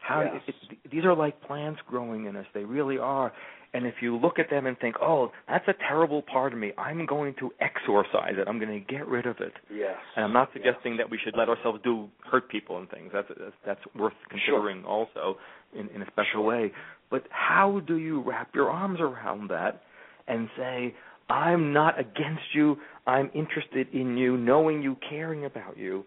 How 0.00 0.22
Yes. 0.22 0.42
it, 0.46 0.54
it, 0.84 0.90
these 0.90 1.04
are 1.04 1.14
like 1.14 1.40
plants 1.42 1.80
growing 1.86 2.26
in 2.26 2.36
us. 2.36 2.46
They 2.54 2.64
really 2.64 2.98
are. 2.98 3.32
And 3.74 3.84
if 3.86 3.96
you 4.00 4.16
look 4.16 4.38
at 4.38 4.48
them 4.48 4.64
and 4.66 4.78
think, 4.78 4.96
"Oh, 5.02 5.30
that's 5.46 5.68
a 5.68 5.74
terrible 5.74 6.22
part 6.22 6.54
of 6.54 6.58
me. 6.58 6.72
I'm 6.78 7.04
going 7.04 7.34
to 7.40 7.52
exorcise 7.60 8.34
it. 8.38 8.48
I'm 8.48 8.58
going 8.58 8.72
to 8.72 8.94
get 8.94 9.06
rid 9.06 9.26
of 9.26 9.36
it." 9.40 9.52
Yes. 9.70 9.98
And 10.16 10.24
I'm 10.24 10.32
not 10.32 10.48
Yes. 10.54 10.64
suggesting 10.64 10.96
that 10.96 11.10
we 11.10 11.18
should 11.18 11.36
let 11.36 11.50
ourselves 11.50 11.80
do 11.82 12.08
hurt 12.30 12.48
people 12.48 12.78
and 12.78 12.88
things. 12.88 13.10
That's 13.12 13.28
that's, 13.28 13.56
that's 13.66 13.80
worth 13.94 14.14
considering 14.30 14.84
also 14.86 15.36
in 15.74 15.88
in 15.88 16.00
a 16.00 16.06
special 16.06 16.44
way. 16.44 16.72
But 17.10 17.24
how 17.30 17.80
do 17.80 17.96
you 17.98 18.22
wrap 18.22 18.54
your 18.54 18.70
arms 18.70 19.00
around 19.00 19.48
that 19.50 19.82
and 20.28 20.48
say, 20.56 20.94
"I'm 21.28 21.72
not 21.72 21.98
against 21.98 22.54
you. 22.54 22.78
I'm 23.06 23.30
interested 23.34 23.88
in 23.94 24.16
you, 24.16 24.36
knowing 24.36 24.82
you, 24.82 24.96
caring 25.08 25.44
about 25.44 25.76
you." 25.76 26.04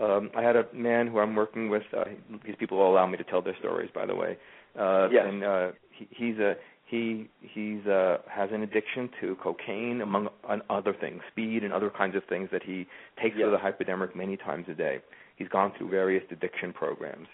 Um, 0.00 0.30
I 0.36 0.42
had 0.42 0.56
a 0.56 0.64
man 0.72 1.08
who 1.08 1.18
I'm 1.18 1.34
working 1.34 1.68
with. 1.68 1.82
Uh, 1.96 2.04
these 2.46 2.54
people 2.58 2.78
will 2.78 2.90
allow 2.90 3.06
me 3.06 3.16
to 3.18 3.24
tell 3.24 3.42
their 3.42 3.56
stories, 3.58 3.90
by 3.94 4.06
the 4.06 4.14
way. 4.14 4.36
Uh, 4.78 5.08
Yes. 5.10 5.26
And 5.28 5.42
uh, 5.44 5.72
he, 5.90 6.06
he's 6.10 6.38
a 6.38 6.54
he 6.86 7.28
he's 7.40 7.84
uh 7.86 8.18
has 8.30 8.48
an 8.52 8.62
addiction 8.62 9.10
to 9.20 9.36
cocaine 9.42 10.00
among 10.00 10.28
other 10.70 10.94
things 10.98 11.20
speed 11.30 11.62
and 11.62 11.72
other 11.72 11.90
kinds 11.90 12.16
of 12.16 12.24
things 12.28 12.48
that 12.50 12.62
he 12.62 12.86
takes 13.22 13.36
Yes. 13.36 13.46
for 13.46 13.50
the 13.50 13.58
hypodermic 13.58 14.16
many 14.16 14.36
times 14.36 14.66
a 14.68 14.74
day 14.74 15.00
he's 15.36 15.48
gone 15.48 15.72
through 15.76 15.90
various 15.90 16.24
addiction 16.30 16.72
programs 16.72 17.28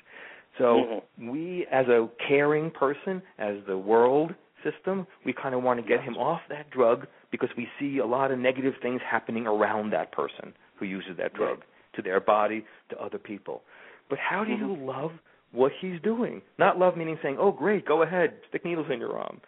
so 0.58 1.02
Mhm. 1.20 1.30
we 1.30 1.66
as 1.70 1.86
a 1.88 2.08
caring 2.26 2.70
person 2.70 3.22
as 3.38 3.62
the 3.66 3.78
world 3.78 4.34
system 4.64 5.06
we 5.24 5.32
kind 5.32 5.54
of 5.54 5.62
want 5.62 5.80
to 5.80 5.86
get 5.86 6.00
him 6.02 6.16
off 6.16 6.40
that 6.48 6.68
drug 6.70 7.06
because 7.34 7.50
we 7.56 7.66
see 7.78 7.98
a 7.98 8.06
lot 8.06 8.30
of 8.30 8.38
negative 8.38 8.74
things 8.80 9.00
happening 9.08 9.46
around 9.46 9.90
that 9.90 10.12
person 10.12 10.52
who 10.78 10.84
uses 10.86 11.16
that 11.16 11.34
drug 11.34 11.58
to 11.96 12.02
their 12.02 12.20
body 12.20 12.64
to 12.90 12.94
other 13.00 13.18
people 13.18 13.62
but 14.08 14.18
how 14.18 14.44
do 14.44 14.52
you 14.52 14.68
Mhm. 14.76 14.86
love 14.86 15.12
what 15.54 15.72
he's 15.80 16.00
doing. 16.02 16.42
Not 16.58 16.78
love 16.78 16.96
meaning 16.96 17.18
saying, 17.22 17.36
"Oh, 17.38 17.52
great, 17.52 17.84
go 17.86 18.02
ahead, 18.02 18.34
stick 18.48 18.64
needles 18.64 18.90
in 18.90 18.98
your 18.98 19.16
arm," 19.16 19.40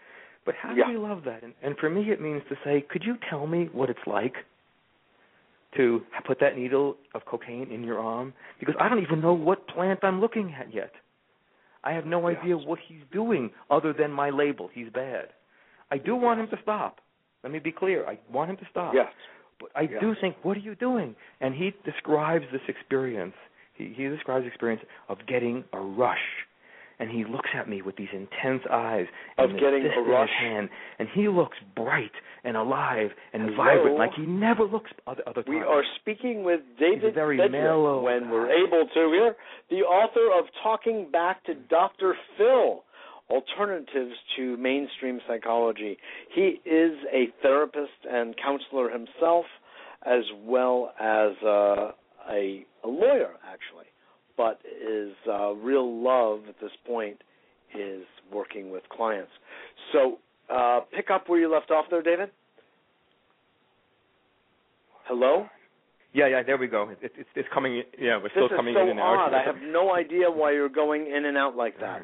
But 0.45 0.55
how 0.55 0.73
Yeah. 0.73 0.85
do 0.85 0.93
we 0.93 0.97
love 0.97 1.25
that? 1.25 1.43
And, 1.43 1.55
and 1.61 1.77
for 1.77 1.91
me, 1.91 2.13
it 2.13 2.21
means 2.21 2.41
to 2.49 2.57
say, 2.63 2.81
could 2.83 3.05
you 3.05 3.19
tell 3.29 3.49
me 3.49 3.69
what 3.73 3.91
it's 3.91 4.07
like 4.07 4.37
to 5.73 6.07
put 6.25 6.39
that 6.39 6.57
needle 6.57 6.97
of 7.15 7.25
cocaine 7.25 7.73
in 7.73 7.83
your 7.83 7.99
arm? 7.99 8.33
Because 8.61 8.77
I 8.79 8.89
don't 8.89 9.01
even 9.03 9.21
know 9.21 9.33
what 9.35 9.67
plant 9.67 10.05
I'm 10.05 10.21
looking 10.21 10.55
at 10.55 10.73
yet. 10.73 10.93
I 11.83 11.93
have 11.93 12.07
no 12.07 12.29
Yes. 12.29 12.39
idea 12.39 12.57
what 12.57 12.79
he's 12.79 13.03
doing 13.11 13.53
other 13.71 13.93
than 13.93 14.13
my 14.13 14.31
label. 14.31 14.69
He's 14.69 14.89
bad. 14.91 15.33
I 15.91 15.99
do 15.99 16.15
want 16.15 16.39
him 16.39 16.47
to 16.49 16.63
stop. 16.63 17.01
Let 17.43 17.53
me 17.53 17.59
be 17.59 17.73
clear. 17.73 18.07
I 18.07 18.19
want 18.33 18.51
him 18.51 18.57
to 18.59 18.67
stop. 18.71 18.95
Yes. 18.95 19.13
But 19.61 19.71
I 19.75 19.83
Yes. 19.83 20.01
do 20.01 20.15
think, 20.21 20.37
what 20.43 20.57
are 20.57 20.61
you 20.61 20.75
doing? 20.75 21.15
And 21.41 21.55
he 21.55 21.73
describes 21.85 22.45
this 22.53 22.63
experience. 22.69 23.35
He, 23.75 23.93
he 23.97 24.09
describes 24.09 24.45
the 24.45 24.49
experience 24.49 24.83
of 25.09 25.19
getting 25.27 25.65
a 25.73 25.79
rush. 25.79 26.19
And 26.99 27.11
he 27.11 27.25
looks 27.25 27.51
at 27.55 27.69
me 27.69 27.83
with 27.83 27.97
these 27.97 28.09
intense 28.15 28.63
eyes 28.71 29.07
Of 29.37 29.51
and 29.51 29.61
getting 29.61 29.85
a 29.85 30.01
in 30.01 30.09
rush? 30.09 30.31
his 30.31 30.49
hand, 30.49 30.71
and 30.99 31.09
he 31.15 31.29
looks 31.29 31.59
bright 31.75 32.11
and 32.43 32.57
alive 32.57 33.11
and 33.35 33.43
Hello? 33.51 33.57
vibrant, 33.57 33.99
like 33.99 34.13
he 34.17 34.23
never 34.25 34.65
looks 34.65 34.91
other 35.07 35.23
other 35.27 35.43
times. 35.43 35.49
We 35.57 35.61
are 35.61 35.83
speaking 36.01 36.43
with 36.43 36.61
David 36.81 37.13
very 37.15 37.37
mellow 37.51 38.01
when 38.01 38.25
guy. 38.25 38.31
we're 38.31 38.51
able 38.51 38.87
to 38.95 39.11
here, 39.13 39.37
the 39.69 39.85
author 39.85 40.27
of 40.39 40.47
Talking 40.63 41.11
Back 41.13 41.45
to 41.45 41.55
Dr. 41.55 42.17
Phil, 42.39 42.83
Alternatives 43.29 44.15
to 44.37 44.57
Mainstream 44.57 45.21
Psychology. 45.27 45.99
He 46.35 46.61
is 46.65 46.93
a 47.13 47.29
therapist 47.43 48.07
and 48.09 48.35
counselor 48.37 48.89
himself, 48.89 49.47
as 50.05 50.23
well 50.45 50.93
as 51.01 51.33
uh, 51.45 51.93
a, 52.31 52.65
a 52.85 52.89
lawyer, 52.89 53.31
actually. 53.45 53.87
But 54.37 54.61
his 54.65 55.13
uh, 55.29 55.53
real 55.55 56.03
love 56.03 56.43
at 56.49 56.61
this 56.61 56.71
point 56.87 57.23
is 57.75 58.05
working 58.33 58.71
with 58.71 58.83
clients. 58.95 59.33
So 59.93 60.19
uh, 60.53 60.81
pick 60.95 61.11
up 61.11 61.29
where 61.29 61.41
you 61.41 61.53
left 61.53 61.71
off 61.71 61.87
there, 61.91 62.03
David. 62.03 62.31
Hello? 65.07 65.47
Yeah, 66.13 66.29
yeah, 66.29 66.43
there 66.45 66.57
we 66.57 66.67
go. 66.67 66.89
It, 66.91 66.99
it's 67.03 67.29
it's 67.35 67.49
coming. 67.53 67.83
Yeah, 68.01 68.19
we're 68.23 68.31
still 68.31 68.49
coming 68.49 68.75
so 68.75 68.83
in 68.83 68.91
and 68.91 69.01
out. 69.01 69.33
odd. 69.33 69.35
I 69.35 69.45
have 69.45 69.57
no 69.63 69.95
idea 69.95 70.31
why 70.31 70.53
you're 70.53 70.69
going 70.69 71.13
in 71.15 71.27
and 71.27 71.37
out 71.37 71.57
like 71.57 71.79
that. 71.81 72.03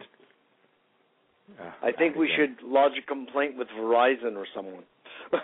Uh, 1.60 1.70
I 1.82 1.92
think 1.92 2.16
we 2.16 2.30
should 2.36 2.56
lodge 2.64 2.92
a 3.02 3.06
complaint 3.06 3.56
with 3.56 3.68
Verizon 3.78 4.36
or 4.36 4.46
someone. 4.54 4.84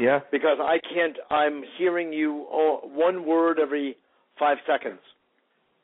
Yeah. 0.00 0.20
because 0.32 0.58
I 0.60 0.78
can't. 0.92 1.16
I'm 1.30 1.62
hearing 1.78 2.12
you 2.12 2.46
oh, 2.50 2.80
one 2.84 3.24
word 3.26 3.58
every 3.60 3.96
five 4.38 4.56
seconds. 4.66 4.98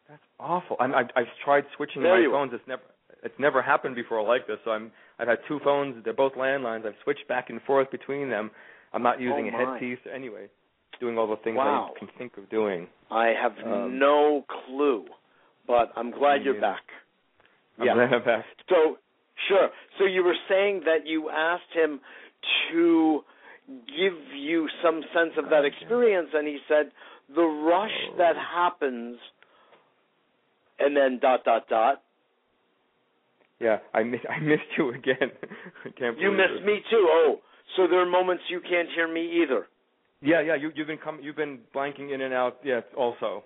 That's 0.08 0.22
awful. 0.40 0.76
I'm, 0.80 0.94
I've, 0.94 1.06
I've 1.14 1.26
tried 1.44 1.64
switching 1.76 2.02
There 2.02 2.14
my 2.14 2.20
you 2.20 2.30
are. 2.30 2.32
phones. 2.46 2.52
It's 2.54 2.66
never 2.66 2.82
it's 3.22 3.34
never 3.38 3.62
happened 3.62 3.94
before 3.94 4.22
like 4.26 4.46
this. 4.46 4.56
So 4.64 4.72
I'm 4.72 4.90
I've 5.18 5.28
had 5.28 5.38
two 5.46 5.60
phones. 5.62 6.02
They're 6.04 6.12
both 6.14 6.32
landlines. 6.34 6.84
I've 6.86 6.94
switched 7.04 7.28
back 7.28 7.50
and 7.50 7.60
forth 7.62 7.90
between 7.90 8.28
them. 8.28 8.50
I'm 8.92 9.02
not 9.02 9.20
using 9.20 9.50
Oh, 9.54 9.56
a 9.56 9.66
headpiece 9.72 9.98
anyway. 10.12 10.46
Doing 10.98 11.16
all 11.18 11.28
the 11.28 11.36
things 11.36 11.56
Wow. 11.58 11.92
I 11.94 11.98
can 11.98 12.08
think 12.18 12.36
of 12.38 12.48
doing. 12.50 12.86
I 13.10 13.26
have 13.40 13.52
Um, 13.64 13.98
no 13.98 14.44
clue, 14.48 15.04
but 15.66 15.92
I'm 15.94 16.10
glad 16.10 16.42
you're 16.42 16.60
back. 16.60 16.82
I'm 17.78 17.86
Yeah. 17.86 17.94
glad 17.94 18.14
I'm 18.14 18.24
back. 18.24 18.44
So 18.68 18.98
sure. 19.48 19.68
So 19.98 20.04
you 20.04 20.24
were 20.24 20.36
saying 20.48 20.82
that 20.84 21.06
you 21.06 21.30
asked 21.30 21.72
him 21.74 22.00
to 22.72 23.20
give 23.66 24.14
you 24.36 24.68
some 24.82 25.02
sense 25.14 25.32
of 25.38 25.46
that 25.50 25.62
oh, 25.62 25.66
experience, 25.66 26.28
and 26.32 26.46
he 26.46 26.58
said 26.68 26.92
the 27.34 27.42
rush 27.42 27.90
Oh. 28.12 28.18
that 28.18 28.36
happens, 28.36 29.18
and 30.78 30.96
then 30.96 31.18
dot 31.20 31.44
dot 31.44 31.68
dot. 31.68 32.02
Yeah, 33.60 33.78
I 33.94 34.02
miss 34.02 34.20
I 34.28 34.38
missed 34.40 34.70
you 34.76 34.90
again. 34.90 35.30
I 35.84 35.90
can't. 35.98 36.18
You 36.18 36.30
missed 36.30 36.60
it. 36.60 36.64
me 36.64 36.80
too. 36.90 37.08
Oh, 37.10 37.40
so 37.76 37.86
there 37.88 38.00
are 38.00 38.06
moments 38.06 38.44
you 38.48 38.60
can't 38.60 38.88
hear 38.94 39.12
me 39.12 39.42
either. 39.42 39.66
Yeah, 40.22 40.40
yeah. 40.40 40.54
You 40.54 40.70
you've 40.74 40.86
been 40.86 40.98
com- 41.02 41.20
you've 41.22 41.36
been 41.36 41.60
blanking 41.74 42.14
in 42.14 42.20
and 42.20 42.32
out. 42.34 42.58
Yeah, 42.62 42.80
also. 42.96 43.44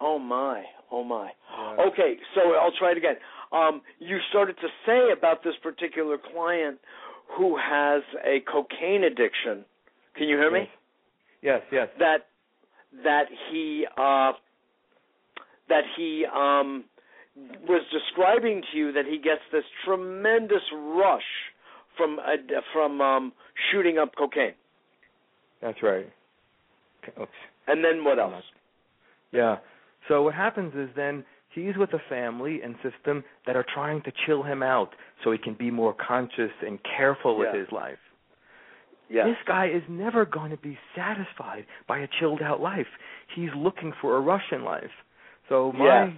Oh 0.00 0.18
my, 0.18 0.64
oh 0.90 1.04
my. 1.04 1.30
Yeah. 1.50 1.84
Okay, 1.88 2.16
so 2.34 2.40
I'll 2.60 2.72
try 2.78 2.90
it 2.92 2.98
again. 2.98 3.14
Um, 3.52 3.82
you 3.98 4.18
started 4.30 4.56
to 4.60 4.68
say 4.86 5.12
about 5.16 5.44
this 5.44 5.54
particular 5.62 6.16
client 6.32 6.78
who 7.36 7.56
has 7.56 8.02
a 8.24 8.40
cocaine 8.50 9.04
addiction. 9.04 9.64
Can 10.16 10.28
you 10.28 10.36
hear 10.36 10.50
me? 10.50 10.68
Yes, 11.42 11.62
yes. 11.70 11.88
That 11.98 12.26
that 13.04 13.24
he 13.50 13.86
uh, 13.96 14.32
that 15.68 15.84
he 15.96 16.24
um, 16.26 16.84
was 17.68 17.82
describing 17.90 18.62
to 18.70 18.78
you 18.78 18.92
that 18.92 19.06
he 19.06 19.18
gets 19.18 19.40
this 19.52 19.64
tremendous 19.84 20.62
rush 20.72 21.22
from 21.96 22.18
uh, 22.18 22.60
from 22.72 23.00
um, 23.00 23.32
shooting 23.70 23.98
up 23.98 24.12
cocaine. 24.16 24.54
That's 25.60 25.82
right. 25.82 26.10
Okay, 27.02 27.20
oops. 27.20 27.30
And 27.66 27.84
then 27.84 28.04
what 28.04 28.18
else? 28.18 28.44
Yeah. 29.30 29.56
So 30.08 30.22
what 30.22 30.34
happens 30.34 30.74
is 30.74 30.88
then 30.96 31.24
he's 31.54 31.76
with 31.76 31.92
a 31.92 31.98
family 32.08 32.60
and 32.62 32.74
system 32.82 33.24
that 33.46 33.56
are 33.56 33.64
trying 33.74 34.02
to 34.02 34.12
chill 34.26 34.42
him 34.42 34.62
out 34.62 34.94
so 35.22 35.32
he 35.32 35.38
can 35.38 35.54
be 35.54 35.70
more 35.70 35.94
conscious 35.94 36.52
and 36.66 36.78
careful 36.82 37.36
with 37.36 37.48
Yeah. 37.52 37.60
his 37.60 37.72
life. 37.72 37.98
Yes. 39.08 39.26
This 39.26 39.36
guy 39.46 39.66
is 39.66 39.82
never 39.88 40.24
going 40.24 40.50
to 40.52 40.56
be 40.56 40.78
satisfied 40.94 41.66
by 41.86 41.98
a 41.98 42.06
chilled 42.18 42.40
out 42.40 42.60
life. 42.60 42.88
He's 43.34 43.52
looking 43.54 43.92
for 44.00 44.16
a 44.16 44.20
rush 44.20 44.52
in 44.52 44.64
life. 44.64 44.92
So 45.48 45.72
my 45.72 45.84
Yeah. 45.84 46.10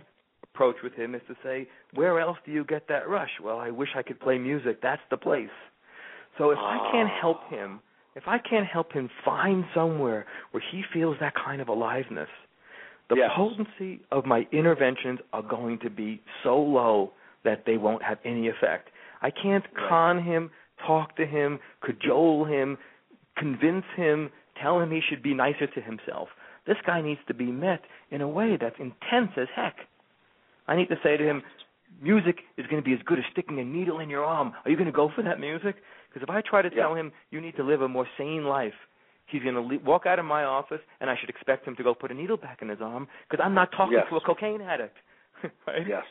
approach 0.44 0.80
with 0.82 0.94
him 0.94 1.14
is 1.14 1.22
to 1.26 1.34
say, 1.42 1.66
where 1.94 2.20
else 2.20 2.38
do 2.44 2.52
you 2.52 2.64
get 2.64 2.86
that 2.86 3.08
rush? 3.08 3.40
Well, 3.40 3.58
I 3.58 3.70
wish 3.70 3.96
I 3.96 4.02
could 4.02 4.20
play 4.20 4.38
music. 4.38 4.80
That's 4.80 5.02
the 5.10 5.16
place. 5.16 5.50
So 6.38 6.50
if 6.50 6.58
I 6.58 6.78
can't 6.92 7.08
help 7.10 7.42
Ah. 7.46 7.48
him, 7.48 7.80
if 8.14 8.28
I 8.28 8.38
can't 8.38 8.66
help 8.66 8.92
him 8.92 9.08
find 9.24 9.66
somewhere 9.74 10.26
where 10.52 10.60
he 10.60 10.82
feels 10.82 11.18
that 11.18 11.34
kind 11.34 11.60
of 11.60 11.68
aliveness, 11.68 12.30
the 13.08 13.16
Yes. 13.16 13.30
potency 13.32 14.00
of 14.10 14.26
my 14.26 14.46
interventions 14.52 15.20
are 15.32 15.42
going 15.42 15.78
to 15.78 15.90
be 15.90 16.20
so 16.42 16.60
low 16.60 17.12
that 17.42 17.64
they 17.66 17.76
won't 17.76 18.02
have 18.02 18.18
any 18.24 18.48
effect. 18.48 18.90
I 19.22 19.30
can't 19.30 19.64
Right. 19.74 19.88
con 19.88 20.18
him, 20.18 20.50
talk 20.78 21.14
to 21.16 21.26
him, 21.26 21.60
cajole 21.80 22.44
him, 22.44 22.78
convince 23.36 23.86
him, 23.96 24.30
tell 24.56 24.80
him 24.80 24.90
he 24.90 25.00
should 25.00 25.22
be 25.22 25.34
nicer 25.34 25.66
to 25.66 25.80
himself. 25.80 26.30
This 26.64 26.80
guy 26.82 27.00
needs 27.02 27.20
to 27.26 27.34
be 27.34 27.46
met 27.52 27.84
in 28.10 28.20
a 28.20 28.28
way 28.28 28.56
that's 28.56 28.78
intense 28.78 29.36
as 29.36 29.48
heck. 29.50 29.86
I 30.66 30.76
need 30.76 30.88
to 30.88 30.98
say 31.02 31.16
to 31.16 31.24
him, 31.24 31.42
music 32.00 32.40
is 32.56 32.66
going 32.66 32.82
to 32.82 32.84
be 32.84 32.94
as 32.94 33.02
good 33.02 33.18
as 33.18 33.24
sticking 33.30 33.58
a 33.58 33.64
needle 33.64 34.00
in 34.00 34.08
your 34.08 34.24
arm. 34.24 34.54
Are 34.64 34.70
you 34.70 34.76
going 34.76 34.86
to 34.86 34.92
go 34.92 35.08
for 35.10 35.22
that 35.22 35.38
music? 35.38 35.76
Because 36.08 36.22
if 36.22 36.30
I 36.30 36.40
try 36.40 36.62
to 36.62 36.70
Yeah. 36.70 36.82
tell 36.84 36.94
him 36.94 37.12
you 37.30 37.40
need 37.40 37.56
to 37.56 37.62
live 37.62 37.82
a 37.82 37.88
more 37.88 38.08
sane 38.16 38.44
life, 38.44 38.74
he's 39.26 39.42
going 39.42 39.54
to 39.54 39.60
le- 39.60 39.78
walk 39.84 40.06
out 40.06 40.18
of 40.18 40.24
my 40.24 40.44
office, 40.44 40.80
and 41.00 41.08
I 41.10 41.16
should 41.18 41.30
expect 41.30 41.66
him 41.66 41.76
to 41.76 41.82
go 41.82 41.94
put 41.94 42.10
a 42.10 42.14
needle 42.14 42.36
back 42.36 42.58
in 42.62 42.68
his 42.68 42.80
arm 42.80 43.08
because 43.28 43.42
I'm 43.44 43.54
not 43.54 43.70
talking 43.72 43.94
Yes. 43.94 44.06
to 44.10 44.16
a 44.16 44.20
cocaine 44.20 44.60
addict. 44.60 44.96
right? 45.66 45.86
Yes. 45.86 46.04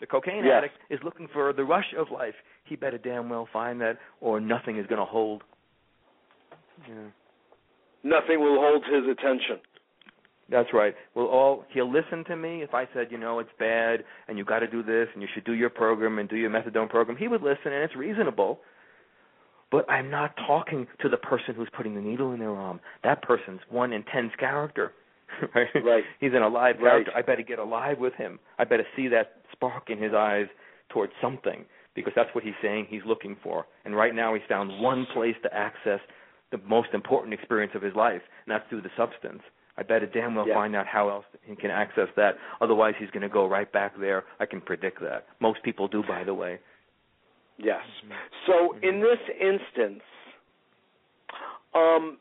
The 0.00 0.06
cocaine 0.06 0.44
Yes. 0.44 0.54
addict 0.58 0.74
is 0.90 1.00
looking 1.02 1.28
for 1.32 1.52
the 1.52 1.64
rush 1.64 1.92
of 1.98 2.10
life. 2.10 2.34
He 2.64 2.76
better 2.76 2.98
damn 2.98 3.28
well 3.28 3.48
find 3.52 3.80
that, 3.80 3.98
or 4.20 4.40
nothing 4.40 4.78
is 4.78 4.86
going 4.86 5.00
to 5.00 5.04
hold. 5.04 5.42
Yeah. 6.88 6.94
Nothing 8.04 8.40
will 8.40 8.56
hold 8.60 8.84
his 8.84 9.04
attention. 9.10 9.58
That's 10.50 10.68
right. 10.72 10.94
Well, 11.14 11.26
all 11.26 11.64
he'll 11.70 11.90
listen 11.92 12.24
to 12.26 12.36
me 12.36 12.62
if 12.62 12.72
I 12.72 12.88
said, 12.94 13.08
you 13.10 13.18
know, 13.18 13.38
it's 13.38 13.50
bad 13.58 14.04
and 14.28 14.38
you 14.38 14.44
got 14.44 14.60
to 14.60 14.66
do 14.66 14.82
this 14.82 15.08
and 15.12 15.20
you 15.20 15.28
should 15.34 15.44
do 15.44 15.52
your 15.52 15.68
program 15.68 16.18
and 16.18 16.26
do 16.28 16.36
your 16.36 16.48
methadone 16.48 16.88
program. 16.88 17.18
He 17.18 17.28
would 17.28 17.42
listen 17.42 17.72
and 17.72 17.82
it's 17.84 17.94
reasonable. 17.96 18.60
But 19.70 19.90
I'm 19.90 20.10
not 20.10 20.34
talking 20.46 20.86
to 21.00 21.08
the 21.08 21.16
person 21.18 21.54
who's 21.54 21.68
putting 21.76 21.94
the 21.94 22.00
needle 22.00 22.32
in 22.32 22.40
their 22.40 22.54
arm. 22.54 22.80
That 23.04 23.22
person's 23.22 23.60
one 23.70 23.92
intense 23.92 24.32
character. 24.38 24.92
right? 25.54 25.68
Right. 25.84 26.04
He's 26.20 26.32
an 26.34 26.42
alive 26.42 26.76
character. 26.78 27.12
Right. 27.14 27.22
I 27.24 27.26
better 27.26 27.42
get 27.42 27.58
alive 27.58 27.98
with 27.98 28.14
him. 28.14 28.38
I 28.58 28.64
better 28.64 28.86
see 28.96 29.08
that 29.08 29.42
spark 29.52 29.90
in 29.90 29.98
his 29.98 30.12
eyes 30.14 30.46
towards 30.88 31.12
something 31.20 31.64
because 31.94 32.12
that's 32.16 32.30
what 32.34 32.44
he's 32.44 32.54
saying 32.62 32.86
he's 32.88 33.02
looking 33.06 33.36
for. 33.42 33.66
And 33.84 33.94
right 33.94 34.14
now 34.14 34.32
he's 34.34 34.42
found 34.48 34.80
one 34.80 35.06
place 35.12 35.34
to 35.42 35.54
access 35.54 36.00
the 36.50 36.58
most 36.66 36.88
important 36.94 37.34
experience 37.34 37.72
of 37.74 37.82
his 37.82 37.94
life, 37.94 38.22
and 38.46 38.52
that's 38.52 38.64
through 38.70 38.80
the 38.82 38.90
substance. 38.96 39.42
I 39.76 39.82
better 39.82 40.06
damn 40.06 40.34
well 40.34 40.48
Yeah. 40.48 40.54
find 40.54 40.74
out 40.74 40.86
how 40.86 41.08
else 41.10 41.26
he 41.44 41.54
can 41.54 41.70
access 41.70 42.08
that. 42.16 42.36
Otherwise, 42.60 42.94
he's 42.98 43.10
going 43.10 43.22
to 43.22 43.28
go 43.28 43.46
right 43.46 43.70
back 43.70 43.96
there. 43.98 44.24
I 44.40 44.46
can 44.46 44.60
predict 44.60 45.00
that. 45.02 45.26
Most 45.40 45.62
people 45.62 45.88
do, 45.88 46.02
by 46.02 46.24
the 46.24 46.34
way. 46.34 46.58
Yes. 47.58 47.80
So 48.46 48.76
in 48.82 49.00
this 49.00 49.18
instance, 49.40 50.02
um, 51.74 52.18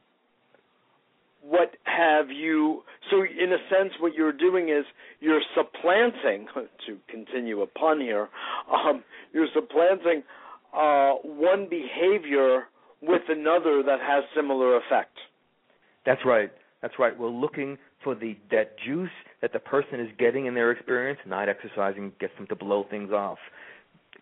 what 1.41 1.75
have 1.83 2.29
you? 2.29 2.83
So 3.09 3.21
in 3.21 3.53
a 3.53 3.57
sense, 3.69 3.93
what 3.99 4.13
you're 4.13 4.33
doing 4.33 4.69
is 4.69 4.85
you're 5.19 5.41
supplanting. 5.55 6.47
To 6.87 6.97
continue 7.09 7.63
a 7.63 7.67
pun 7.67 7.99
here, 7.99 8.29
um, 8.71 9.03
you're 9.33 9.49
supplanting 9.53 10.23
uh, 10.73 11.15
one 11.23 11.67
behavior 11.69 12.63
with 13.01 13.23
another 13.27 13.83
that 13.83 13.99
has 13.99 14.23
similar 14.33 14.77
effect. 14.77 15.17
That's 16.05 16.21
right. 16.25 16.49
That's 16.81 16.93
right. 16.97 17.17
We're 17.17 17.27
looking 17.29 17.77
for 18.03 18.15
the 18.15 18.37
that 18.51 18.75
juice 18.85 19.09
that 19.41 19.51
the 19.51 19.59
person 19.59 19.99
is 19.99 20.07
getting 20.17 20.45
in 20.45 20.53
their 20.53 20.71
experience. 20.71 21.19
Not 21.27 21.49
exercising 21.49 22.13
gets 22.21 22.33
them 22.37 22.47
to 22.47 22.55
blow 22.55 22.85
things 22.89 23.11
off. 23.11 23.39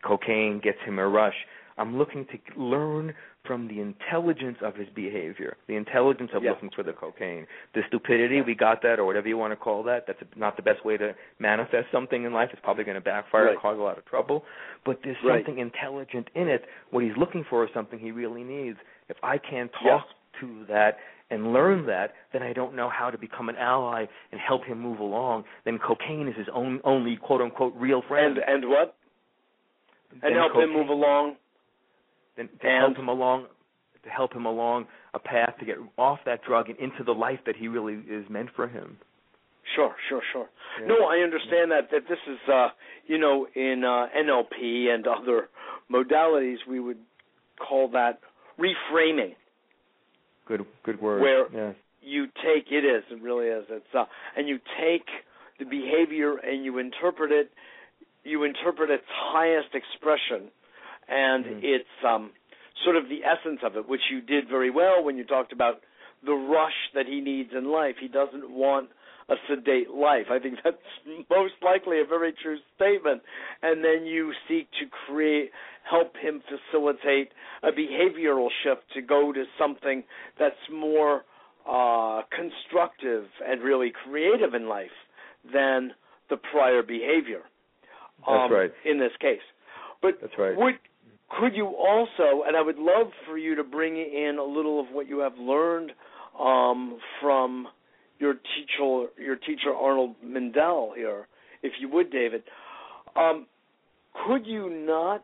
Cocaine 0.05 0.59
gets 0.63 0.77
him 0.85 0.99
a 0.99 1.07
rush. 1.07 1.35
I'm 1.77 1.97
looking 1.97 2.25
to 2.27 2.37
learn 2.61 3.13
from 3.45 3.67
the 3.67 3.81
intelligence 3.81 4.57
of 4.61 4.75
his 4.75 4.87
behavior, 4.95 5.57
the 5.67 5.75
intelligence 5.75 6.31
of 6.33 6.43
Yeah. 6.43 6.51
looking 6.51 6.69
for 6.69 6.83
the 6.83 6.93
cocaine. 6.93 7.45
The 7.73 7.83
stupidity, 7.87 8.41
we 8.41 8.55
got 8.55 8.81
that, 8.83 8.97
or 8.97 9.05
whatever 9.05 9.27
you 9.27 9.37
want 9.37 9.51
to 9.51 9.57
call 9.57 9.83
that. 9.83 10.07
That's 10.07 10.23
not 10.35 10.55
the 10.55 10.61
best 10.61 10.85
way 10.85 10.95
to 10.97 11.13
manifest 11.39 11.91
something 11.91 12.23
in 12.23 12.31
life. 12.33 12.49
It's 12.53 12.61
probably 12.61 12.85
going 12.85 12.95
to 12.95 13.01
backfire 13.01 13.45
Right. 13.45 13.51
and 13.51 13.59
cause 13.59 13.77
a 13.77 13.81
lot 13.81 13.97
of 13.97 14.05
trouble. 14.05 14.45
But 14.85 15.01
there's 15.03 15.21
Right. 15.21 15.45
something 15.45 15.59
intelligent 15.59 16.29
in 16.33 16.47
it. 16.47 16.65
What 16.91 17.03
he's 17.03 17.17
looking 17.17 17.43
for 17.43 17.65
is 17.65 17.71
something 17.73 17.99
he 17.99 18.11
really 18.11 18.43
needs. 18.43 18.79
If 19.09 19.17
I 19.21 19.37
can't 19.37 19.71
Yeah. 19.83 19.89
talk 19.97 20.07
to 20.39 20.63
that 20.65 20.99
and 21.29 21.51
learn 21.51 21.85
that, 21.87 22.15
then 22.31 22.41
I 22.41 22.53
don't 22.53 22.73
know 22.73 22.87
how 22.87 23.09
to 23.11 23.17
become 23.17 23.49
an 23.49 23.57
ally 23.57 24.05
and 24.31 24.39
help 24.39 24.63
him 24.63 24.79
move 24.79 24.99
along. 24.99 25.43
Then 25.65 25.77
cocaine 25.77 26.27
is 26.27 26.35
his 26.35 26.47
own 26.49 26.79
only 26.83 27.17
quote 27.17 27.41
unquote 27.41 27.73
real 27.75 28.01
friend. 28.01 28.37
And 28.37 28.63
and 28.63 28.69
what? 28.69 28.95
And 30.23 30.35
help 30.35 30.53
him 30.55 30.73
move 30.73 30.89
along. 30.89 31.35
then 32.37 32.47
to 32.61 32.67
And- 32.67 32.79
help 32.85 32.97
him 32.97 33.07
along 33.07 33.47
to 34.03 34.09
help 34.11 34.33
him 34.33 34.45
along 34.45 34.85
a 35.15 35.19
path 35.19 35.57
to 35.57 35.65
get 35.65 35.77
off 35.97 36.19
that 36.25 36.43
drug 36.43 36.69
and 36.69 36.77
into 36.77 37.03
the 37.03 37.13
life 37.13 37.39
that 37.45 37.55
he 37.55 37.67
really 37.67 37.95
is 38.07 38.29
meant 38.29 38.49
for 38.51 38.67
him. 38.67 38.99
Sure, 39.75 39.95
sure, 40.09 40.21
sure. 40.31 40.47
Yeah. 40.79 40.85
No, 40.87 41.05
I 41.05 41.19
understand 41.21 41.71
that 41.71 41.89
that 41.91 42.07
this 42.07 42.19
is 42.27 42.37
uh 42.49 42.69
you 43.07 43.17
know 43.17 43.47
in 43.55 43.83
uh 43.83 44.07
NLP 44.15 44.89
and 44.93 45.07
other 45.07 45.49
modalities 45.91 46.57
we 46.67 46.79
would 46.79 46.99
call 47.57 47.87
that 47.89 48.19
reframing. 48.59 49.35
Good 50.45 50.65
good 50.83 51.01
word. 51.01 51.21
Where- 51.21 51.47
yeah. 51.51 51.73
You 52.01 52.27
take 52.27 52.71
it 52.71 52.85
is, 52.85 53.03
it 53.09 53.19
really 53.21 53.47
is. 53.47 53.65
It's 53.69 53.95
uh 53.95 54.05
and 54.35 54.47
you 54.47 54.59
take 54.79 55.07
the 55.57 55.65
behavior 55.65 56.35
and 56.37 56.63
you 56.63 56.77
interpret 56.77 57.31
it 57.31 57.51
you 58.25 58.43
interpret 58.43 58.89
its 58.89 59.05
highest 59.07 59.73
expression 59.73 60.51
and 61.07 61.45
Mhm. 61.45 61.59
it's 61.63 62.03
um 62.03 62.31
sort 62.83 62.97
of 62.97 63.07
the 63.07 63.23
essence 63.23 63.61
of 63.63 63.77
it, 63.77 63.87
which 63.87 64.01
you 64.11 64.21
did 64.21 64.49
very 64.49 64.69
well 64.69 65.01
when 65.03 65.17
you 65.17 65.23
talked 65.23 65.53
about 65.53 65.81
the 66.23 66.33
rush 66.33 66.91
that 66.93 67.05
he 67.07 67.21
needs 67.21 67.53
in 67.53 67.71
life. 67.71 67.95
He 67.97 68.07
doesn't 68.09 68.49
want 68.49 68.89
a 69.29 69.35
sedate 69.47 69.89
life. 69.91 70.29
I 70.29 70.39
think 70.39 70.59
that's 70.63 70.77
most 71.29 71.53
likely 71.63 72.01
a 72.01 72.05
very 72.05 72.33
true 72.33 72.57
statement. 72.75 73.21
And 73.61 73.83
then 73.83 74.05
you 74.05 74.33
seek 74.47 74.69
to 74.79 74.85
create, 75.05 75.51
help 75.83 76.15
him 76.17 76.41
facilitate 76.49 77.31
a 77.63 77.71
behavioral 77.71 78.49
shift 78.63 78.83
to 78.93 79.01
go 79.01 79.31
to 79.31 79.45
something 79.57 80.03
that's 80.37 80.55
more 80.71 81.23
uh, 81.67 82.21
constructive 82.29 83.25
and 83.47 83.61
really 83.63 83.91
creative 84.03 84.53
in 84.53 84.67
life 84.67 84.91
than 85.53 85.93
the 86.29 86.37
prior 86.37 86.83
behavior. 86.83 87.41
That's 88.27 88.45
um, 88.45 88.53
right. 88.53 88.71
In 88.85 88.99
this 88.99 89.11
case, 89.19 89.43
but 90.01 90.17
That's 90.21 90.33
right. 90.37 90.55
would 90.57 90.75
could 91.39 91.55
you 91.55 91.67
also, 91.67 92.43
and 92.47 92.55
I 92.55 92.61
would 92.61 92.77
love 92.77 93.07
for 93.25 93.37
you 93.37 93.55
to 93.55 93.63
bring 93.63 93.97
in 93.97 94.37
a 94.39 94.43
little 94.43 94.79
of 94.79 94.87
what 94.91 95.07
you 95.07 95.19
have 95.19 95.37
learned 95.37 95.91
um, 96.39 96.99
from 97.21 97.67
your 98.19 98.33
teacher, 98.33 99.07
your 99.19 99.35
teacher 99.35 99.73
Arnold 99.75 100.15
Mindell 100.23 100.95
here, 100.95 101.27
if 101.63 101.73
you 101.79 101.89
would, 101.89 102.11
David. 102.11 102.43
Um, 103.15 103.47
could 104.27 104.45
you 104.45 104.69
not 104.69 105.23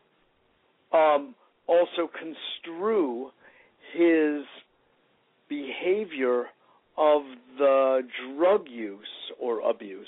um, 0.92 1.34
also 1.66 2.10
construe 2.18 3.30
his 3.94 4.44
behavior 5.48 6.46
of 6.98 7.22
the 7.58 8.00
drug 8.36 8.66
use 8.68 9.06
or 9.40 9.60
abuse 9.60 10.06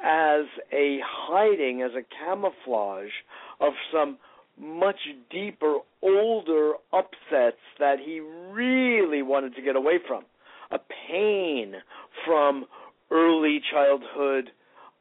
as 0.00 0.44
a 0.72 0.98
hiding, 1.04 1.82
as 1.82 1.92
a 1.92 2.04
camouflage 2.24 3.12
of 3.60 3.72
some 3.92 4.18
much 4.58 5.00
deeper, 5.30 5.78
older 6.02 6.72
upsets 6.92 7.60
that 7.78 7.96
he 8.04 8.20
really 8.20 9.22
wanted 9.22 9.54
to 9.54 9.62
get 9.62 9.76
away 9.76 9.98
from. 10.06 10.24
A 10.70 10.78
pain 11.10 11.74
from 12.24 12.64
early 13.10 13.60
childhood 13.70 14.50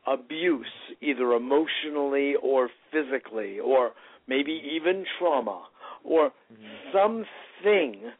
abuse, 0.05 0.67
either 1.01 1.31
emotionally 1.33 2.35
or 2.41 2.69
physically, 2.91 3.59
or 3.59 3.91
maybe 4.27 4.61
even 4.75 5.05
trauma, 5.17 5.65
or 6.03 6.29
mm-hmm. 6.29 6.93
something 6.93 8.11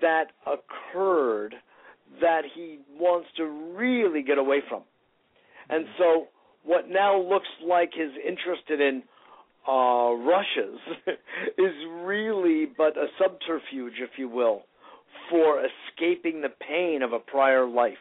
that 0.00 0.26
occurred 0.46 1.54
that 2.20 2.42
he 2.54 2.78
wants 2.98 3.28
to 3.36 3.44
really 3.44 4.22
get 4.22 4.38
away 4.38 4.60
from. 4.68 4.82
And 5.70 5.86
so, 5.98 6.26
what 6.64 6.88
now 6.88 7.20
looks 7.20 7.48
like 7.66 7.90
his 7.94 8.10
interested 8.26 8.80
in 8.80 9.02
uh, 9.68 10.12
rushes 10.12 10.78
is 11.58 11.74
really 12.02 12.66
but 12.76 12.96
a 12.96 13.06
subterfuge, 13.18 13.94
if 14.00 14.10
you 14.18 14.28
will, 14.28 14.62
for 15.30 15.60
escaping 15.60 16.40
the 16.40 16.48
pain 16.48 17.02
of 17.02 17.12
a 17.12 17.18
prior 17.18 17.66
life. 17.66 17.94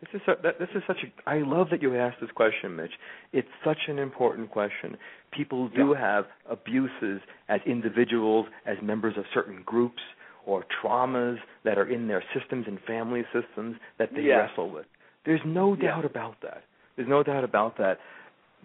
This 0.00 0.10
is 0.14 0.20
that, 0.26 0.60
this 0.60 0.68
is 0.76 0.82
such 0.86 0.98
a. 1.02 1.28
I 1.30 1.38
love 1.38 1.68
that 1.72 1.82
you 1.82 1.96
asked 1.96 2.20
this 2.20 2.30
question, 2.30 2.76
Mitch. 2.76 2.92
It's 3.32 3.48
such 3.64 3.78
an 3.88 3.98
important 3.98 4.48
question. 4.50 4.96
People 5.32 5.68
do 5.70 5.92
have 5.92 6.26
abuses 6.48 7.20
as 7.48 7.60
individuals, 7.66 8.46
as 8.64 8.76
members 8.80 9.14
of 9.18 9.24
certain 9.34 9.62
groups, 9.66 10.00
or 10.46 10.64
traumas 10.82 11.36
that 11.64 11.78
are 11.78 11.90
in 11.90 12.06
their 12.06 12.22
systems 12.32 12.66
and 12.68 12.78
family 12.86 13.24
systems 13.32 13.76
that 13.98 14.14
they 14.14 14.22
Yes. 14.22 14.48
wrestle 14.50 14.70
with. 14.70 14.86
There's 15.24 15.44
no 15.44 15.74
Yeah. 15.74 15.90
doubt 15.90 16.04
about 16.04 16.40
that. 16.40 16.64
There's 16.96 17.08
no 17.08 17.22
doubt 17.22 17.44
about 17.44 17.76
that. 17.78 18.00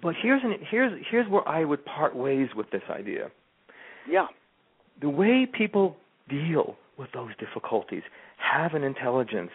But 0.01 0.15
here's 0.15 0.43
an, 0.43 0.53
here's 0.69 1.05
here's 1.09 1.27
where 1.27 1.47
I 1.47 1.63
would 1.63 1.85
part 1.85 2.15
ways 2.15 2.49
with 2.55 2.69
this 2.71 2.83
idea. 2.89 3.29
Yeah. 4.07 4.27
The 5.01 5.09
way 5.09 5.45
people 5.45 5.97
deal 6.29 6.77
with 6.97 7.11
those 7.11 7.35
difficulties 7.37 8.03
have 8.37 8.73
an 8.73 8.83
intelligence. 8.83 9.51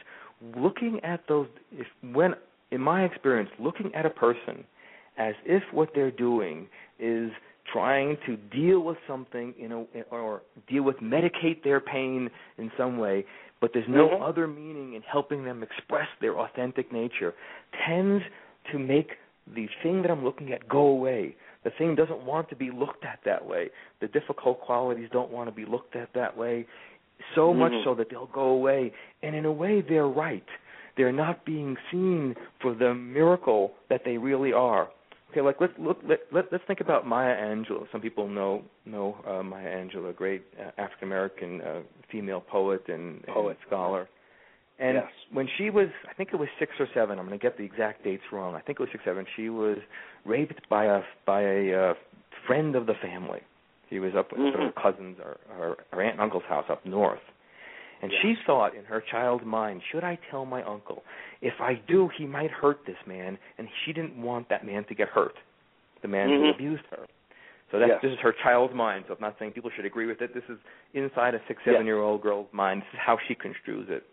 Looking 0.56 1.00
at 1.04 1.26
those, 1.28 1.48
if 1.72 1.86
when 2.02 2.34
in 2.70 2.80
my 2.80 3.04
experience, 3.04 3.50
looking 3.58 3.94
at 3.94 4.06
a 4.06 4.10
person 4.10 4.64
as 5.16 5.34
if 5.44 5.62
what 5.72 5.90
they're 5.94 6.10
doing 6.12 6.68
is 6.98 7.30
trying 7.72 8.16
to 8.26 8.36
deal 8.36 8.80
with 8.80 8.96
something 9.06 9.54
in 9.58 9.72
a 9.72 9.84
or 10.10 10.42
deal 10.68 10.82
with 10.82 10.96
medicate 10.98 11.62
their 11.62 11.80
pain 11.80 12.30
in 12.56 12.70
some 12.76 12.98
way, 12.98 13.24
but 13.60 13.72
there's 13.72 13.88
no 13.88 14.08
Mhm. 14.08 14.22
other 14.22 14.46
meaning 14.46 14.94
in 14.94 15.02
helping 15.02 15.44
them 15.44 15.62
express 15.62 16.08
their 16.20 16.38
authentic 16.38 16.92
nature, 16.92 17.34
tends 17.86 18.24
to 18.70 18.78
make 18.78 19.18
the 19.54 19.66
thing 19.82 20.02
that 20.02 20.10
I'm 20.10 20.24
looking 20.24 20.52
at 20.52 20.68
go 20.68 20.80
away. 20.80 21.34
The 21.64 21.70
thing 21.70 21.94
doesn't 21.94 22.20
want 22.20 22.48
to 22.50 22.56
be 22.56 22.70
looked 22.70 23.04
at 23.04 23.22
that 23.24 23.44
way. 23.44 23.70
The 24.00 24.08
difficult 24.08 24.60
qualities 24.60 25.08
don't 25.10 25.30
want 25.30 25.48
to 25.48 25.54
be 25.54 25.64
looked 25.64 25.96
at 25.96 26.12
that 26.12 26.36
way. 26.36 26.66
So 27.34 27.52
much 27.52 27.72
Mhm. 27.72 27.84
so 27.84 27.94
that 27.94 28.08
they'll 28.10 28.26
go 28.26 28.48
away. 28.50 28.92
And 29.22 29.34
in 29.34 29.44
a 29.44 29.52
way, 29.52 29.80
they're 29.80 30.06
right. 30.06 30.48
They're 30.96 31.12
not 31.12 31.44
being 31.44 31.76
seen 31.90 32.36
for 32.60 32.74
the 32.74 32.94
miracle 32.94 33.74
that 33.88 34.04
they 34.04 34.18
really 34.18 34.52
are. 34.52 34.88
Okay, 35.30 35.40
like 35.42 35.56
let's 35.60 35.74
look. 35.78 35.98
Let, 36.08 36.20
let 36.32 36.46
let's 36.52 36.64
think 36.66 36.80
about 36.80 37.06
Maya 37.06 37.36
Angelou. 37.36 37.86
Some 37.92 38.00
people 38.00 38.28
know 38.28 38.62
know 38.86 39.16
uh, 39.26 39.42
Maya 39.42 39.66
Angelou, 39.68 40.08
a 40.08 40.12
great 40.12 40.42
uh, 40.58 40.70
African 40.80 41.08
American 41.08 41.60
uh, 41.60 41.80
female 42.10 42.40
poet 42.40 42.82
and, 42.88 43.22
Poet. 43.26 43.50
and 43.50 43.66
scholar. 43.66 44.08
And 44.80 44.94
Yes. 44.94 45.06
when 45.32 45.48
she 45.58 45.70
was, 45.70 45.88
I 46.08 46.14
think 46.14 46.30
it 46.32 46.36
was 46.38 46.48
six 46.58 46.72
or 46.78 46.86
seven. 46.94 47.18
I'm 47.18 47.26
going 47.26 47.38
to 47.38 47.42
get 47.42 47.58
the 47.58 47.64
exact 47.64 48.04
dates 48.04 48.22
wrong. 48.32 48.54
I 48.54 48.60
think 48.60 48.78
it 48.78 48.82
was 48.82 48.88
six, 48.92 49.04
seven. 49.04 49.26
She 49.36 49.48
was 49.50 49.76
raped 50.24 50.66
by 50.70 50.84
a 50.86 51.00
by 51.26 51.42
a 51.42 51.90
uh, 51.90 51.94
friend 52.46 52.74
of 52.76 52.86
the 52.86 52.94
family. 53.02 53.40
He 53.90 53.98
was 53.98 54.12
up 54.16 54.30
with 54.32 54.40
Mhm. 54.40 54.52
her 54.54 54.72
cousins 54.80 55.18
or 55.22 55.36
her, 55.56 55.76
her 55.92 56.02
aunt 56.02 56.12
and 56.14 56.20
uncle's 56.22 56.44
house 56.48 56.66
up 56.70 56.84
north. 56.86 57.20
And 58.00 58.12
Yes. 58.12 58.22
she 58.22 58.34
thought 58.46 58.74
in 58.74 58.84
her 58.84 59.00
child's 59.00 59.44
mind, 59.44 59.82
should 59.90 60.04
I 60.04 60.18
tell 60.30 60.44
my 60.44 60.62
uncle? 60.62 61.04
If 61.40 61.60
I 61.60 61.74
do, 61.74 62.08
he 62.08 62.26
might 62.26 62.50
hurt 62.50 62.84
this 62.86 62.98
man, 63.06 63.38
and 63.58 63.68
she 63.84 63.92
didn't 63.92 64.20
want 64.20 64.48
that 64.48 64.64
man 64.64 64.84
to 64.84 64.94
get 64.94 65.08
hurt, 65.08 65.36
the 66.02 66.08
man 66.08 66.30
who 66.30 66.44
Mhm. 66.44 66.54
abused 66.54 66.86
her. 66.90 67.06
So 67.70 67.78
that's 67.78 68.00
this 68.00 68.12
is 68.12 68.18
her 68.20 68.32
child's 68.32 68.72
mind. 68.72 69.04
So 69.06 69.14
I'm 69.14 69.20
not 69.20 69.38
saying 69.38 69.52
people 69.52 69.70
should 69.70 69.84
agree 69.84 70.06
with 70.06 70.22
it. 70.22 70.32
This 70.32 70.48
is 70.48 70.58
inside 70.94 71.34
a 71.34 71.40
six, 71.46 71.60
Yeah. 71.66 71.72
seven 71.72 71.86
year 71.86 71.98
old 71.98 72.22
girl's 72.22 72.50
mind. 72.52 72.82
This 72.82 72.94
is 72.94 72.98
how 73.00 73.18
she 73.18 73.34
construes 73.34 73.90
it. 73.90 74.04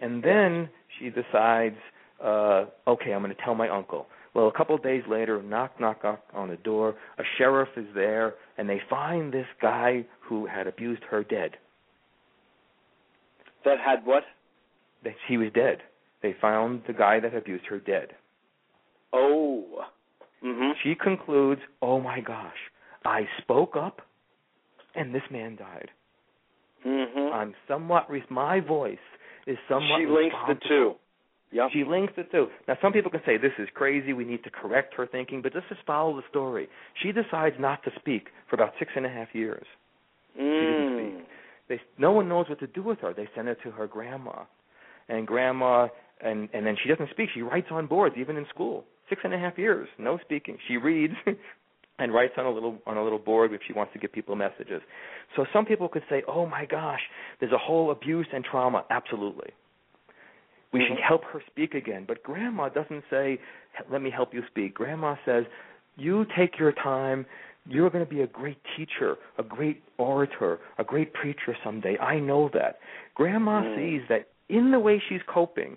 And 0.00 0.22
then 0.22 0.68
she 0.98 1.10
decides, 1.10 1.78
uh, 2.20 2.66
okay, 2.86 3.12
I'm 3.12 3.22
going 3.22 3.34
to 3.34 3.42
tell 3.42 3.54
my 3.54 3.68
uncle. 3.68 4.08
Well, 4.34 4.48
a 4.48 4.52
couple 4.52 4.74
of 4.74 4.82
days 4.82 5.06
later, 5.06 5.40
knock, 5.42 5.78
knock, 5.80 6.02
knock 6.04 6.20
on 6.34 6.48
the 6.48 6.56
door. 6.56 6.94
A 7.18 7.24
sheriff 7.38 7.70
is 7.76 7.86
there, 7.94 8.34
and 8.58 8.68
they 8.68 8.80
find 8.80 9.32
this 9.32 9.46
guy 9.60 10.04
who 10.20 10.44
had 10.46 10.66
abused 10.66 11.04
her 11.04 11.22
dead. 11.22 11.56
That 13.66 13.78
had 13.84 14.06
what? 14.06 14.22
That 15.04 15.14
he 15.28 15.36
was 15.36 15.48
dead. 15.52 15.78
They 16.22 16.34
found 16.40 16.82
the 16.86 16.92
guy 16.92 17.20
that 17.20 17.34
abused 17.34 17.66
her 17.66 17.80
dead. 17.80 18.12
Oh. 19.12 19.84
Mm-hmm. 20.42 20.70
She 20.82 20.94
concludes, 20.94 21.60
oh 21.82 22.00
my 22.00 22.20
gosh, 22.20 22.56
I 23.04 23.22
spoke 23.42 23.74
up, 23.76 24.02
and 24.94 25.12
this 25.12 25.22
man 25.32 25.56
died. 25.56 25.90
Mm-hmm. 26.86 27.34
I'm 27.34 27.54
somewhat, 27.66 28.08
re- 28.08 28.22
my 28.30 28.60
voice 28.60 28.98
is 29.48 29.58
somewhat 29.68 30.00
she 30.00 30.06
links 30.06 30.36
the 30.46 30.54
two. 30.68 30.94
Yep. 31.50 31.70
She 31.72 31.84
links 31.84 32.12
the 32.16 32.24
two. 32.24 32.46
Now, 32.68 32.76
some 32.80 32.92
people 32.92 33.10
can 33.10 33.22
say 33.26 33.36
this 33.36 33.52
is 33.58 33.68
crazy. 33.74 34.12
We 34.12 34.24
need 34.24 34.44
to 34.44 34.50
correct 34.50 34.94
her 34.94 35.06
thinking, 35.06 35.42
but 35.42 35.52
just 35.52 35.68
just 35.68 35.80
follow 35.86 36.14
the 36.16 36.22
story. 36.30 36.68
She 37.02 37.12
decides 37.12 37.56
not 37.58 37.82
to 37.84 37.90
speak 37.98 38.28
for 38.48 38.54
about 38.56 38.72
six 38.78 38.92
and 38.94 39.06
a 39.06 39.08
half 39.08 39.28
years. 39.32 39.66
Mm. 40.40 41.22
They, 41.68 41.80
no 41.98 42.12
one 42.12 42.28
knows 42.28 42.48
what 42.48 42.60
to 42.60 42.66
do 42.66 42.82
with 42.82 43.00
her. 43.00 43.12
They 43.12 43.28
send 43.34 43.48
her 43.48 43.56
to 43.64 43.70
her 43.72 43.86
grandma, 43.86 44.44
and 45.08 45.26
grandma, 45.26 45.88
and 46.20 46.48
and 46.52 46.66
then 46.66 46.76
she 46.82 46.88
doesn't 46.88 47.10
speak. 47.10 47.30
She 47.34 47.42
writes 47.42 47.68
on 47.70 47.86
boards, 47.86 48.16
even 48.18 48.36
in 48.36 48.46
school. 48.52 48.84
Six 49.08 49.20
and 49.24 49.32
a 49.34 49.38
half 49.38 49.56
years, 49.58 49.88
no 49.98 50.18
speaking. 50.18 50.58
She 50.66 50.76
reads 50.76 51.14
and 51.98 52.12
writes 52.12 52.34
on 52.36 52.46
a 52.46 52.50
little 52.50 52.78
on 52.86 52.96
a 52.96 53.02
little 53.02 53.18
board 53.18 53.52
if 53.52 53.60
she 53.66 53.72
wants 53.72 53.92
to 53.92 53.98
give 53.98 54.12
people 54.12 54.36
messages. 54.36 54.82
So 55.34 55.44
some 55.52 55.64
people 55.64 55.88
could 55.88 56.04
say, 56.08 56.22
"Oh 56.28 56.46
my 56.46 56.66
gosh, 56.66 57.00
there's 57.40 57.52
a 57.52 57.58
whole 57.58 57.90
abuse 57.90 58.26
and 58.32 58.44
trauma." 58.44 58.84
Absolutely. 58.90 59.50
We 60.72 60.80
should 60.80 60.98
mm-hmm. 60.98 61.08
help 61.08 61.24
her 61.32 61.42
speak 61.46 61.74
again. 61.74 62.04
But 62.06 62.22
grandma 62.22 62.68
doesn't 62.68 63.04
say, 63.10 63.38
"Let 63.90 64.02
me 64.02 64.10
help 64.10 64.34
you 64.34 64.42
speak." 64.50 64.74
Grandma 64.74 65.16
says, 65.24 65.44
"You 65.96 66.26
take 66.36 66.58
your 66.58 66.72
time. 66.72 67.26
You're 67.68 67.90
going 67.90 68.04
to 68.04 68.10
be 68.10 68.22
a 68.22 68.26
great 68.26 68.58
teacher, 68.76 69.16
a 69.38 69.42
great 69.42 69.82
orator, 69.98 70.60
a 70.78 70.84
great 70.84 71.12
preacher 71.12 71.56
someday. 71.64 71.98
I 71.98 72.18
know 72.18 72.48
that." 72.54 72.78
Grandma 73.14 73.62
Mm. 73.62 73.76
sees 73.76 74.08
that 74.08 74.28
in 74.48 74.70
the 74.70 74.78
way 74.78 74.98
she's 74.98 75.22
coping, 75.26 75.76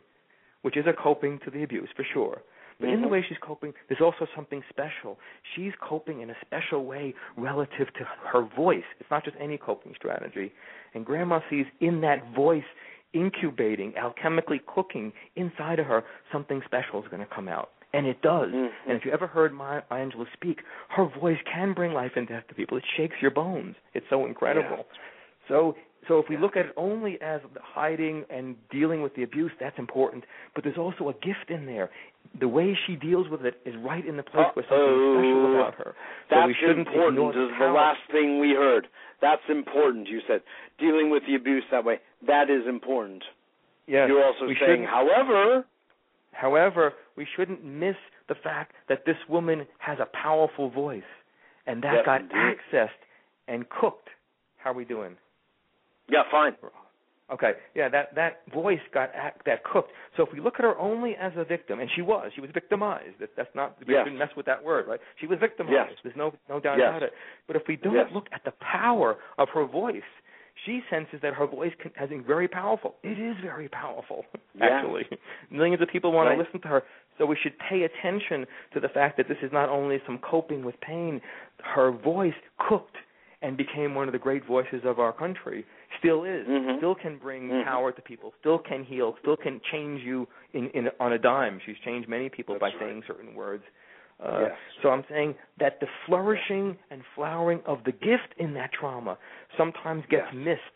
which 0.61 0.77
is 0.77 0.85
a 0.87 0.93
coping 0.93 1.39
to 1.39 1.49
the 1.49 1.63
abuse 1.63 1.89
for 1.95 2.03
sure. 2.03 2.41
But 2.79 2.89
in 2.89 3.01
the 3.01 3.07
Mhm. 3.07 3.11
way 3.11 3.21
she's 3.23 3.37
coping, 3.39 3.73
there's 3.87 3.99
also 3.99 4.25
something 4.33 4.63
special. 4.69 5.19
She's 5.53 5.73
coping 5.81 6.21
in 6.21 6.29
a 6.29 6.35
special 6.39 6.85
way 6.85 7.13
relative 7.35 7.91
to 7.93 8.05
her 8.05 8.41
voice. 8.41 8.85
It's 8.99 9.11
not 9.11 9.25
just 9.25 9.35
any 9.37 9.57
coping 9.57 9.93
strategy. 9.95 10.53
And 10.93 11.05
grandma 11.05 11.41
sees 11.49 11.65
in 11.81 11.99
that 12.01 12.23
voice 12.27 12.63
incubating, 13.11 13.91
alchemically 13.93 14.65
cooking 14.65 15.11
inside 15.35 15.79
of 15.79 15.87
her, 15.87 16.05
something 16.31 16.61
special 16.63 17.01
is 17.01 17.09
going 17.09 17.25
to 17.25 17.33
come 17.33 17.49
out. 17.49 17.71
And 17.91 18.05
it 18.05 18.21
does. 18.21 18.51
Mhm. 18.51 18.71
And 18.85 18.97
if 18.97 19.05
you 19.05 19.11
ever 19.11 19.25
heard 19.25 19.51
Maya 19.51 19.81
Angelou 19.91 20.31
speak, 20.33 20.63
her 20.89 21.05
voice 21.05 21.39
can 21.45 21.73
bring 21.73 21.93
life 21.93 22.15
and 22.15 22.27
death 22.27 22.47
to 22.47 22.53
people. 22.55 22.77
It 22.77 22.85
shakes 22.95 23.19
your 23.21 23.31
bones. 23.31 23.75
It's 23.93 24.07
so 24.09 24.25
incredible. 24.25 24.87
So 25.47 25.75
so 26.07 26.17
if 26.17 26.29
we 26.29 26.37
look 26.37 26.57
at 26.57 26.65
it 26.65 26.73
only 26.77 27.21
as 27.21 27.41
hiding 27.61 28.25
and 28.29 28.55
dealing 28.69 29.01
with 29.01 29.13
the 29.15 29.23
abuse, 29.23 29.51
that's 29.59 29.77
important. 29.77 30.23
But 30.55 30.63
there's 30.63 30.77
also 30.77 31.09
a 31.09 31.13
gift 31.13 31.49
in 31.49 31.65
there. 31.65 31.89
The 32.39 32.47
way 32.47 32.73
she 32.87 32.95
deals 32.95 33.27
with 33.29 33.45
it 33.45 33.59
is 33.65 33.75
right 33.77 34.05
in 34.05 34.17
the 34.17 34.23
place 34.23 34.47
where 34.55 34.65
something 34.65 34.77
Uh-oh. 34.77 35.21
special 35.21 35.55
about 35.55 35.75
her. 35.75 35.95
So 36.29 36.35
That's 36.35 36.47
we 36.47 36.53
shouldn't 36.55 36.87
important. 36.87 37.35
Is 37.35 37.57
the 37.59 37.67
last 37.67 38.01
thing 38.11 38.39
we 38.39 38.53
heard. 38.53 38.87
That's 39.19 39.47
important. 39.49 40.07
You 40.07 40.21
said 40.21 40.41
dealing 40.77 41.09
with 41.09 41.25
the 41.25 41.35
abuse 41.35 41.63
that 41.69 41.83
way. 41.83 41.99
That 42.23 42.49
is 42.49 42.65
important. 42.67 43.23
Yes, 43.85 44.07
You're 44.07 44.23
also 44.23 44.45
we 44.47 44.55
saying, 44.55 44.83
however, 44.83 45.65
However, 46.31 46.93
we 47.19 47.27
shouldn't 47.35 47.63
miss 47.63 47.97
the 48.29 48.35
fact 48.35 48.71
that 48.87 49.05
this 49.05 49.17
woman 49.27 49.67
has 49.79 49.99
a 49.99 50.07
powerful 50.17 50.69
voice, 50.69 51.11
and 51.67 51.83
that 51.83 51.93
Yes, 51.95 52.05
got 52.05 52.21
indeed. 52.21 52.35
accessed 52.35 53.01
and 53.49 53.67
cooked. 53.69 54.09
How 54.57 54.71
are 54.71 54.73
we 54.73 54.85
doing? 54.85 55.15
yeah, 56.07 56.23
fine. 56.31 56.55
Okay, 57.31 57.53
yeah, 57.75 57.87
that 57.89 58.15
that 58.15 58.41
voice 58.51 58.79
got 58.91 59.11
act, 59.13 59.45
that 59.45 59.63
cooked. 59.63 59.91
So 60.17 60.23
if 60.25 60.33
we 60.33 60.39
look 60.39 60.55
at 60.57 60.61
her 60.61 60.75
only 60.79 61.15
as 61.15 61.31
a 61.35 61.43
victim, 61.43 61.79
and 61.79 61.87
she 61.95 62.01
was, 62.01 62.31
she 62.33 62.41
was 62.41 62.49
victimized. 62.51 63.19
That, 63.19 63.29
that's 63.37 63.53
not 63.53 63.77
we 63.85 63.93
Yes. 63.93 64.03
shouldn't 64.05 64.17
mess 64.17 64.35
with 64.35 64.47
that 64.47 64.63
word, 64.63 64.87
right? 64.87 64.99
She 65.19 65.27
was 65.27 65.37
victimized. 65.39 65.75
Yes. 65.91 65.99
There's 66.03 66.15
no 66.15 66.33
no 66.49 66.59
doubt 66.59 66.79
Yes. 66.79 66.87
about 66.89 67.03
it. 67.03 67.13
But 67.45 67.55
if 67.57 67.67
we 67.67 67.75
don't 67.75 67.93
Yes. 67.93 68.09
look 68.11 68.27
at 68.31 68.43
the 68.45 68.53
power 68.61 69.17
of 69.37 69.47
her 69.49 69.65
voice, 69.65 70.09
she 70.65 70.81
senses 70.89 71.19
that 71.21 71.33
her 71.35 71.45
voice 71.45 71.73
can, 71.79 71.91
has 71.95 72.09
been 72.09 72.23
very 72.23 72.47
powerful. 72.47 72.95
It 73.03 73.19
is 73.19 73.35
very 73.43 73.69
powerful, 73.69 74.25
Yeah. 74.55 74.65
actually. 74.65 75.05
Millions 75.51 75.81
of 75.83 75.87
people 75.89 76.11
want 76.11 76.29
Right. 76.29 76.35
to 76.35 76.41
listen 76.41 76.59
to 76.61 76.67
her. 76.67 76.83
So 77.19 77.25
we 77.25 77.35
should 77.43 77.53
pay 77.59 77.83
attention 77.83 78.47
to 78.73 78.79
the 78.79 78.89
fact 78.89 79.17
that 79.17 79.27
this 79.27 79.37
is 79.43 79.51
not 79.53 79.69
only 79.69 79.99
some 80.07 80.17
coping 80.19 80.63
with 80.63 80.79
pain. 80.81 81.21
Her 81.61 81.91
voice 81.91 82.33
cooked 82.57 82.95
and 83.41 83.55
became 83.55 83.93
one 83.93 84.07
of 84.07 84.13
the 84.13 84.19
great 84.19 84.45
voices 84.45 84.81
of 84.85 84.99
our 84.99 85.13
country. 85.13 85.65
Still 85.99 86.23
is. 86.23 86.47
Mhm. 86.47 86.77
Still 86.77 86.95
can 86.95 87.17
bring 87.17 87.49
Mhm. 87.49 87.63
power 87.65 87.91
to 87.91 88.01
people. 88.01 88.33
Still 88.39 88.57
can 88.57 88.83
heal. 88.83 89.17
Still 89.21 89.37
can 89.37 89.59
change 89.71 90.01
you 90.01 90.27
in, 90.53 90.69
in 90.71 90.89
on 90.99 91.13
a 91.13 91.17
dime. 91.19 91.59
She's 91.65 91.77
changed 91.79 92.07
many 92.09 92.29
people 92.29 92.55
That's 92.55 92.73
by 92.73 92.79
right. 92.79 92.79
saying 92.89 93.03
certain 93.05 93.35
words. 93.35 93.63
Uh, 94.21 94.47
Yes. 94.49 94.57
So 94.81 94.89
I'm 94.91 95.05
saying 95.09 95.35
that 95.59 95.79
the 95.79 95.87
flourishing 96.05 96.77
and 96.89 97.01
flowering 97.15 97.61
of 97.65 97.83
the 97.85 97.93
gift 97.93 98.33
in 98.37 98.53
that 98.55 98.71
trauma 98.73 99.17
sometimes 99.57 100.05
gets 100.07 100.25
Yes. 100.25 100.33
missed. 100.33 100.75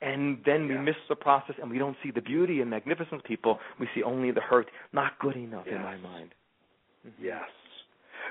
And 0.00 0.38
then 0.44 0.68
we 0.68 0.74
Yes. 0.74 0.84
miss 0.84 0.96
the 1.08 1.16
process 1.16 1.56
and 1.60 1.70
we 1.70 1.78
don't 1.78 1.96
see 2.02 2.10
the 2.10 2.20
beauty 2.20 2.60
and 2.60 2.70
magnificence 2.70 3.22
people. 3.24 3.60
We 3.78 3.88
see 3.94 4.02
only 4.02 4.30
the 4.30 4.40
hurt. 4.40 4.70
Not 4.92 5.18
good 5.18 5.36
enough 5.36 5.66
in 5.66 5.82
my 5.82 5.96
mind. 5.96 6.34
Mhm. 7.06 7.12
Yes. 7.18 7.50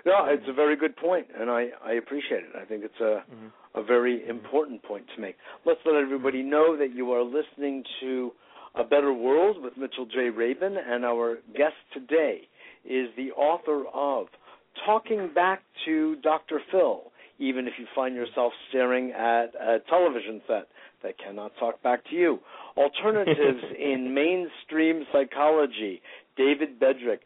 No, 0.05 0.25
it's 0.25 0.47
a 0.47 0.53
very 0.53 0.75
good 0.75 0.95
point, 0.95 1.27
and 1.35 1.49
I, 1.49 1.71
I 1.83 1.93
appreciate 1.93 2.43
it. 2.43 2.55
I 2.55 2.63
think 2.65 2.83
it's 2.85 2.99
a 3.01 3.23
Mhm. 3.29 3.51
a 3.75 3.81
very 3.83 4.25
important 4.27 4.81
point 4.83 5.07
to 5.15 5.21
make. 5.21 5.37
Let's 5.65 5.85
let 5.85 5.95
everybody 5.95 6.41
know 6.41 6.75
that 6.77 6.91
you 6.91 7.11
are 7.11 7.21
listening 7.21 7.83
to 7.99 8.33
A 8.75 8.83
Better 8.83 9.11
World 9.11 9.61
with 9.61 9.75
Mitchell 9.77 10.05
J. 10.05 10.29
Rabin, 10.29 10.77
and 10.77 11.03
our 11.05 11.37
guest 11.53 11.75
today 11.91 12.47
is 12.85 13.13
the 13.15 13.31
author 13.33 13.85
of 13.87 14.29
Talking 14.85 15.27
Back 15.29 15.63
to 15.85 16.15
Dr. 16.17 16.59
Phil, 16.71 17.11
even 17.39 17.67
if 17.67 17.77
you 17.77 17.85
find 17.87 18.15
yourself 18.15 18.53
staring 18.69 19.11
at 19.11 19.53
a 19.59 19.79
television 19.81 20.41
set 20.47 20.69
that 21.03 21.17
cannot 21.19 21.51
talk 21.59 21.81
back 21.83 22.03
to 22.09 22.15
you. 22.15 22.39
Alternatives 22.75 23.63
in 23.79 24.13
Mainstream 24.13 25.03
Psychology, 25.11 26.01
David 26.35 26.79
Bedrick. 26.79 27.19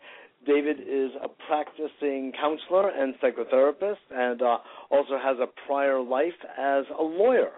David 0.46 0.80
is 0.80 1.12
a 1.24 1.28
practicing 1.48 2.32
counselor 2.40 2.90
and 2.90 3.14
psychotherapist 3.22 3.98
and 4.10 4.42
uh, 4.42 4.58
also 4.90 5.18
has 5.22 5.38
a 5.40 5.46
prior 5.68 6.02
life 6.02 6.34
as 6.58 6.86
a 6.98 7.04
lawyer. 7.04 7.52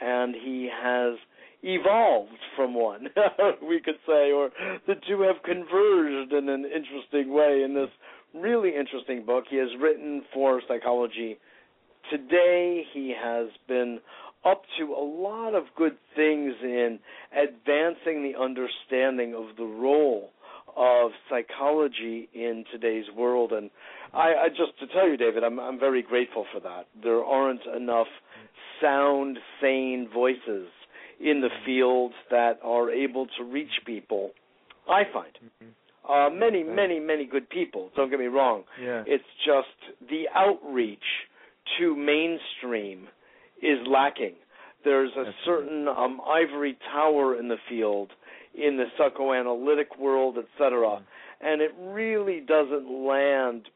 And 0.00 0.34
he 0.34 0.70
has 0.72 1.18
evolved 1.62 2.38
from 2.54 2.74
one, 2.74 3.08
we 3.68 3.80
could 3.80 3.98
say, 4.06 4.30
or 4.30 4.50
the 4.86 4.94
two 5.08 5.22
have 5.22 5.42
converged 5.44 6.32
in 6.32 6.48
an 6.48 6.64
interesting 6.64 7.32
way 7.34 7.62
in 7.64 7.74
this 7.74 7.90
really 8.34 8.70
interesting 8.76 9.24
book. 9.24 9.44
He 9.50 9.56
has 9.56 9.68
written 9.80 10.22
for 10.32 10.60
Psychology 10.68 11.38
Today. 12.10 12.84
He 12.94 13.12
has 13.20 13.48
been 13.66 14.00
up 14.44 14.62
to 14.78 14.92
a 14.92 15.04
lot 15.04 15.54
of 15.54 15.64
good 15.76 15.96
things 16.14 16.54
in 16.62 16.98
advancing 17.32 18.22
the 18.22 18.38
understanding 18.38 19.34
of 19.34 19.56
the 19.56 19.64
role 19.64 20.30
of 20.76 21.10
psychology 21.28 22.28
in 22.34 22.64
today's 22.70 23.06
world 23.16 23.52
and 23.52 23.70
I, 24.14 24.34
I 24.44 24.48
just 24.48 24.78
to 24.80 24.86
tell 24.86 25.08
you 25.08 25.16
David 25.16 25.42
I'm 25.42 25.58
I'm 25.58 25.78
very 25.78 26.02
grateful 26.02 26.46
for 26.52 26.60
that. 26.60 26.86
There 27.02 27.24
aren't 27.24 27.62
enough 27.76 28.06
sound 28.80 29.38
sane 29.60 30.08
voices 30.12 30.68
in 31.20 31.40
the 31.40 31.48
field 31.66 32.12
that 32.30 32.60
are 32.62 32.90
able 32.90 33.26
to 33.38 33.44
reach 33.44 33.72
people 33.84 34.30
I 34.88 35.02
find. 35.12 35.32
Uh 36.08 36.30
many 36.30 36.62
many 36.62 37.00
many 37.00 37.26
good 37.26 37.50
people, 37.50 37.90
don't 37.96 38.10
get 38.10 38.20
me 38.20 38.26
wrong. 38.26 38.62
Yeah. 38.80 39.02
It's 39.06 39.24
just 39.44 40.08
the 40.08 40.24
outreach 40.34 40.98
to 41.78 41.96
mainstream 41.96 43.08
is 43.62 43.78
lacking. 43.86 44.34
There's 44.84 45.10
a 45.16 45.24
That's 45.24 45.36
certain 45.44 45.88
um, 45.88 46.20
ivory 46.26 46.78
tower 46.92 47.38
in 47.38 47.48
the 47.48 47.56
field, 47.68 48.10
in 48.54 48.76
the 48.76 48.86
psychoanalytic 48.96 49.98
world, 49.98 50.36
etc., 50.38 51.02
and 51.40 51.60
it 51.60 51.72
really 51.78 52.40
doesn't 52.40 52.90
land 52.90 53.68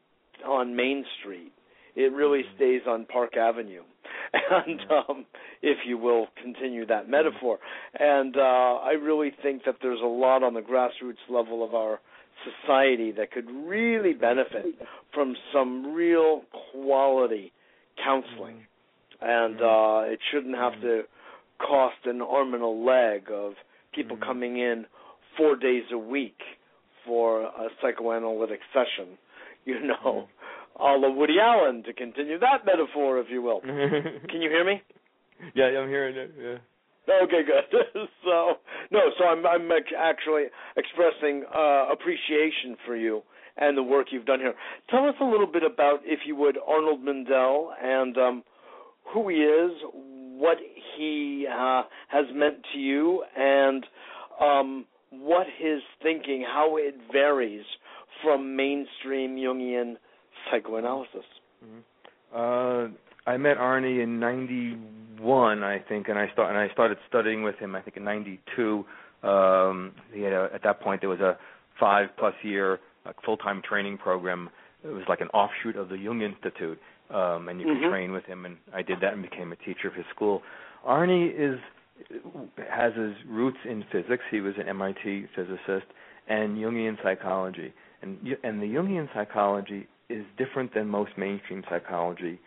on 0.45 0.75
Main 0.75 1.05
Street. 1.19 1.51
It 1.95 2.11
really 2.11 2.43
stays 2.55 2.81
on 2.87 3.05
Park 3.05 3.37
Avenue, 3.37 3.83
and 4.33 4.79
um, 4.91 5.25
if 5.61 5.77
you 5.85 5.97
will 5.97 6.27
continue 6.41 6.85
that 6.87 7.07
metaphor. 7.07 7.59
And 7.99 8.35
uh, 8.35 8.39
I 8.39 8.93
really 8.93 9.31
think 9.43 9.63
that 9.65 9.75
there's 9.81 10.01
a 10.01 10.07
lot 10.07 10.43
on 10.43 10.53
the 10.53 10.61
grassroots 10.61 11.29
level 11.29 11.63
of 11.63 11.75
our 11.75 11.99
society 12.43 13.11
that 13.11 13.31
could 13.31 13.49
really 13.49 14.13
benefit 14.13 14.65
from 15.13 15.35
some 15.53 15.93
real 15.93 16.41
quality 16.71 17.53
counseling 18.03 18.65
and 19.23 19.61
uh 19.61 20.01
it 20.13 20.19
shouldn't 20.31 20.55
have 20.55 20.79
to 20.81 21.03
cost 21.59 21.95
an 22.05 22.21
arm 22.21 22.53
and 22.53 22.63
a 22.63 22.67
leg 22.67 23.29
of 23.31 23.53
people 23.93 24.17
Mhm. 24.17 24.21
coming 24.25 24.57
in 24.57 24.85
four 25.37 25.55
days 25.55 25.83
a 25.91 25.97
week 25.97 26.39
for 27.05 27.41
a 27.41 27.67
psychoanalytic 27.81 28.59
session 28.73 29.17
you 29.65 29.79
know 29.79 30.27
a 30.79 30.83
la 30.97 31.09
woody 31.09 31.39
allen 31.39 31.83
to 31.83 31.93
continue 31.93 32.37
that 32.39 32.65
metaphor 32.65 33.19
if 33.19 33.27
you 33.29 33.41
will 33.41 33.61
can 34.31 34.41
you 34.41 34.49
hear 34.49 34.65
me 34.65 34.81
Yeah, 35.55 35.65
I'm 35.79 35.89
hearing 35.89 36.15
it. 36.15 36.31
Yeah. 36.39 36.57
Okay, 37.23 37.41
good. 37.43 37.65
so 38.23 38.35
no, 38.91 38.99
so 39.17 39.25
I'm 39.25 39.45
I'm 39.45 39.69
actually 40.11 40.45
expressing 40.77 41.43
uh, 41.53 41.87
appreciation 41.91 42.77
for 42.85 42.95
you 42.95 43.23
and 43.57 43.75
the 43.77 43.83
work 43.83 44.07
you've 44.11 44.25
done 44.25 44.39
here. 44.39 44.55
Tell 44.89 45.05
us 45.07 45.15
a 45.19 45.25
little 45.25 45.45
bit 45.57 45.63
about, 45.63 45.99
if 46.05 46.19
you 46.25 46.35
would, 46.37 46.57
Arnold 46.65 47.01
Mindell 47.03 47.57
and 47.83 48.17
um, 48.17 48.43
who 49.13 49.29
he 49.29 49.35
is, 49.35 49.71
what 50.37 50.57
he 50.97 51.45
uh, 51.49 51.83
has 52.09 52.25
meant 52.33 52.57
to 52.73 52.79
you, 52.79 53.23
and 53.37 53.85
um, 54.41 54.85
what 55.11 55.47
his 55.57 55.81
thinking, 56.01 56.45
how 56.47 56.77
it 56.77 56.95
varies 57.11 57.65
from 58.23 58.55
mainstream 58.55 59.35
Jungian 59.35 59.95
psychoanalysis. 60.49 61.25
Mm-hmm. 61.63 61.79
Uh, 62.35 63.31
I 63.31 63.37
met 63.37 63.57
Arnie 63.57 64.03
in 64.03 64.19
'91, 64.19 65.63
I 65.63 65.79
think, 65.79 66.09
and 66.09 66.17
I 66.17 66.29
start 66.33 66.49
and 66.49 66.57
I 66.57 66.71
started 66.73 66.97
studying 67.07 67.43
with 67.43 67.55
him. 67.57 67.75
I 67.75 67.81
think 67.81 67.97
in 67.97 68.03
'92. 68.03 68.85
Um, 69.23 69.93
he 70.11 70.21
had 70.21 70.33
a, 70.33 70.49
at 70.53 70.63
that 70.63 70.81
point 70.81 70.99
there 70.99 71.09
was 71.09 71.21
a 71.21 71.37
five 71.79 72.09
plus 72.17 72.33
year 72.43 72.79
like, 73.05 73.15
full 73.23 73.37
time 73.37 73.61
training 73.67 73.97
program. 73.97 74.49
It 74.83 74.89
was 74.89 75.05
like 75.07 75.21
an 75.21 75.29
offshoot 75.29 75.77
of 75.77 75.87
the 75.87 75.97
Jung 75.97 76.21
Institute, 76.21 76.77
um, 77.13 77.49
and 77.49 77.59
you 77.59 77.67
mm-hmm. 77.67 77.89
train 77.89 78.11
with 78.11 78.25
him. 78.25 78.45
And 78.45 78.57
I 78.73 78.81
did 78.81 78.99
that 79.01 79.13
and 79.13 79.21
became 79.21 79.51
a 79.51 79.55
teacher 79.57 79.87
of 79.87 79.93
his 79.93 80.05
school. 80.13 80.41
Arnie 80.87 81.31
is 81.33 81.59
has 82.69 82.93
his 82.95 83.13
roots 83.27 83.57
in 83.65 83.83
physics. 83.91 84.23
He 84.31 84.41
was 84.41 84.55
an 84.59 84.67
MIT 84.67 85.27
physicist 85.35 85.85
and 86.27 86.57
Jungian 86.57 87.01
psychology. 87.03 87.73
And 88.01 88.17
and 88.43 88.61
the 88.61 88.67
Jungian 88.67 89.07
psychology 89.13 89.87
is 90.09 90.25
different 90.37 90.73
than 90.73 90.87
most 90.87 91.11
mainstream 91.17 91.63
psychology. 91.69 92.39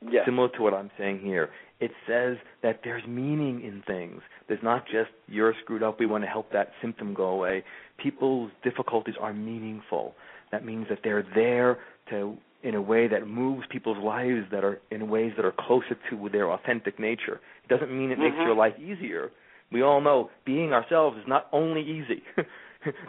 Yes. 0.00 0.24
Similar 0.26 0.48
to 0.50 0.62
what 0.62 0.74
I'm 0.74 0.90
saying 0.96 1.20
here. 1.24 1.50
It 1.80 1.90
says 2.06 2.36
that 2.62 2.80
there's 2.84 3.02
meaning 3.06 3.62
in 3.64 3.82
things. 3.86 4.20
There's 4.46 4.62
not 4.62 4.84
just 4.86 5.10
you're 5.26 5.54
screwed 5.62 5.82
up, 5.82 5.98
we 5.98 6.06
want 6.06 6.22
to 6.24 6.28
help 6.30 6.52
that 6.52 6.70
symptom 6.80 7.14
go 7.14 7.28
away. 7.28 7.64
People's 7.98 8.50
difficulties 8.62 9.16
are 9.20 9.32
meaningful. 9.32 10.14
That 10.52 10.64
means 10.64 10.86
that 10.88 11.00
they're 11.02 11.26
there 11.34 11.78
to 12.10 12.36
in 12.62 12.74
a 12.74 12.82
way 12.82 13.06
that 13.06 13.26
moves 13.26 13.66
people's 13.70 14.02
lives 14.02 14.46
that 14.50 14.64
are 14.64 14.80
in 14.90 15.08
ways 15.08 15.32
that 15.36 15.44
are 15.44 15.54
closer 15.58 15.96
to 16.10 16.28
their 16.30 16.50
authentic 16.50 16.98
nature. 16.98 17.40
It 17.64 17.68
doesn't 17.68 17.90
mean 17.90 18.10
it 18.10 18.14
mm-hmm. 18.14 18.22
makes 18.22 18.36
your 18.36 18.54
life 18.54 18.74
easier. 18.78 19.30
We 19.70 19.82
all 19.82 20.00
know 20.00 20.30
being 20.44 20.72
ourselves 20.72 21.18
is 21.18 21.24
not 21.28 21.46
only 21.52 21.82
easy. 21.82 22.22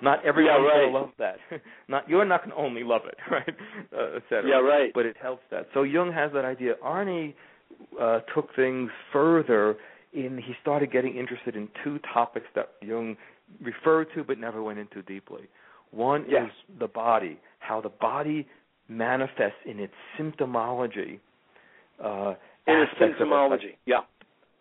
not 0.01 0.23
everyone's 0.25 0.59
yeah, 0.61 0.79
right. 0.79 0.85
gonna 0.85 0.97
love 0.97 1.09
that. 1.17 1.37
not 1.87 2.07
you're 2.07 2.25
not 2.25 2.43
gonna 2.43 2.55
only 2.55 2.83
love 2.83 3.01
it, 3.05 3.17
right? 3.31 3.55
Uh, 3.93 4.17
etc. 4.17 4.49
Yeah, 4.49 4.55
right. 4.57 4.91
But 4.93 5.05
it 5.05 5.15
helps 5.21 5.43
that. 5.51 5.67
So 5.73 5.83
Jung 5.83 6.11
has 6.11 6.31
that 6.33 6.45
idea. 6.45 6.73
Arnie 6.85 7.33
uh, 7.99 8.19
took 8.35 8.55
things 8.55 8.89
further. 9.11 9.77
In 10.11 10.37
he 10.37 10.53
started 10.61 10.91
getting 10.91 11.15
interested 11.17 11.55
in 11.55 11.69
two 11.83 11.99
topics 12.13 12.47
that 12.55 12.71
Jung 12.81 13.15
referred 13.61 14.07
to 14.15 14.23
but 14.23 14.39
never 14.39 14.61
went 14.63 14.79
into 14.79 15.01
deeply. 15.03 15.43
One 15.91 16.25
yes. 16.27 16.47
is 16.47 16.79
the 16.79 16.87
body, 16.87 17.39
how 17.59 17.81
the 17.81 17.89
body 17.89 18.47
manifests 18.89 19.59
in 19.65 19.79
its 19.79 19.93
symptomology. 20.19 21.19
Uh, 22.03 22.33
in 22.67 22.75
its 22.75 22.91
symptomology, 22.99 23.75
yeah. 23.85 24.01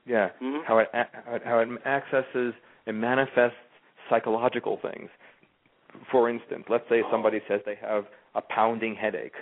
Yeah, 0.07 0.31
mm-hmm. 0.43 0.65
how 0.67 0.79
it 0.79 0.89
how 1.45 1.59
it 1.59 1.69
accesses 1.87 2.55
and 2.87 3.01
manifests 3.01 3.57
psychological 4.09 4.79
things. 4.81 5.11
For 6.11 6.31
instance, 6.31 6.65
let's 6.69 6.85
say 6.89 7.03
somebody 7.11 7.41
says 7.49 7.61
they 7.67 7.77
have 7.81 8.05
a 8.35 8.41
pounding 8.41 8.95
headache. 8.95 9.35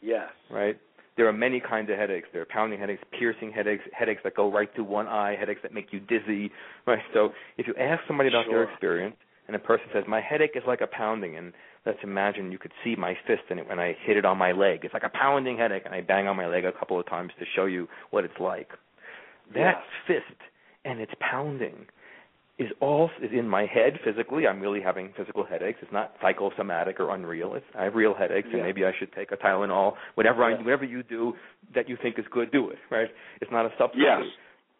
Yes. 0.00 0.28
Right? 0.50 0.78
There 1.16 1.26
are 1.26 1.32
many 1.32 1.60
kinds 1.60 1.90
of 1.90 1.96
headaches. 1.96 2.28
There 2.32 2.42
are 2.42 2.46
pounding 2.46 2.78
headaches, 2.78 3.02
piercing 3.18 3.52
headaches, 3.52 3.84
headaches 3.92 4.20
that 4.24 4.34
go 4.34 4.52
right 4.52 4.68
through 4.74 4.84
one 4.84 5.06
eye, 5.06 5.36
headaches 5.38 5.60
that 5.62 5.72
make 5.72 5.92
you 5.92 6.00
dizzy. 6.00 6.50
Right? 6.86 6.98
So 7.12 7.30
if 7.56 7.66
you 7.66 7.74
ask 7.80 8.02
somebody 8.06 8.28
about 8.28 8.44
sure. 8.44 8.64
their 8.64 8.70
experience 8.70 9.16
and 9.46 9.56
a 9.56 9.58
person 9.58 9.86
says, 9.92 10.04
My 10.06 10.20
headache 10.20 10.52
is 10.54 10.62
like 10.66 10.80
a 10.80 10.86
pounding 10.86 11.36
and 11.36 11.52
let's 11.86 11.98
imagine 12.02 12.52
you 12.52 12.58
could 12.58 12.72
see 12.82 12.96
my 12.96 13.14
fist 13.26 13.42
and 13.50 13.60
it 13.60 13.68
when 13.68 13.78
I 13.78 13.96
hit 14.04 14.16
it 14.16 14.24
on 14.24 14.38
my 14.38 14.52
leg. 14.52 14.80
It's 14.84 14.94
like 14.94 15.02
a 15.04 15.10
pounding 15.10 15.58
headache 15.58 15.82
and 15.84 15.94
I 15.94 16.00
bang 16.00 16.26
on 16.26 16.36
my 16.36 16.46
leg 16.46 16.64
a 16.64 16.72
couple 16.72 16.98
of 16.98 17.06
times 17.06 17.32
to 17.38 17.44
show 17.54 17.66
you 17.66 17.88
what 18.10 18.24
it's 18.24 18.38
like. 18.40 18.70
That 19.54 19.82
fist 20.06 20.40
and 20.84 21.00
its 21.00 21.12
pounding 21.20 21.86
is 22.58 22.68
all 22.80 23.10
is 23.20 23.30
in 23.32 23.48
my 23.48 23.66
head 23.66 23.98
physically. 24.04 24.46
I'm 24.46 24.60
really 24.60 24.80
having 24.80 25.12
physical 25.16 25.44
headaches. 25.44 25.80
It's 25.82 25.92
not 25.92 26.14
psychosomatic 26.22 27.00
or 27.00 27.14
unreal. 27.14 27.54
It's 27.54 27.66
I 27.76 27.84
have 27.84 27.94
real 27.94 28.14
headaches, 28.14 28.48
yeah. 28.50 28.58
and 28.58 28.66
maybe 28.66 28.84
I 28.84 28.92
should 28.96 29.12
take 29.12 29.32
a 29.32 29.36
Tylenol. 29.36 29.94
Whatever 30.14 30.44
I, 30.44 30.54
whatever 30.54 30.84
you 30.84 31.02
do 31.02 31.34
that 31.74 31.88
you 31.88 31.98
think 32.00 32.18
is 32.18 32.24
good, 32.30 32.52
do 32.52 32.70
it. 32.70 32.78
Right? 32.90 33.08
It's 33.40 33.50
not 33.50 33.66
a 33.66 33.70
substitute. 33.76 34.04
Yes. 34.04 34.22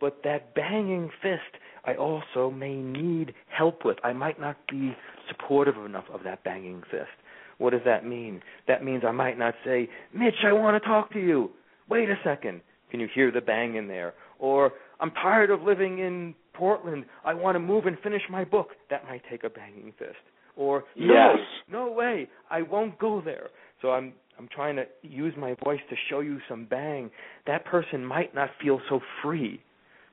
But 0.01 0.21
that 0.23 0.55
banging 0.55 1.11
fist, 1.21 1.61
I 1.85 1.95
also 1.95 2.51
may 2.51 2.77
need 2.77 3.35
help 3.49 3.85
with. 3.85 3.99
I 4.05 4.13
might 4.13 4.41
not 4.41 4.57
be 4.71 4.95
supportive 5.29 5.77
enough 5.85 6.05
of 6.13 6.23
that 6.25 6.45
banging 6.45 6.83
fist. 6.91 7.11
What 7.59 7.71
does 7.71 7.83
that 7.85 8.05
mean? 8.05 8.43
That 8.67 8.85
means 8.85 9.05
I 9.07 9.13
might 9.13 9.39
not 9.39 9.55
say, 9.65 9.89
Mitch, 10.13 10.35
I 10.45 10.53
want 10.53 10.83
to 10.83 10.89
talk 10.89 11.13
to 11.13 11.21
you. 11.21 11.51
Wait 11.89 12.09
a 12.09 12.17
second. 12.25 12.61
Can 12.91 13.01
you 13.01 13.09
hear 13.15 13.31
the 13.31 13.41
bang 13.41 13.77
in 13.77 13.89
there? 13.89 14.15
Or 14.39 14.73
I'm 15.01 15.11
tired 15.13 15.51
of 15.51 15.63
living 15.63 15.99
in 15.99 16.35
Portland. 16.53 17.05
I 17.25 17.35
want 17.35 17.57
to 17.57 17.61
move 17.61 17.87
and 17.87 17.99
finish 18.01 18.23
my 18.31 18.45
book. 18.45 18.69
That 18.91 19.05
might 19.05 19.23
take 19.31 19.45
a 19.45 19.51
banging 19.51 19.93
fist. 19.99 20.17
Or 20.57 20.85
no, 20.97 21.13
yes. 21.13 21.39
no 21.71 21.91
way, 21.91 22.29
I 22.51 22.63
won't 22.63 22.99
go 22.99 23.21
there. 23.25 23.49
So 23.83 23.91
I'm 23.91 24.13
I'm 24.39 24.49
trying 24.49 24.77
to 24.77 24.85
use 25.03 25.35
my 25.37 25.57
voice 25.65 25.81
to 25.91 25.97
show 26.09 26.21
you 26.21 26.39
some 26.49 26.67
bang. 26.67 27.11
That 27.47 27.65
person 27.65 28.05
might 28.05 28.35
not 28.35 28.51
feel 28.63 28.81
so 28.89 29.01
free 29.23 29.61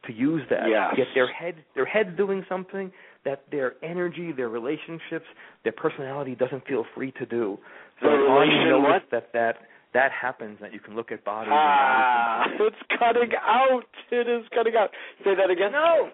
to 0.05 0.13
use 0.13 0.41
that. 0.49 0.67
Yes. 0.67 0.95
Yet 0.97 1.07
their 1.13 1.31
head 1.31 1.55
their 1.75 1.85
head's 1.85 2.15
doing 2.17 2.43
something 2.49 2.91
that 3.25 3.43
their 3.51 3.73
energy, 3.83 4.31
their 4.31 4.49
relationships, 4.49 5.25
their 5.63 5.73
personality 5.73 6.35
doesn't 6.35 6.65
feel 6.67 6.85
free 6.95 7.11
to 7.13 7.25
do. 7.25 7.57
So 8.01 8.07
notice 8.07 8.83
what? 8.83 9.03
that 9.11 9.29
that 9.33 9.55
that 9.93 10.11
happens 10.11 10.57
that 10.61 10.73
you 10.73 10.79
can 10.79 10.95
look 10.95 11.11
at 11.11 11.23
bodies. 11.23 11.51
Ah, 11.53 12.45
it's 12.59 12.75
cutting 12.97 13.31
out. 13.41 13.83
It 14.09 14.27
is 14.27 14.45
cutting 14.53 14.73
out. 14.77 14.89
Say 15.23 15.35
that 15.35 15.49
again. 15.49 15.71
No. 15.71 16.09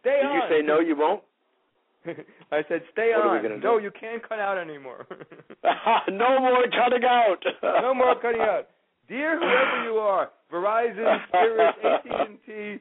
Stay 0.00 0.18
Did 0.20 0.26
on. 0.26 0.34
you 0.34 0.42
say 0.48 0.66
no? 0.66 0.80
You 0.80 0.96
won't. 0.96 1.22
I 2.50 2.62
said 2.68 2.82
stay 2.92 3.12
what 3.14 3.44
on. 3.44 3.60
No, 3.60 3.78
do? 3.78 3.84
you 3.84 3.92
can't 3.98 4.26
cut 4.26 4.40
out 4.40 4.58
anymore. 4.58 5.06
no 6.10 6.40
more 6.40 6.64
cutting 6.64 7.04
out. 7.04 7.38
no 7.62 7.94
more 7.94 8.20
cutting 8.20 8.40
out. 8.40 8.68
Dear 9.08 9.38
whoever 9.38 9.84
you 9.84 9.98
are, 9.98 10.30
Verizon, 10.52 11.18
Spirit, 11.28 11.74
AT&T, 11.84 12.78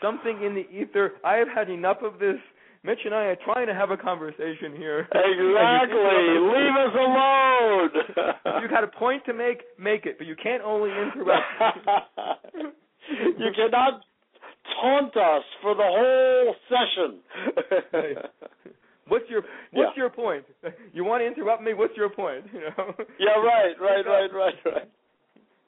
something 0.00 0.42
in 0.42 0.54
the 0.54 0.66
ether. 0.70 1.12
I 1.24 1.34
have 1.36 1.48
had 1.54 1.68
enough 1.70 1.98
of 2.02 2.18
this. 2.18 2.36
Mitch 2.84 2.98
and 3.04 3.14
I 3.14 3.26
are 3.26 3.36
trying 3.44 3.68
to 3.68 3.74
have 3.74 3.90
a 3.92 3.96
conversation 3.96 4.74
here. 4.76 5.06
Exactly. 5.14 6.24
Leave 6.50 6.76
us 6.76 6.94
alone. 6.98 7.90
if 8.44 8.62
you 8.62 8.68
got 8.68 8.82
a 8.82 8.88
point 8.88 9.24
to 9.26 9.32
make, 9.32 9.62
make 9.78 10.04
it, 10.06 10.18
but 10.18 10.26
you 10.26 10.34
can't 10.42 10.62
only 10.64 10.90
interrupt. 10.90 11.46
you 13.38 13.50
cannot 13.54 14.00
taunt 14.80 15.16
us 15.16 15.44
for 15.62 15.74
the 15.76 15.82
whole 15.84 16.54
session. 16.68 17.20
What's 19.08 19.28
your 19.28 19.42
What's 19.72 19.92
Yeah. 19.96 20.02
your 20.02 20.10
point? 20.10 20.44
You 20.92 21.04
want 21.04 21.22
to 21.22 21.26
interrupt 21.26 21.62
me? 21.62 21.74
What's 21.74 21.96
your 21.96 22.08
point? 22.08 22.46
You 22.52 22.60
know. 22.60 22.94
yeah, 23.18 23.38
right, 23.44 23.74
right, 23.80 24.06
right, 24.06 24.30
right, 24.32 24.54
right. 24.64 24.88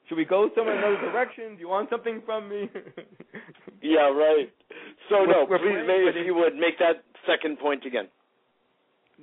Should 0.07 0.17
we 0.17 0.25
go 0.25 0.49
somewhere 0.55 0.77
in 0.77 0.83
another 0.83 1.11
direction? 1.11 1.55
Do 1.55 1.59
you 1.61 1.69
want 1.69 1.89
something 1.89 2.21
from 2.25 2.49
me? 2.49 2.69
Yeah, 3.81 4.09
right. 4.09 4.49
So 5.09 5.25
no, 5.25 5.45
We're- 5.45 5.47
we're 5.49 5.57
please, 5.59 5.85
maybe 5.85 6.19
if 6.19 6.25
you 6.25 6.33
would 6.33 6.55
make 6.55 6.79
that 6.79 7.03
second 7.27 7.59
point 7.59 7.85
again. 7.85 8.07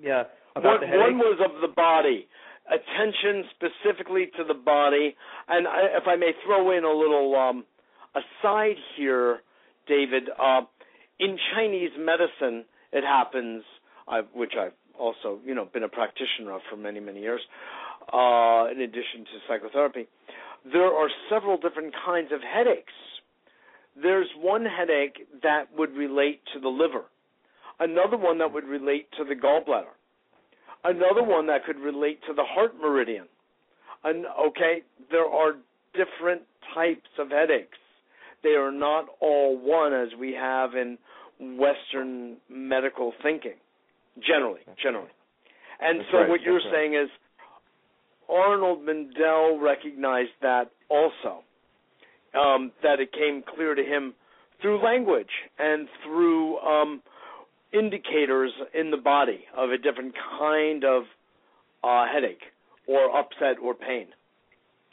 yeah. 0.00 0.24
One, 0.54 0.80
the 0.80 0.86
headache. 0.86 1.00
one 1.00 1.18
was 1.18 1.40
of 1.44 1.60
the 1.62 1.68
body, 1.74 2.28
attention 2.70 3.44
specifically 3.56 4.26
to 4.36 4.44
the 4.44 4.54
body, 4.54 5.16
and 5.48 5.66
I, 5.66 5.80
if 5.98 6.06
I 6.06 6.14
may 6.16 6.32
throw 6.46 6.70
in 6.76 6.84
a 6.84 6.92
little 6.92 7.34
um, 7.34 7.64
aside 8.14 8.76
here, 8.96 9.40
David. 9.88 10.28
Uh, 10.38 10.60
in 11.18 11.36
Chinese 11.56 11.90
medicine, 11.98 12.64
it 12.92 13.02
happens, 13.02 13.64
I've, 14.06 14.26
which 14.34 14.52
I've 14.60 14.74
also, 14.98 15.38
you 15.44 15.54
know, 15.54 15.64
been 15.72 15.82
a 15.82 15.88
practitioner 15.88 16.52
of 16.52 16.60
for 16.70 16.76
many, 16.76 17.00
many 17.00 17.20
years. 17.20 17.40
Uh, 18.12 18.66
in 18.70 18.80
addition 18.80 19.24
to 19.24 19.38
psychotherapy, 19.48 20.06
there 20.70 20.86
are 20.86 21.08
several 21.30 21.56
different 21.56 21.94
kinds 22.04 22.30
of 22.32 22.40
headaches. 22.40 22.92
There's 24.00 24.28
one 24.38 24.64
headache 24.64 25.26
that 25.42 25.64
would 25.76 25.92
relate 25.92 26.40
to 26.54 26.60
the 26.60 26.68
liver, 26.68 27.04
another 27.80 28.16
one 28.16 28.38
that 28.38 28.52
would 28.52 28.64
relate 28.64 29.08
to 29.18 29.24
the 29.24 29.34
gallbladder, 29.34 29.92
another 30.84 31.22
one 31.22 31.46
that 31.48 31.64
could 31.64 31.78
relate 31.78 32.20
to 32.26 32.34
the 32.34 32.44
heart 32.44 32.72
meridian. 32.80 33.26
And 34.04 34.24
okay, 34.48 34.82
there 35.10 35.26
are 35.26 35.52
different 35.94 36.42
types 36.74 37.08
of 37.18 37.30
headaches. 37.30 37.78
They 38.42 38.50
are 38.50 38.72
not 38.72 39.06
all 39.20 39.56
one 39.58 39.92
as 39.92 40.08
we 40.18 40.32
have 40.32 40.74
in 40.74 40.98
Western 41.38 42.36
medical 42.48 43.12
thinking, 43.22 43.58
generally, 44.20 44.60
generally. 44.82 45.10
And 45.80 46.00
That's 46.00 46.10
so 46.10 46.18
right, 46.18 46.28
what 46.28 46.42
you're 46.42 46.56
right. 46.56 46.72
saying 46.72 46.94
is 46.94 47.10
Arnold 48.32 48.86
Mindell 48.86 49.60
recognized 49.60 50.30
that 50.40 50.70
also, 50.88 51.42
um, 52.34 52.72
that 52.82 53.00
it 53.00 53.12
came 53.12 53.42
clear 53.54 53.74
to 53.74 53.82
him 53.82 54.14
through 54.60 54.82
language 54.82 55.26
and 55.58 55.88
through 56.04 56.58
um, 56.58 57.02
indicators 57.72 58.52
in 58.74 58.90
the 58.90 58.96
body 58.96 59.40
of 59.56 59.70
a 59.70 59.78
different 59.78 60.14
kind 60.38 60.84
of 60.84 61.02
uh, 61.84 62.06
headache 62.12 62.42
or 62.86 63.16
upset 63.16 63.56
or 63.62 63.74
pain. 63.74 64.06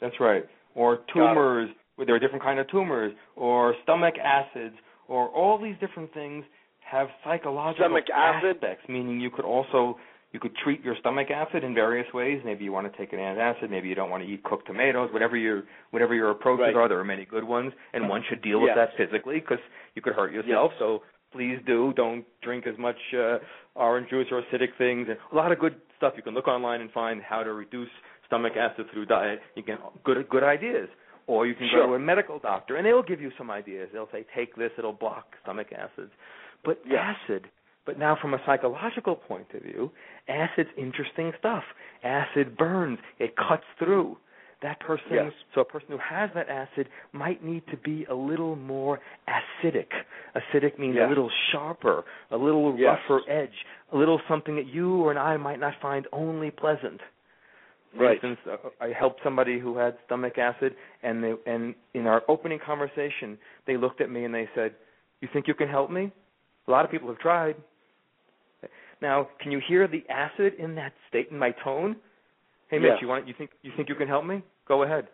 That's 0.00 0.18
right. 0.20 0.44
Or 0.74 1.00
tumors. 1.12 1.70
There 2.04 2.14
are 2.14 2.18
different 2.18 2.42
kind 2.42 2.58
of 2.58 2.70
tumors, 2.70 3.12
or 3.36 3.74
stomach 3.82 4.14
acids, 4.16 4.74
or 5.06 5.28
all 5.28 5.62
these 5.62 5.74
different 5.80 6.14
things 6.14 6.44
have 6.90 7.08
psychological 7.22 7.84
Stomach 7.84 8.04
acid? 8.14 8.56
aspects, 8.56 8.88
meaning 8.88 9.20
you 9.20 9.30
could 9.30 9.44
also 9.44 9.98
you 10.32 10.38
could 10.38 10.54
treat 10.62 10.84
your 10.84 10.94
stomach 11.00 11.28
acid 11.30 11.64
in 11.64 11.74
various 11.74 12.06
ways. 12.14 12.40
Maybe 12.44 12.64
you 12.64 12.72
want 12.72 12.90
to 12.90 12.96
take 12.98 13.12
an 13.12 13.18
antacid. 13.18 13.68
Maybe 13.70 13.88
you 13.88 13.94
don't 13.94 14.10
want 14.10 14.22
to 14.22 14.28
eat 14.28 14.42
cooked 14.44 14.66
tomatoes. 14.66 15.10
Whatever 15.12 15.36
your 15.36 15.64
whatever 15.90 16.14
your 16.14 16.30
approaches 16.30 16.66
Right. 16.66 16.76
are, 16.76 16.88
there 16.88 17.00
are 17.00 17.04
many 17.04 17.24
good 17.24 17.44
ones, 17.44 17.72
and 17.92 18.08
one 18.08 18.22
should 18.28 18.42
deal 18.42 18.60
with 18.60 18.74
that 18.76 18.90
physically 18.96 19.40
because 19.40 19.58
you 19.94 20.02
could 20.02 20.14
hurt 20.14 20.32
yourself. 20.32 20.72
So 20.78 21.02
please 21.32 21.58
do 21.66 21.92
don't 21.96 22.24
drink 22.42 22.66
as 22.66 22.78
much 22.78 22.96
uh, 23.14 23.38
orange 23.74 24.08
juice 24.10 24.26
or 24.30 24.42
acidic 24.42 24.76
things. 24.78 25.08
And 25.08 25.16
a 25.32 25.34
lot 25.34 25.52
of 25.52 25.58
good 25.58 25.76
stuff. 25.96 26.14
You 26.16 26.22
can 26.22 26.34
look 26.34 26.48
online 26.48 26.80
and 26.80 26.90
find 26.92 27.20
how 27.22 27.42
to 27.42 27.52
reduce 27.52 27.88
stomach 28.26 28.52
acid 28.56 28.86
through 28.92 29.06
diet. 29.06 29.40
You 29.56 29.62
can 29.64 29.78
good 30.04 30.28
good 30.28 30.44
ideas. 30.44 30.88
Or 31.26 31.46
you 31.46 31.54
can 31.54 31.68
Sure. 31.70 31.82
go 31.82 31.86
to 31.88 31.94
a 31.94 31.98
medical 31.98 32.40
doctor 32.40 32.74
and 32.76 32.84
they'll 32.84 33.02
give 33.04 33.20
you 33.20 33.30
some 33.38 33.50
ideas. 33.52 33.88
They'll 33.92 34.08
say 34.10 34.24
take 34.34 34.56
this, 34.56 34.72
it'll 34.78 34.92
block 34.92 35.36
stomach 35.42 35.68
acids. 35.72 36.10
But 36.64 36.80
Yes. 36.84 37.16
acid 37.24 37.48
but 37.90 37.98
now, 37.98 38.16
from 38.22 38.34
a 38.34 38.38
psychological 38.46 39.16
point 39.16 39.48
of 39.52 39.62
view, 39.62 39.90
acid's 40.28 40.68
interesting 40.78 41.32
stuff. 41.40 41.64
Acid 42.04 42.56
burns; 42.56 43.00
it 43.18 43.34
cuts 43.36 43.64
through. 43.80 44.16
That 44.62 44.78
person, 44.78 45.10
Yes. 45.10 45.32
so 45.52 45.62
a 45.62 45.64
person 45.64 45.88
who 45.90 45.98
has 45.98 46.30
that 46.34 46.48
acid 46.48 46.88
might 47.12 47.42
need 47.42 47.66
to 47.66 47.76
be 47.76 48.04
a 48.04 48.14
little 48.14 48.54
more 48.54 49.00
acidic. 49.26 49.88
Acidic 50.36 50.78
means 50.78 50.94
Yes. 50.94 51.06
a 51.06 51.08
little 51.08 51.30
sharper, 51.50 52.04
a 52.30 52.36
little 52.36 52.78
Yes. 52.78 53.00
rougher 53.08 53.28
edge, 53.28 53.66
a 53.90 53.96
little 53.96 54.20
something 54.28 54.54
that 54.54 54.66
you 54.66 55.02
or 55.04 55.18
I 55.18 55.36
might 55.36 55.58
not 55.58 55.74
find 55.80 56.06
only 56.12 56.52
pleasant. 56.52 57.00
For 57.96 58.04
Right. 58.04 58.22
instance, 58.22 58.38
uh, 58.46 58.70
I 58.80 58.92
helped 58.92 59.20
somebody 59.24 59.58
who 59.58 59.76
had 59.76 59.98
stomach 60.04 60.38
acid, 60.38 60.76
and 61.02 61.24
they, 61.24 61.34
and 61.44 61.74
in 61.94 62.06
our 62.06 62.22
opening 62.28 62.60
conversation, 62.60 63.36
they 63.64 63.76
looked 63.76 64.00
at 64.00 64.10
me 64.10 64.24
and 64.24 64.32
they 64.32 64.48
said, 64.54 64.76
"You 65.20 65.26
think 65.26 65.48
you 65.48 65.54
can 65.54 65.68
help 65.68 65.90
me?" 65.90 66.12
A 66.68 66.70
lot 66.70 66.84
of 66.84 66.90
people 66.92 67.08
have 67.08 67.18
tried. 67.18 67.56
Now, 69.02 69.28
can 69.40 69.50
you 69.50 69.60
hear 69.66 69.88
the 69.88 70.04
acid 70.08 70.54
in 70.58 70.74
that 70.76 70.92
state 71.08 71.28
in 71.30 71.38
my 71.38 71.52
tone? 71.64 71.96
Hey, 72.68 72.78
Mitch, 72.78 72.90
Yes. 72.92 73.02
you 73.02 73.08
want 73.08 73.26
you 73.26 73.34
think 73.34 73.50
you 73.62 73.72
think 73.76 73.88
you 73.88 73.94
can 73.94 74.08
help 74.08 74.24
me? 74.24 74.42
Go 74.66 74.82
ahead. 74.82 75.08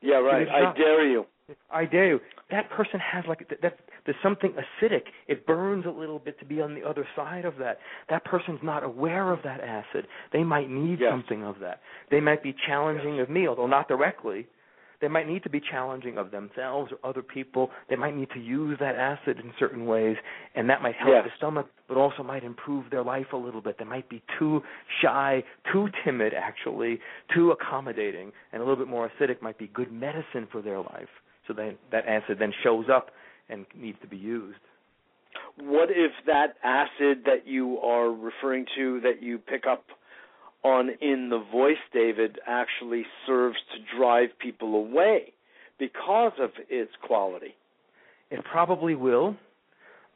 Yeah, 0.00 0.16
right. 0.16 0.40
Give 0.40 0.48
it 0.48 0.62
a 0.62 0.68
I 0.68 0.72
dare 0.74 1.06
you. 1.06 1.26
I 1.70 1.84
dare 1.84 2.06
you. 2.06 2.20
That 2.50 2.68
person 2.70 3.00
has 3.00 3.24
like 3.26 3.48
that, 3.48 3.60
that. 3.62 3.78
There's 4.04 4.16
something 4.22 4.52
acidic. 4.52 5.04
It 5.28 5.46
burns 5.46 5.86
a 5.86 5.90
little 5.90 6.18
bit 6.18 6.38
to 6.40 6.44
be 6.44 6.60
on 6.60 6.74
the 6.74 6.82
other 6.86 7.06
side 7.16 7.46
of 7.46 7.56
that. 7.56 7.78
That 8.10 8.22
person's 8.26 8.60
not 8.62 8.82
aware 8.84 9.32
of 9.32 9.42
that 9.44 9.60
acid. 9.60 10.06
They 10.30 10.44
might 10.44 10.68
need 10.68 11.00
Yes. 11.00 11.10
something 11.10 11.42
of 11.42 11.58
that. 11.60 11.80
They 12.10 12.20
might 12.20 12.42
be 12.42 12.52
challenging 12.66 13.20
of 13.20 13.30
me, 13.30 13.48
although 13.48 13.66
not 13.66 13.88
directly. 13.88 14.46
They 15.04 15.08
might 15.08 15.28
need 15.28 15.42
to 15.42 15.50
be 15.50 15.60
challenging 15.60 16.16
of 16.16 16.30
themselves 16.30 16.90
or 16.90 16.98
other 17.06 17.22
people. 17.22 17.70
They 17.90 17.96
might 17.96 18.16
need 18.16 18.30
to 18.30 18.40
use 18.40 18.78
that 18.80 18.94
acid 18.96 19.38
in 19.38 19.52
certain 19.58 19.84
ways, 19.84 20.16
and 20.54 20.70
that 20.70 20.80
might 20.80 20.94
help 20.94 21.10
Yes. 21.10 21.24
the 21.24 21.30
stomach, 21.36 21.66
but 21.88 21.98
also 21.98 22.22
might 22.22 22.42
improve 22.42 22.88
their 22.88 23.02
life 23.02 23.34
a 23.34 23.36
little 23.36 23.60
bit. 23.60 23.76
They 23.76 23.84
might 23.84 24.08
be 24.08 24.22
too 24.38 24.62
shy, 25.02 25.44
too 25.70 25.90
timid, 26.04 26.32
actually, 26.32 27.02
too 27.34 27.50
accommodating, 27.50 28.32
and 28.52 28.62
a 28.62 28.64
little 28.64 28.82
bit 28.82 28.88
more 28.88 29.10
acidic 29.10 29.42
might 29.42 29.58
be 29.58 29.66
good 29.66 29.92
medicine 29.92 30.46
for 30.50 30.62
their 30.62 30.78
life. 30.78 31.10
So 31.46 31.52
then 31.52 31.76
that 31.90 32.06
acid 32.06 32.38
then 32.38 32.54
shows 32.62 32.88
up 32.88 33.10
and 33.50 33.66
needs 33.74 34.00
to 34.00 34.06
be 34.06 34.16
used. 34.16 34.56
What 35.58 35.90
if 35.90 36.12
that 36.24 36.56
acid 36.64 37.24
that 37.26 37.46
you 37.46 37.78
are 37.80 38.10
referring 38.10 38.64
to 38.76 39.00
that 39.00 39.22
you 39.22 39.36
pick 39.36 39.66
up 39.66 39.84
on 40.64 40.90
in 41.00 41.28
the 41.28 41.42
voice, 41.52 41.76
David, 41.92 42.38
actually 42.46 43.04
serves 43.26 43.56
to 43.74 43.96
drive 43.98 44.30
people 44.40 44.74
away 44.76 45.32
because 45.78 46.32
of 46.40 46.50
its 46.68 46.90
quality? 47.06 47.54
It 48.30 48.40
probably 48.50 48.94
will. 48.94 49.36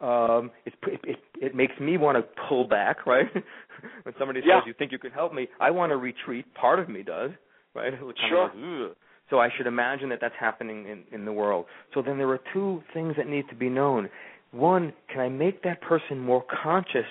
Um, 0.01 0.51
it, 0.65 0.75
it 1.05 1.19
it 1.41 1.55
makes 1.55 1.75
me 1.81 1.97
want 1.99 2.17
to 2.19 2.25
pull 2.49 2.67
back, 2.67 3.05
right? 3.07 3.27
when 4.05 4.15
somebody 4.19 4.41
Yeah. 4.45 4.61
says, 4.61 4.67
"You 4.67 4.73
think 4.75 4.93
you 4.93 4.99
can 4.99 5.11
help 5.11 5.35
me?" 5.35 5.49
I 5.61 5.71
want 5.71 5.91
to 5.91 5.97
retreat. 5.97 6.47
Part 6.55 6.79
of 6.79 6.89
me 6.89 7.03
does, 7.03 7.33
right? 7.75 7.93
Sure. 8.29 8.45
like, 8.45 8.97
so 9.29 9.41
I 9.41 9.49
should 9.57 9.67
imagine 9.67 10.09
that 10.11 10.21
that's 10.21 10.37
happening 10.39 10.87
in 10.87 11.03
in 11.13 11.25
the 11.25 11.33
world. 11.33 11.67
So 11.95 12.03
then 12.03 12.17
there 12.17 12.29
are 12.29 12.41
two 12.53 12.83
things 12.95 13.15
that 13.17 13.27
need 13.29 13.49
to 13.49 13.57
be 13.57 13.69
known. 13.69 14.09
One, 14.53 14.93
can 15.13 15.21
I 15.21 15.29
make 15.29 15.63
that 15.65 15.81
person 15.83 16.19
more 16.19 16.45
conscious 16.63 17.07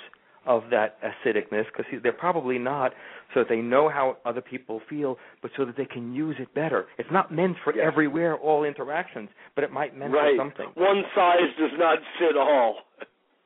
of 0.48 0.64
that 0.72 0.98
acidicness 1.04 1.66
because 1.66 1.86
they're 2.02 2.12
probably 2.14 2.58
not, 2.58 2.94
so 3.34 3.42
that 3.42 3.50
they 3.50 3.58
know 3.58 3.90
how 3.90 4.18
other 4.26 4.42
people 4.42 4.82
feel, 4.90 5.18
but 5.42 5.52
so 5.58 5.66
that 5.66 5.76
they 5.78 5.86
can 5.86 6.14
use 6.14 6.36
it 6.40 6.54
better. 6.56 6.86
It's 6.98 7.12
not 7.12 7.32
meant 7.32 7.58
for 7.64 7.76
Yes. 7.76 7.86
everywhere, 7.86 8.36
all 8.38 8.64
interactions, 8.64 9.30
but 9.56 9.64
it 9.64 9.72
might 9.72 9.96
meant 9.96 10.14
right. 10.14 10.38
something. 10.38 10.70
One 10.76 11.04
size 11.14 11.54
does 11.60 11.78
not 11.78 12.00
fit 12.18 12.38
all. 12.38 12.78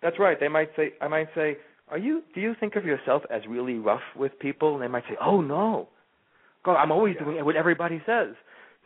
That's 0.02 0.18
right. 0.20 0.39
They 0.39 0.47
might 0.47 0.70
say, 0.76 0.93
I 1.02 1.08
might 1.08 1.28
say, 1.36 1.58
"Are 1.89 1.97
you? 1.97 2.24
Do 2.34 2.41
you 2.41 2.56
think 2.60 2.76
of 2.76 2.86
yourself 2.86 3.24
as 3.30 3.45
really 3.47 3.76
rough 3.80 4.02
with 4.16 4.38
people?" 4.39 4.74
And 4.76 4.82
they 4.84 4.88
might 4.88 5.04
say, 5.08 5.18
"Oh 5.20 5.41
no, 5.41 5.89
God, 6.64 6.76
I'm 6.76 6.91
always 6.91 7.18
doing 7.18 7.43
what 7.43 7.56
everybody 7.56 8.02
says." 8.06 8.36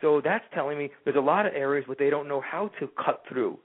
So 0.02 0.20
that's 0.20 0.44
telling 0.52 0.76
me 0.76 0.90
there's 1.04 1.16
a 1.16 1.20
lot 1.20 1.46
of 1.46 1.54
areas 1.54 1.86
where 1.88 1.96
they 1.98 2.10
don't 2.10 2.28
know 2.28 2.40
how 2.40 2.68
to 2.80 2.88
cut 3.02 3.22
through, 3.28 3.58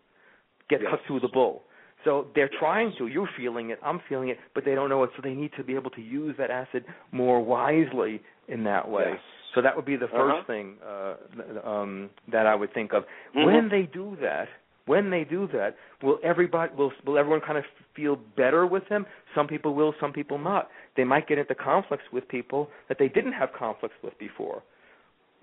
get 0.70 0.82
Yes. 0.82 0.92
cut 0.92 1.02
through 1.06 1.20
the 1.22 1.28
bull. 1.28 1.64
So 2.04 2.28
they're 2.36 2.50
trying 2.60 2.94
to. 2.98 3.08
You're 3.08 3.30
feeling 3.38 3.70
it. 3.70 3.80
I'm 3.84 4.02
feeling 4.10 4.30
it, 4.30 4.38
but 4.56 4.66
they 4.66 4.76
don't 4.76 4.90
know 4.90 5.04
it. 5.04 5.12
So 5.16 5.22
they 5.24 5.34
need 5.34 5.52
to 5.58 5.64
be 5.64 5.76
able 5.76 5.92
to 5.92 6.02
use 6.02 6.36
that 6.38 6.50
acid 6.50 6.84
more 7.12 7.44
wisely 7.44 8.22
in 8.48 8.64
that 8.66 8.88
way. 8.90 9.12
Yes. 9.12 9.20
So 9.54 9.62
that 9.62 9.76
would 9.76 9.86
be 9.86 9.98
the 9.98 10.08
1st 10.08 10.32
Uh-huh. 10.32 10.44
thing 10.48 10.76
uh, 10.86 11.70
um, 11.70 12.10
that 12.32 12.46
I 12.48 12.56
would 12.56 12.74
think 12.74 12.94
of. 12.94 13.04
Mhm. 13.36 13.46
When 13.46 13.70
they 13.70 13.84
do 13.84 14.16
that, 14.22 14.48
when 14.86 15.10
they 15.10 15.24
do 15.24 15.48
that, 15.48 15.76
will 16.02 16.20
everybody 16.24 16.74
will 16.76 16.92
will 17.06 17.18
everyone 17.18 17.42
kind 17.42 17.58
of 17.58 17.66
feel 17.96 18.16
better 18.36 18.66
with 18.66 18.88
them? 18.90 19.06
Some 19.36 19.48
people 19.48 19.74
will, 19.74 19.94
some 20.00 20.12
people 20.14 20.38
not. 20.38 20.70
They 20.96 21.04
might 21.04 21.28
get 21.28 21.38
into 21.38 21.54
conflicts 21.56 22.06
with 22.12 22.28
people 22.28 22.70
that 22.88 22.98
they 22.98 23.10
didn't 23.10 23.34
have 23.34 23.54
conflicts 23.54 23.96
with 24.04 24.18
before. 24.18 24.64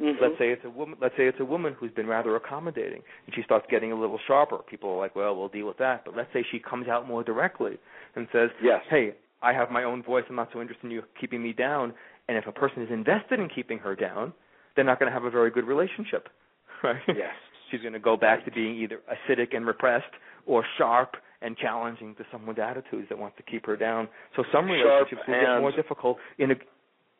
Mhm. 0.01 0.21
Let's 0.21 0.39
say 0.39 0.51
it's 0.51 0.65
a 0.65 0.71
woman. 0.71 0.97
Let's 1.01 1.17
say 1.17 1.27
it's 1.27 1.41
a 1.41 1.45
woman 1.45 1.75
who's 1.75 1.91
been 1.91 2.07
rather 2.07 2.37
accommodating, 2.37 3.03
and 3.27 3.35
she 3.35 3.43
starts 3.43 3.67
getting 3.69 3.91
a 3.91 3.97
little 3.97 4.19
sharper. 4.27 4.59
People 4.59 4.91
are 4.91 4.97
like, 4.97 5.17
"Well, 5.17 5.35
we'll 5.35 5.49
deal 5.49 5.67
with 5.67 5.79
that." 5.79 6.05
But 6.05 6.17
let's 6.17 6.33
say 6.33 6.45
she 6.51 6.61
comes 6.61 6.87
out 6.89 7.09
more 7.09 7.25
directly 7.25 7.79
and 8.15 8.29
says, 8.31 8.51
Yes. 8.63 8.85
"Hey, 8.89 9.15
I 9.43 9.53
have 9.53 9.71
my 9.71 9.83
own 9.85 10.03
voice. 10.03 10.25
I'm 10.29 10.37
not 10.37 10.53
so 10.53 10.61
interested 10.61 10.87
in 10.87 10.93
you 10.93 11.03
keeping 11.19 11.43
me 11.43 11.53
down." 11.53 11.95
And 12.29 12.37
if 12.37 12.47
a 12.47 12.53
person 12.53 12.83
is 12.83 12.91
invested 12.91 13.41
in 13.41 13.49
keeping 13.49 13.79
her 13.79 13.97
down, 13.97 14.33
they're 14.75 14.85
not 14.85 15.01
going 15.01 15.09
to 15.09 15.13
have 15.13 15.25
a 15.25 15.31
very 15.31 15.51
good 15.51 15.67
relationship, 15.67 16.29
right? 16.83 17.03
Yes. 17.09 17.35
She's 17.71 17.81
going 17.81 17.95
to 17.95 17.99
go 17.99 18.17
back 18.17 18.45
to 18.45 18.51
being 18.51 18.77
either 18.77 19.01
acidic 19.11 19.55
and 19.55 19.67
repressed 19.67 20.15
or 20.47 20.65
sharp 20.77 21.17
and 21.43 21.57
challenging 21.57 22.15
to 22.17 22.25
someone's 22.33 22.59
attitudes 22.59 23.09
that 23.09 23.19
wants 23.19 23.37
to 23.37 23.43
keep 23.43 23.67
her 23.67 23.77
down. 23.77 24.09
So 24.35 24.45
some 24.53 24.67
relationships 24.67 25.23
will 25.27 25.35
get 25.41 25.61
more 25.61 25.73
difficult 25.73 26.19
in 26.39 26.51
a 26.53 26.55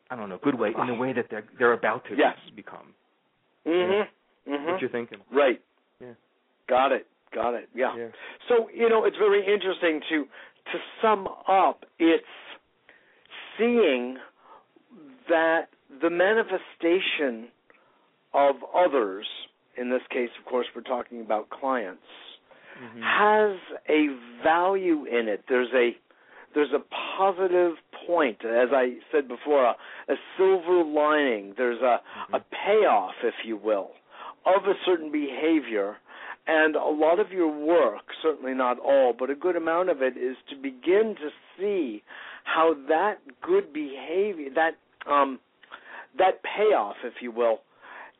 I 0.09 0.15
don't 0.15 0.29
know, 0.29 0.39
good 0.41 0.55
way, 0.55 0.73
in 0.79 0.87
the 0.87 0.93
way 0.95 1.13
that 1.13 1.27
they're 1.29 1.45
they're 1.57 1.73
about 1.73 2.03
to 2.05 2.15
Yes. 2.15 2.37
become. 2.55 2.93
Mhm. 3.65 4.07
Mhm. 4.47 4.65
What 4.65 4.81
you're 4.81 4.89
thinking? 4.89 5.21
Right. 5.31 5.61
Yeah. 5.99 6.13
Got 6.67 6.91
it. 6.91 7.07
Got 7.31 7.53
it. 7.53 7.69
Yeah. 7.75 7.95
Yeah. 7.95 8.07
So 8.47 8.69
you 8.73 8.89
know, 8.89 9.05
it's 9.05 9.17
very 9.17 9.45
interesting 9.45 10.01
to 10.09 10.27
to 10.71 10.81
sum 11.01 11.27
up. 11.47 11.85
It's 11.99 12.25
seeing 13.57 14.17
that 15.27 15.69
the 16.01 16.09
manifestation 16.09 17.51
of 18.33 18.63
others, 18.73 19.27
in 19.77 19.89
this 19.89 20.01
case, 20.09 20.29
of 20.39 20.45
course, 20.45 20.67
we're 20.75 20.81
talking 20.81 21.21
about 21.21 21.49
clients, 21.49 22.05
Mhm. 22.81 23.01
has 23.01 23.57
a 23.87 24.07
value 24.43 25.05
in 25.05 25.27
it. 25.27 25.45
There's 25.47 25.73
a 25.73 25.97
there's 26.53 26.71
a 26.73 26.83
positive 27.17 27.73
point, 28.07 28.37
as 28.43 28.69
I 28.71 28.95
said 29.11 29.27
before, 29.27 29.65
a, 29.65 29.75
a 30.09 30.15
silver 30.37 30.83
lining. 30.83 31.53
There's 31.57 31.81
a, 31.81 31.99
a 32.35 32.39
payoff, 32.65 33.13
if 33.23 33.35
you 33.45 33.57
will, 33.57 33.91
of 34.45 34.63
a 34.65 34.73
certain 34.85 35.11
behavior. 35.11 35.97
And 36.47 36.75
a 36.75 36.89
lot 36.89 37.19
of 37.19 37.31
your 37.31 37.47
work, 37.47 38.01
certainly 38.23 38.55
not 38.55 38.79
all, 38.79 39.13
but 39.17 39.29
a 39.29 39.35
good 39.35 39.55
amount 39.55 39.89
of 39.89 40.01
it, 40.01 40.17
is 40.17 40.35
to 40.49 40.55
begin 40.55 41.15
to 41.21 41.29
see 41.59 42.01
how 42.43 42.73
that 42.87 43.17
good 43.41 43.71
behavior, 43.71 44.49
that 44.55 44.71
um, 45.09 45.39
that 46.17 46.41
payoff, 46.43 46.95
if 47.03 47.13
you 47.21 47.31
will, 47.31 47.59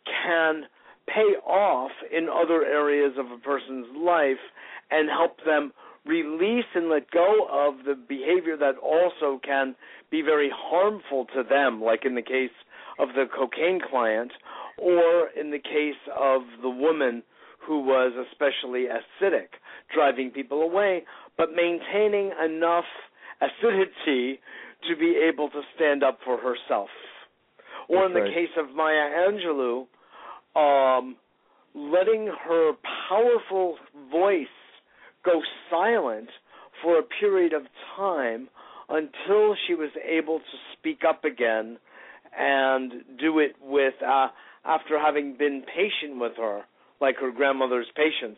can 0.05 0.63
pay 1.07 1.36
off 1.45 1.91
in 2.15 2.27
other 2.30 2.63
areas 2.63 3.13
of 3.17 3.25
a 3.32 3.38
person's 3.39 3.88
life 3.97 4.38
and 4.91 5.09
help 5.09 5.38
them 5.45 5.71
release 6.06 6.66
and 6.76 6.89
let 6.89 7.10
go 7.12 7.47
of 7.52 7.86
the 7.86 7.95
behavior 7.95 8.58
that 8.58 8.78
also 8.78 9.39
can 9.43 9.76
be 10.12 10.22
very 10.22 10.52
harmful 10.54 11.26
to 11.36 11.43
them, 11.47 11.82
like 11.82 12.06
in 12.06 12.16
the 12.16 12.22
case 12.22 12.56
of 13.00 13.10
the 13.10 13.26
cocaine 13.36 13.80
client, 13.89 14.32
or 14.78 15.30
in 15.39 15.52
the 15.52 15.60
case 15.60 16.00
of 16.18 16.41
the 16.62 16.70
woman 16.70 17.24
who 17.66 17.82
was 17.82 18.14
especially 18.32 18.86
acidic, 18.86 19.50
driving 19.93 20.32
people 20.32 20.62
away, 20.62 21.04
but 21.38 21.50
maintaining 21.56 22.32
enough 22.43 22.86
acidity 23.41 24.39
to 24.88 24.95
be 24.97 25.22
able 25.28 25.50
to 25.50 25.62
stand 25.76 26.04
up 26.04 26.20
for 26.24 26.38
herself. 26.38 26.89
Or 27.88 28.06
in 28.06 28.14
the 28.14 28.22
right. 28.22 28.34
case 28.34 28.50
of 28.58 28.76
Maya 28.76 29.10
Angelou, 29.28 29.88
um, 30.56 31.16
letting 31.76 32.32
her 32.47 32.74
powerful 33.10 33.78
voice 34.12 34.47
go 35.26 35.41
silent 35.70 36.30
for 36.82 36.99
a 36.99 37.03
period 37.20 37.53
of 37.53 37.63
time 37.95 38.49
until 38.89 39.55
she 39.67 39.76
was 39.76 39.91
able 40.07 40.39
to 40.39 40.57
speak 40.78 41.01
up 41.07 41.24
again 41.24 41.78
and 42.38 42.91
do 43.20 43.39
it 43.39 43.55
with 43.61 43.95
uh 44.05 44.28
after 44.65 44.99
having 44.99 45.36
been 45.38 45.63
patient 45.63 46.20
with 46.20 46.34
her 46.38 46.61
like 47.01 47.15
her 47.17 47.32
grandmother's 47.32 47.88
patience 47.95 48.38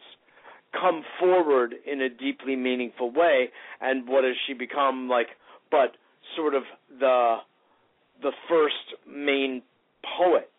come 0.71 1.03
forward 1.19 1.75
in 1.85 2.01
a 2.01 2.09
deeply 2.09 2.55
meaningful 2.55 3.11
way 3.11 3.49
and 3.81 4.07
what 4.07 4.23
has 4.23 4.35
she 4.47 4.53
become 4.53 5.09
like 5.09 5.27
but 5.69 5.97
sort 6.35 6.53
of 6.55 6.63
the 6.99 7.37
the 8.21 8.31
first 8.47 8.99
main 9.07 9.61
poet 10.17 10.49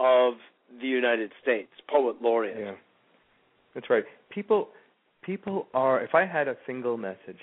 of 0.00 0.34
the 0.80 0.86
United 0.86 1.32
States, 1.42 1.70
poet 1.88 2.16
laureate. 2.20 2.56
Yeah. 2.58 2.74
That's 3.74 3.90
right. 3.90 4.04
People 4.30 4.68
people 5.28 5.66
are 5.74 6.02
if 6.02 6.14
I 6.14 6.24
had 6.24 6.48
a 6.48 6.56
single 6.66 6.96
message, 6.96 7.36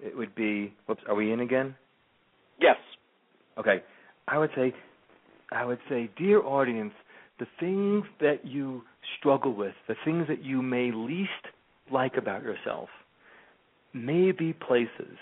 it 0.00 0.16
would 0.16 0.32
be 0.36 0.72
whoops, 0.86 1.02
are 1.08 1.16
we 1.16 1.32
in 1.32 1.40
again? 1.40 1.74
Yes. 2.60 2.76
Okay. 3.58 3.82
I 4.28 4.38
would 4.38 4.50
say 4.54 4.72
I 5.50 5.64
would 5.64 5.80
say, 5.88 6.08
dear 6.16 6.40
audience, 6.40 6.92
the 7.40 7.46
things 7.58 8.04
that 8.20 8.46
you 8.46 8.82
struggle 9.18 9.52
with, 9.52 9.74
the 9.88 9.96
things 10.04 10.26
that 10.28 10.44
you 10.44 10.62
may 10.62 10.92
least 10.94 11.30
like 11.92 12.16
about 12.16 12.44
yourself, 12.44 12.88
may 13.92 14.30
be 14.30 14.52
places 14.52 15.16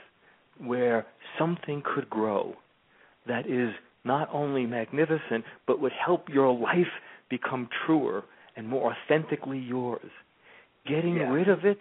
where 0.63 1.07
something 1.39 1.83
could 1.83 2.11
grow 2.11 2.55
that 3.27 3.47
is 3.47 3.71
not 4.05 4.29
only 4.31 4.67
magnificent, 4.67 5.43
but 5.67 5.81
would 5.81 5.93
help 5.93 6.29
your 6.29 6.53
life 6.53 6.93
become 7.31 7.67
truer 7.87 8.25
and 8.57 8.69
more 8.69 8.93
authentically 8.93 9.59
yours. 9.59 10.11
Getting 10.89 11.17
yeah. 11.17 11.31
rid 11.31 11.49
of 11.49 11.65
it 11.65 11.79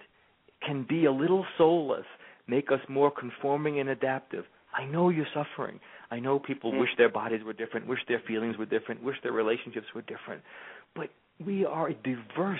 can 0.65 0.85
be 0.87 1.05
a 1.05 1.11
little 1.11 1.45
soulless, 1.57 2.05
make 2.47 2.71
us 2.71 2.79
more 2.89 3.11
conforming 3.11 3.79
and 3.79 3.89
adaptive. 3.89 4.45
I 4.73 4.85
know 4.85 5.09
you're 5.09 5.27
suffering. 5.33 5.79
I 6.11 6.19
know 6.19 6.39
people 6.39 6.71
mm. 6.71 6.79
wish 6.79 6.89
their 6.97 7.09
bodies 7.09 7.41
were 7.45 7.53
different, 7.53 7.87
wish 7.87 7.99
their 8.07 8.21
feelings 8.27 8.57
were 8.57 8.65
different, 8.65 9.03
wish 9.03 9.17
their 9.23 9.31
relationships 9.31 9.87
were 9.93 10.01
different. 10.01 10.41
But 10.95 11.09
we 11.45 11.65
are 11.65 11.89
diverse, 11.91 12.59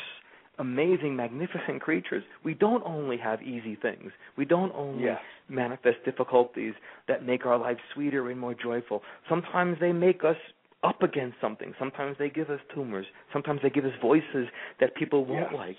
amazing, 0.60 1.16
magnificent 1.16 1.82
creatures. 1.82 2.24
We 2.44 2.54
don't 2.54 2.84
only 2.86 3.18
have 3.18 3.42
easy 3.42 3.76
things. 3.76 4.12
We 4.38 4.46
don't 4.46 4.74
only 4.76 5.06
yes. 5.06 5.20
manifest 5.50 5.98
difficulties 6.06 6.74
that 7.08 7.26
make 7.26 7.46
our 7.46 7.58
lives 7.58 7.80
sweeter 7.94 8.30
and 8.30 8.40
more 8.40 8.56
joyful. 8.56 9.02
Sometimes 9.30 9.78
they 9.80 9.92
make 9.92 10.24
us 10.24 10.38
up 10.84 11.02
against 11.04 11.38
something. 11.42 11.74
Sometimes 11.80 12.16
they 12.20 12.30
give 12.30 12.50
us 12.50 12.60
tumors. 12.74 13.06
Sometimes 13.34 13.60
they 13.64 13.70
give 13.70 13.86
us 13.86 13.94
voices 14.02 14.48
that 14.80 14.96
people 14.96 15.26
won't 15.26 15.52
yes. 15.52 15.54
like. 15.54 15.78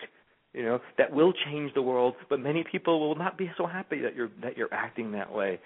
You 0.54 0.62
know, 0.64 0.80
that 0.96 1.12
will 1.12 1.32
change 1.32 1.74
the 1.74 1.82
world, 1.82 2.14
but 2.30 2.40
many 2.40 2.64
people 2.70 3.00
will 3.00 3.14
not 3.14 3.36
be 3.36 3.50
so 3.58 3.66
happy 3.66 4.00
that 4.00 4.16
you're 4.16 4.30
that 4.42 4.56
you're 4.56 4.72
acting 4.72 5.12
that 5.12 5.32
way. 5.32 5.60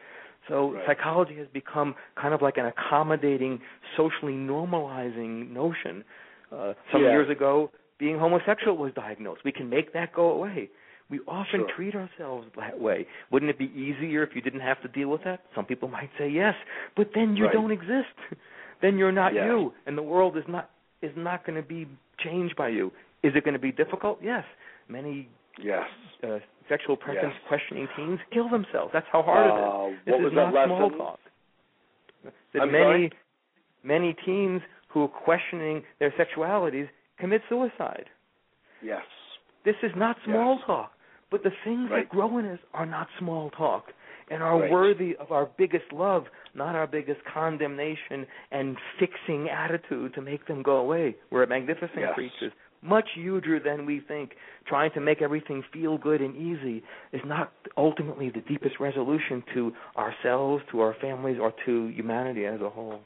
So 0.49 0.73
right. 0.73 0.83
psychology 0.87 1.37
has 1.37 1.47
become 1.53 1.95
kind 2.21 2.35
of 2.35 2.43
like 2.43 2.57
an 2.57 2.67
accommodating, 2.67 3.61
socially 3.97 4.33
normalizing 4.33 5.51
notion. 5.51 6.05
Uh, 6.51 6.75
some 6.91 7.03
yeah. 7.03 7.11
years 7.11 7.31
ago, 7.31 7.71
being 7.99 8.19
homosexual 8.19 8.77
was 8.77 8.93
diagnosed. 8.95 9.43
We 9.45 9.53
can 9.53 9.71
make 9.71 9.93
that 9.93 10.13
go 10.13 10.33
away. 10.33 10.69
We 11.09 11.21
often 11.29 11.61
sure. 11.61 11.77
treat 11.77 11.95
ourselves 11.95 12.49
that 12.57 12.81
way. 12.81 13.07
Wouldn't 13.31 13.51
it 13.51 13.59
be 13.59 13.71
easier 13.77 14.23
if 14.23 14.31
you 14.35 14.41
didn't 14.41 14.61
have 14.61 14.81
to 14.83 14.89
deal 14.89 15.09
with 15.09 15.23
that? 15.25 15.41
Some 15.55 15.65
people 15.65 15.89
might 15.89 16.11
say 16.19 16.29
yes, 16.29 16.55
but 16.97 17.11
then 17.15 17.37
you 17.37 17.45
right. 17.45 17.53
don't 17.53 17.71
exist. 17.71 18.17
then 18.83 18.99
you're 18.99 19.13
not 19.13 19.35
yeah. 19.35 19.47
you, 19.47 19.73
and 19.87 19.97
the 19.97 20.03
world 20.03 20.37
is 20.37 20.45
not 20.49 20.71
is 21.03 21.13
not 21.17 21.45
going 21.45 21.61
to 21.61 21.67
be 21.67 21.87
changed 22.19 22.57
by 22.57 22.69
you. 22.69 22.93
Is 23.23 23.33
it 23.37 23.45
going 23.45 23.55
to 23.55 23.61
be 23.61 23.73
difficult? 23.73 24.19
Yes. 24.23 24.45
Many 24.93 25.29
yes. 25.63 25.85
Uh, 26.23 26.39
sexual 26.69 26.97
preference 26.97 27.35
yes. 27.35 27.49
questioning 27.49 27.89
teens 27.97 28.21
kill 28.33 28.49
themselves. 28.49 28.91
That's 28.93 29.07
how 29.11 29.23
hard 29.23 29.51
uh, 29.51 29.87
it 29.87 29.93
is. 29.93 29.99
This 30.07 30.15
is 30.15 30.25
was 30.25 30.33
not 30.35 30.53
that 30.53 30.67
small 30.67 30.91
talk. 30.91 31.19
That 32.55 32.63
I'm 32.63 32.73
many 32.73 32.85
sorry? 32.85 33.13
many 33.83 34.17
teens 34.25 34.61
who 34.89 35.05
are 35.05 35.09
questioning 35.09 35.83
their 35.99 36.13
sexualities 36.13 36.89
commit 37.19 37.41
suicide. 37.49 38.07
Yes. 38.83 39.03
This 39.65 39.77
is 39.83 39.93
not 39.97 40.17
small 40.25 40.57
yes. 40.57 40.67
talk. 40.67 40.93
But 41.31 41.43
the 41.43 41.51
things 41.65 41.89
right. 41.91 42.05
that 42.05 42.11
grow 42.11 42.37
in 42.39 42.47
us 42.47 42.59
are 42.75 42.85
not 42.85 43.09
small 43.19 43.49
talk 43.51 43.87
and 44.31 44.43
are 44.43 44.61
right. 44.61 44.71
worthy 44.71 45.17
of 45.19 45.33
our 45.33 45.49
biggest 45.57 45.91
love, 45.93 46.25
not 46.55 46.75
our 46.75 46.87
biggest 46.87 47.21
condemnation 47.33 48.27
and 48.51 48.77
fixing 49.01 49.49
attitude 49.49 50.15
to 50.15 50.21
make 50.21 50.47
them 50.47 50.63
go 50.63 50.77
away. 50.77 51.17
We're 51.31 51.47
magnificent 51.47 51.91
yes. 51.97 52.15
creatures, 52.15 52.53
much 52.83 53.09
huger 53.15 53.61
than 53.61 53.87
we 53.87 54.01
think. 54.01 54.33
Trying 54.67 54.93
to 54.93 55.01
make 55.01 55.23
everything 55.23 55.63
feel 55.73 55.99
good 55.99 56.21
and 56.21 56.37
easy 56.37 56.83
is 57.13 57.21
not 57.25 57.53
ultimately 57.77 58.31
the 58.31 58.41
deepest 58.41 58.81
resolution 58.81 59.43
to 59.55 59.73
ourselves, 59.97 60.63
to 60.71 60.81
our 60.81 60.95
families, 61.01 61.39
or 61.41 61.53
to 61.67 61.87
humanity 61.89 62.45
as 62.45 62.61
a 62.61 62.69
whole. 62.69 63.01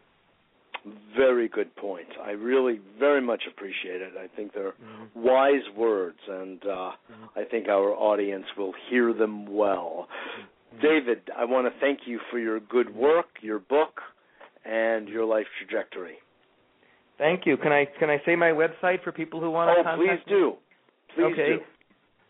Very 1.17 1.49
good 1.49 1.75
point. 1.77 2.07
I 2.23 2.31
really 2.31 2.81
very 2.99 3.21
much 3.21 3.43
appreciate 3.51 4.03
it. 4.03 4.13
I 4.19 4.29
think 4.37 4.53
they're 4.55 4.73
mm-hmm. 4.73 5.21
wise 5.21 5.63
words, 5.77 6.19
and 6.29 6.63
uh, 6.63 6.69
mm-hmm. 6.69 7.39
I 7.39 7.45
think 7.45 7.69
our 7.69 7.93
audience 7.93 8.47
will 8.57 8.73
hear 8.89 9.13
them 9.13 9.53
well. 9.53 10.07
Mm-hmm. 10.39 10.83
David, 10.83 11.23
I 11.37 11.45
want 11.45 11.73
to 11.73 11.81
thank 11.81 12.01
you 12.07 12.21
for 12.31 12.39
your 12.39 12.61
good 12.61 12.95
work, 12.95 13.27
your 13.41 13.59
book, 13.59 14.01
and 14.65 15.09
your 15.09 15.25
life 15.25 15.47
trajectory. 15.59 16.19
Thank 17.19 17.47
you. 17.47 17.57
Can 17.57 17.73
I 17.73 17.87
can 17.99 18.11
I 18.11 18.21
say 18.27 18.37
my 18.37 18.51
website 18.51 19.03
for 19.03 19.13
people 19.13 19.41
who 19.41 19.51
want 19.51 19.71
oh, 19.71 19.83
to 19.83 19.85
contact 19.85 20.27
please 20.27 20.31
do. 20.31 20.55
Please 21.15 21.33
okay. 21.33 21.57
do. 21.57 21.59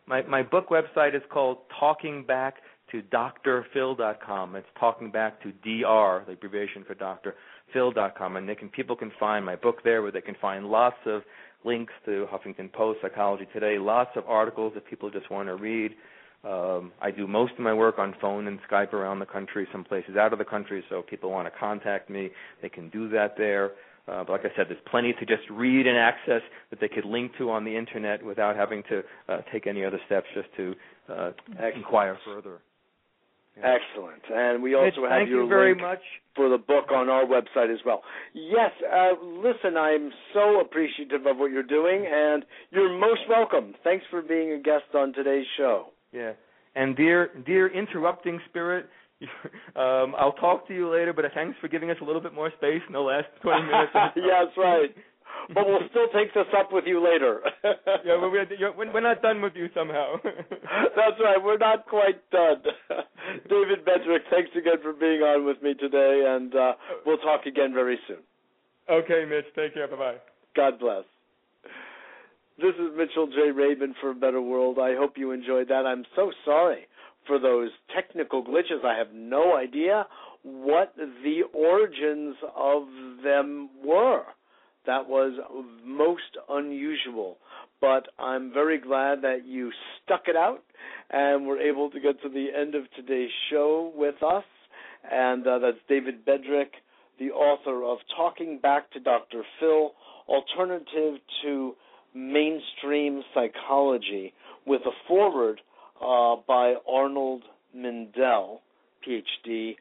My 0.06 0.22
my 0.22 0.42
book 0.42 0.68
website 0.68 1.14
is 1.16 1.22
called 1.30 1.58
Talking 1.78 2.24
Back 2.24 2.56
to 2.92 3.02
drphil.com. 3.02 4.56
It's 4.56 4.66
talking 4.78 5.10
back 5.10 5.42
to 5.42 5.50
dr, 5.50 6.24
the 6.26 6.32
abbreviation 6.32 6.84
for 6.84 6.94
doctor, 6.94 7.34
phil.com, 7.72 8.36
and 8.36 8.48
they 8.48 8.54
can 8.54 8.68
people 8.68 8.94
can 8.94 9.10
find 9.18 9.44
my 9.44 9.56
book 9.56 9.78
there, 9.82 10.02
where 10.02 10.12
they 10.12 10.20
can 10.20 10.36
find 10.40 10.66
lots 10.66 10.96
of 11.04 11.22
links 11.64 11.92
to 12.04 12.26
Huffington 12.32 12.72
Post, 12.72 13.00
Psychology 13.02 13.48
Today, 13.52 13.78
lots 13.78 14.10
of 14.14 14.24
articles 14.28 14.72
that 14.74 14.86
people 14.86 15.10
just 15.10 15.30
want 15.30 15.48
to 15.48 15.56
read. 15.56 15.92
Um, 16.44 16.92
I 17.00 17.10
do 17.10 17.26
most 17.26 17.54
of 17.54 17.60
my 17.60 17.74
work 17.74 17.98
on 17.98 18.14
phone 18.20 18.46
and 18.46 18.60
Skype 18.70 18.92
around 18.92 19.18
the 19.18 19.26
country, 19.26 19.66
some 19.72 19.82
places 19.82 20.16
out 20.16 20.32
of 20.32 20.38
the 20.38 20.44
country. 20.44 20.84
So 20.88 21.00
if 21.00 21.06
people 21.08 21.30
want 21.30 21.52
to 21.52 21.58
contact 21.58 22.08
me, 22.08 22.30
they 22.62 22.68
can 22.68 22.88
do 22.90 23.08
that 23.08 23.36
there. 23.36 23.72
Uh, 24.08 24.22
but 24.24 24.32
like 24.32 24.40
I 24.42 24.56
said, 24.56 24.66
there's 24.68 24.80
plenty 24.88 25.12
to 25.14 25.26
just 25.26 25.42
read 25.50 25.86
and 25.86 25.98
access 25.98 26.42
that 26.70 26.80
they 26.80 26.88
could 26.88 27.04
link 27.04 27.32
to 27.38 27.50
on 27.50 27.64
the 27.64 27.76
internet 27.76 28.24
without 28.24 28.54
having 28.56 28.82
to 28.88 29.02
uh, 29.28 29.38
take 29.52 29.66
any 29.66 29.84
other 29.84 29.98
steps 30.06 30.26
just 30.34 30.48
to 30.56 30.74
uh, 31.12 31.30
inquire 31.74 32.16
further. 32.24 32.60
Yeah. 33.56 33.76
Excellent. 33.76 34.22
And 34.32 34.62
we 34.62 34.74
also 34.74 34.84
Mitch, 34.84 34.94
have 34.96 35.10
thank 35.10 35.30
your 35.30 35.44
you 35.44 35.48
very 35.48 35.70
link 35.70 35.80
much. 35.80 36.02
for 36.34 36.48
the 36.50 36.58
book 36.58 36.92
on 36.92 37.08
our 37.08 37.24
website 37.24 37.72
as 37.72 37.80
well. 37.86 38.02
Yes, 38.34 38.70
uh, 38.84 39.12
listen, 39.22 39.76
I'm 39.78 40.10
so 40.34 40.60
appreciative 40.60 41.24
of 41.26 41.38
what 41.38 41.50
you're 41.50 41.62
doing, 41.62 42.06
and 42.06 42.44
you're 42.70 42.96
most 42.98 43.22
welcome. 43.28 43.74
Thanks 43.82 44.04
for 44.10 44.20
being 44.20 44.52
a 44.52 44.58
guest 44.60 44.94
on 44.94 45.14
today's 45.14 45.46
show. 45.56 45.86
Yeah. 46.12 46.32
And 46.74 46.94
dear, 46.94 47.30
dear 47.46 47.68
interrupting 47.68 48.38
spirit, 48.50 48.86
um, 49.76 50.14
I'll 50.18 50.36
talk 50.38 50.68
to 50.68 50.74
you 50.74 50.92
later, 50.92 51.12
but 51.12 51.24
thanks 51.34 51.56
for 51.60 51.68
giving 51.68 51.90
us 51.90 51.96
a 52.02 52.04
little 52.04 52.20
bit 52.20 52.34
more 52.34 52.50
space 52.56 52.82
in 52.86 52.92
the 52.92 53.00
last 53.00 53.26
20 53.42 53.62
minutes. 53.62 53.92
yeah, 53.94 54.44
that's 54.44 54.56
right. 54.56 54.94
But 55.54 55.66
we'll 55.66 55.86
still 55.90 56.08
take 56.14 56.34
this 56.34 56.46
up 56.58 56.72
with 56.72 56.84
you 56.86 57.02
later. 57.02 57.40
yeah, 58.04 58.18
but 58.20 58.30
we're, 58.30 58.46
we're 58.92 59.00
not 59.00 59.22
done 59.22 59.42
with 59.42 59.52
you 59.54 59.68
somehow. 59.74 60.14
that's 60.24 61.20
right. 61.22 61.36
We're 61.42 61.58
not 61.58 61.86
quite 61.86 62.18
done. 62.30 62.62
David 63.48 63.84
Bedrick, 63.84 64.24
thanks 64.30 64.50
again 64.56 64.80
for 64.82 64.92
being 64.92 65.20
on 65.20 65.44
with 65.44 65.62
me 65.62 65.74
today, 65.74 66.24
and 66.26 66.54
uh, 66.54 66.72
we'll 67.04 67.18
talk 67.18 67.46
again 67.46 67.74
very 67.74 67.98
soon. 68.08 68.18
Okay, 68.90 69.24
Mitch. 69.28 69.44
Take 69.54 69.74
care. 69.74 69.86
Bye-bye. 69.86 70.16
God 70.56 70.80
bless. 70.80 71.04
This 72.58 72.74
is 72.74 72.96
Mitchell 72.96 73.26
J. 73.26 73.50
Rabin 73.50 73.94
for 74.00 74.10
a 74.10 74.14
Better 74.14 74.40
World. 74.40 74.78
I 74.78 74.96
hope 74.96 75.12
you 75.16 75.32
enjoyed 75.32 75.68
that. 75.68 75.86
I'm 75.86 76.04
so 76.16 76.32
sorry 76.44 76.86
for 77.26 77.38
those 77.38 77.70
technical 77.94 78.44
glitches. 78.44 78.84
I 78.84 78.96
have 78.98 79.12
no 79.12 79.56
idea 79.56 80.06
what 80.42 80.94
the 80.96 81.40
origins 81.52 82.36
of 82.56 82.84
them 83.24 83.68
were. 83.84 84.22
That 84.86 85.08
was 85.08 85.32
most 85.84 86.22
unusual. 86.48 87.38
But 87.80 88.08
I'm 88.18 88.52
very 88.52 88.78
glad 88.78 89.22
that 89.22 89.44
you 89.44 89.70
stuck 90.02 90.22
it 90.28 90.36
out 90.36 90.62
and 91.10 91.46
were 91.46 91.58
able 91.58 91.90
to 91.90 92.00
get 92.00 92.22
to 92.22 92.28
the 92.28 92.48
end 92.56 92.74
of 92.74 92.84
today's 92.94 93.30
show 93.50 93.92
with 93.94 94.22
us. 94.22 94.44
And 95.10 95.46
uh, 95.46 95.58
that's 95.58 95.78
David 95.88 96.24
Bedrick, 96.24 96.70
the 97.18 97.30
author 97.30 97.84
of 97.84 97.98
Talking 98.16 98.58
Back 98.60 98.90
to 98.92 99.00
Dr. 99.00 99.42
Phil 99.60 99.92
Alternative 100.28 101.20
to 101.42 101.74
Mainstream 102.14 103.22
Psychology, 103.34 104.32
with 104.66 104.82
a 104.86 104.90
foreword 105.06 105.60
uh, 106.00 106.36
by 106.46 106.74
Arnold 106.88 107.42
Mindell, 107.76 108.58
PhD, 109.06 109.76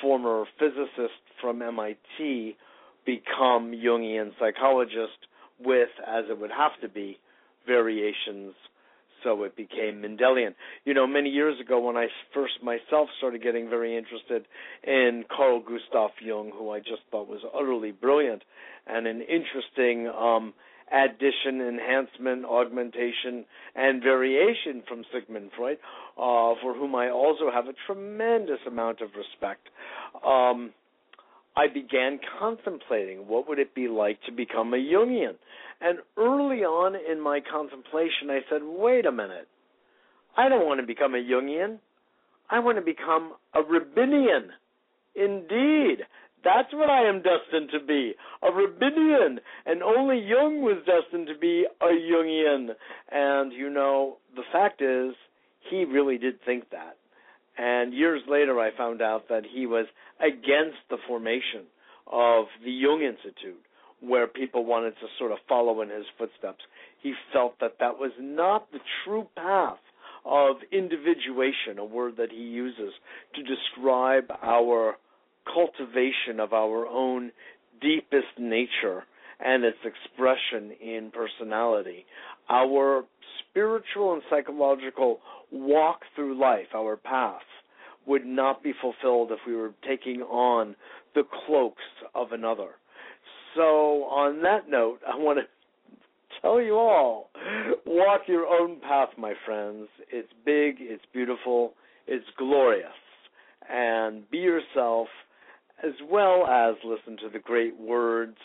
former 0.00 0.44
physicist 0.58 1.20
from 1.40 1.62
MIT, 1.62 2.56
become 3.04 3.72
Jungian 3.72 4.32
psychologist 4.38 5.26
with, 5.58 5.88
as 6.06 6.24
it 6.30 6.38
would 6.38 6.50
have 6.50 6.72
to 6.82 6.88
be, 6.88 7.18
variations 7.66 8.54
so 9.22 9.44
it 9.44 9.56
became 9.56 10.02
Mendelian. 10.02 10.54
You 10.84 10.94
know, 10.94 11.06
many 11.06 11.30
years 11.30 11.60
ago 11.60 11.80
when 11.80 11.96
I 11.96 12.06
first 12.32 12.54
myself 12.62 13.08
started 13.18 13.42
getting 13.42 13.68
very 13.68 13.96
interested 13.96 14.46
in 14.84 15.24
Carl 15.34 15.60
Gustav 15.60 16.10
Jung, 16.22 16.52
who 16.56 16.70
I 16.70 16.78
just 16.78 17.02
thought 17.10 17.28
was 17.28 17.40
utterly 17.54 17.92
brilliant 17.92 18.42
and 18.86 19.06
an 19.06 19.20
interesting 19.22 20.08
um, 20.08 20.54
addition, 20.92 21.60
enhancement, 21.60 22.44
augmentation, 22.44 23.44
and 23.74 24.02
variation 24.02 24.82
from 24.88 25.04
Sigmund 25.12 25.50
Freud, 25.56 25.78
uh, 26.16 26.54
for 26.62 26.74
whom 26.74 26.94
I 26.94 27.10
also 27.10 27.50
have 27.52 27.66
a 27.66 27.74
tremendous 27.86 28.58
amount 28.66 29.00
of 29.00 29.10
respect. 29.16 29.68
Um, 30.26 30.72
I 31.56 31.66
began 31.72 32.20
contemplating 32.38 33.26
what 33.28 33.48
would 33.48 33.58
it 33.58 33.74
be 33.74 33.88
like 33.88 34.20
to 34.22 34.32
become 34.32 34.72
a 34.72 34.76
Jungian. 34.76 35.34
And 35.80 35.98
early 36.16 36.58
on 36.64 36.94
in 36.94 37.20
my 37.20 37.40
contemplation, 37.40 38.30
I 38.30 38.40
said, 38.50 38.62
wait 38.62 39.06
a 39.06 39.12
minute. 39.12 39.48
I 40.36 40.48
don't 40.48 40.66
want 40.66 40.80
to 40.80 40.86
become 40.86 41.14
a 41.14 41.18
Jungian. 41.18 41.78
I 42.50 42.58
want 42.60 42.78
to 42.78 42.82
become 42.82 43.32
a 43.54 43.62
Rabinian. 43.62 44.48
Indeed. 45.14 46.04
That's 46.42 46.72
what 46.72 46.88
I 46.88 47.08
am 47.08 47.22
destined 47.22 47.70
to 47.72 47.84
be, 47.86 48.14
a 48.42 48.46
Rabinian. 48.46 49.38
And 49.66 49.82
only 49.82 50.18
Jung 50.20 50.62
was 50.62 50.78
destined 50.86 51.26
to 51.28 51.38
be 51.38 51.66
a 51.80 51.86
Jungian. 51.86 52.68
And, 53.10 53.52
you 53.52 53.68
know, 53.70 54.16
the 54.34 54.42
fact 54.52 54.80
is, 54.80 55.14
he 55.70 55.84
really 55.84 56.18
did 56.18 56.42
think 56.46 56.70
that. 56.70 56.96
And 57.58 57.92
years 57.92 58.22
later, 58.28 58.58
I 58.58 58.70
found 58.76 59.02
out 59.02 59.28
that 59.28 59.42
he 59.52 59.66
was 59.66 59.86
against 60.18 60.78
the 60.88 60.96
formation 61.06 61.66
of 62.10 62.46
the 62.64 62.70
Jung 62.70 63.02
Institute, 63.02 63.60
where 64.00 64.26
people 64.26 64.64
wanted 64.64 64.92
to 64.92 65.06
sort 65.18 65.32
of 65.32 65.38
follow 65.46 65.82
in 65.82 65.90
his 65.90 66.06
footsteps. 66.16 66.64
He 67.02 67.12
felt 67.32 67.54
that 67.60 67.76
that 67.80 67.98
was 67.98 68.12
not 68.18 68.72
the 68.72 68.80
true 69.04 69.28
path 69.36 69.78
of 70.24 70.56
individuation, 70.72 71.78
a 71.78 71.84
word 71.84 72.16
that 72.16 72.30
he 72.30 72.42
uses 72.42 72.92
to 73.34 73.42
describe 73.42 74.30
our 74.42 74.96
cultivation 75.44 76.40
of 76.40 76.52
our 76.52 76.86
own 76.86 77.32
deepest 77.80 78.38
nature 78.38 79.04
and 79.44 79.64
its 79.64 79.78
expression 79.84 80.72
in 80.80 81.10
personality. 81.12 82.04
Our 82.48 83.04
spiritual 83.48 84.14
and 84.14 84.22
psychological 84.28 85.20
walk 85.50 86.00
through 86.14 86.38
life, 86.38 86.74
our 86.74 86.96
path, 86.96 87.40
would 88.06 88.24
not 88.24 88.62
be 88.62 88.72
fulfilled 88.80 89.30
if 89.32 89.38
we 89.46 89.54
were 89.54 89.72
taking 89.86 90.22
on 90.22 90.76
the 91.14 91.22
cloaks 91.46 91.82
of 92.14 92.32
another. 92.32 92.70
So, 93.54 94.04
on 94.04 94.42
that 94.42 94.68
note, 94.68 95.00
I 95.06 95.16
want 95.16 95.38
to 95.38 96.40
tell 96.40 96.60
you 96.60 96.74
all 96.74 97.30
walk 97.86 98.22
your 98.26 98.46
own 98.46 98.80
path, 98.80 99.10
my 99.18 99.34
friends. 99.44 99.88
It's 100.10 100.32
big, 100.44 100.76
it's 100.78 101.04
beautiful, 101.12 101.74
it's 102.06 102.26
glorious. 102.38 102.88
And 103.68 104.28
be 104.30 104.38
yourself 104.38 105.08
as 105.84 105.92
well 106.10 106.46
as 106.46 106.74
listen 106.84 107.16
to 107.18 107.28
the 107.32 107.38
great 107.38 107.78
words 107.78 108.36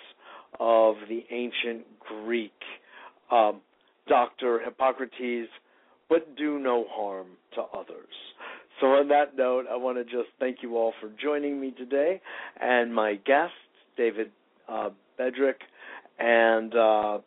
of 0.59 0.95
the 1.09 1.25
ancient 1.31 1.85
Greek 1.99 2.53
um, 3.31 3.61
Dr. 4.07 4.59
Hippocrates, 4.63 5.49
but 6.09 6.37
do 6.37 6.59
no 6.59 6.85
harm 6.89 7.27
to 7.55 7.61
others. 7.61 8.13
So, 8.79 8.85
on 8.87 9.07
that 9.07 9.37
note, 9.37 9.65
I 9.71 9.77
want 9.77 9.97
to 9.97 10.03
just 10.03 10.27
thank 10.39 10.57
you 10.61 10.77
all 10.77 10.93
for 10.99 11.09
joining 11.21 11.59
me 11.59 11.71
today 11.71 12.21
and 12.59 12.93
my 12.93 13.15
guest, 13.25 13.53
David 13.97 14.31
uh, 14.67 14.89
Bedrick, 15.17 15.61
and 16.19 16.75
uh, 16.75 17.17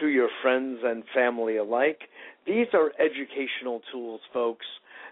to 0.00 0.08
your 0.08 0.28
friends 0.42 0.80
and 0.84 1.02
family 1.14 1.56
alike. 1.56 2.00
These 2.46 2.68
are 2.72 2.92
educational 2.98 3.82
tools, 3.92 4.20
folks. 4.32 4.66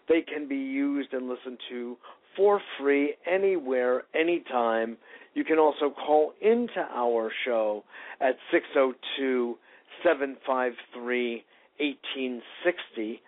They 0.09 0.23
can 0.23 0.49
be 0.49 0.57
used 0.57 1.13
and 1.13 1.29
listened 1.29 1.59
to 1.71 1.97
for 2.37 2.61
free 2.79 3.15
anywhere, 3.27 4.05
anytime. 4.15 4.97
You 5.35 5.45
can 5.45 5.59
also 5.59 5.91
call 5.91 6.33
into 6.41 6.81
our 6.95 7.31
show 7.45 7.85
at 8.21 8.37
602 8.53 9.57
753 10.03 11.45
1860. 11.79 13.23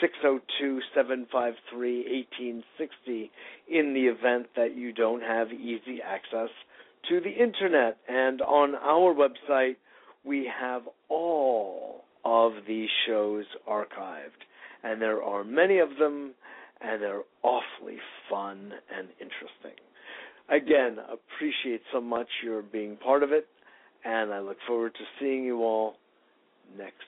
602 0.00 0.80
753 0.94 2.24
1860 2.30 3.30
in 3.68 3.94
the 3.94 4.06
event 4.06 4.46
that 4.54 4.76
you 4.76 4.92
don't 4.92 5.22
have 5.22 5.52
easy 5.52 6.00
access 6.04 6.50
to 7.08 7.20
the 7.20 7.30
internet. 7.30 7.98
And 8.08 8.40
on 8.42 8.74
our 8.76 9.14
website, 9.14 9.76
we 10.28 10.48
have 10.60 10.82
all 11.08 12.04
of 12.24 12.52
these 12.66 12.90
shows 13.06 13.44
archived, 13.66 14.44
and 14.84 15.00
there 15.00 15.22
are 15.22 15.42
many 15.42 15.78
of 15.78 15.88
them, 15.98 16.34
and 16.82 17.02
they're 17.02 17.22
awfully 17.42 17.96
fun 18.30 18.72
and 18.94 19.08
interesting. 19.20 19.78
Again, 20.50 20.98
appreciate 21.00 21.80
so 21.92 22.00
much 22.00 22.28
your 22.44 22.62
being 22.62 22.96
part 22.96 23.22
of 23.22 23.32
it, 23.32 23.46
and 24.04 24.32
I 24.32 24.40
look 24.40 24.58
forward 24.66 24.92
to 24.94 25.04
seeing 25.18 25.44
you 25.44 25.62
all 25.62 25.94
next 26.76 27.07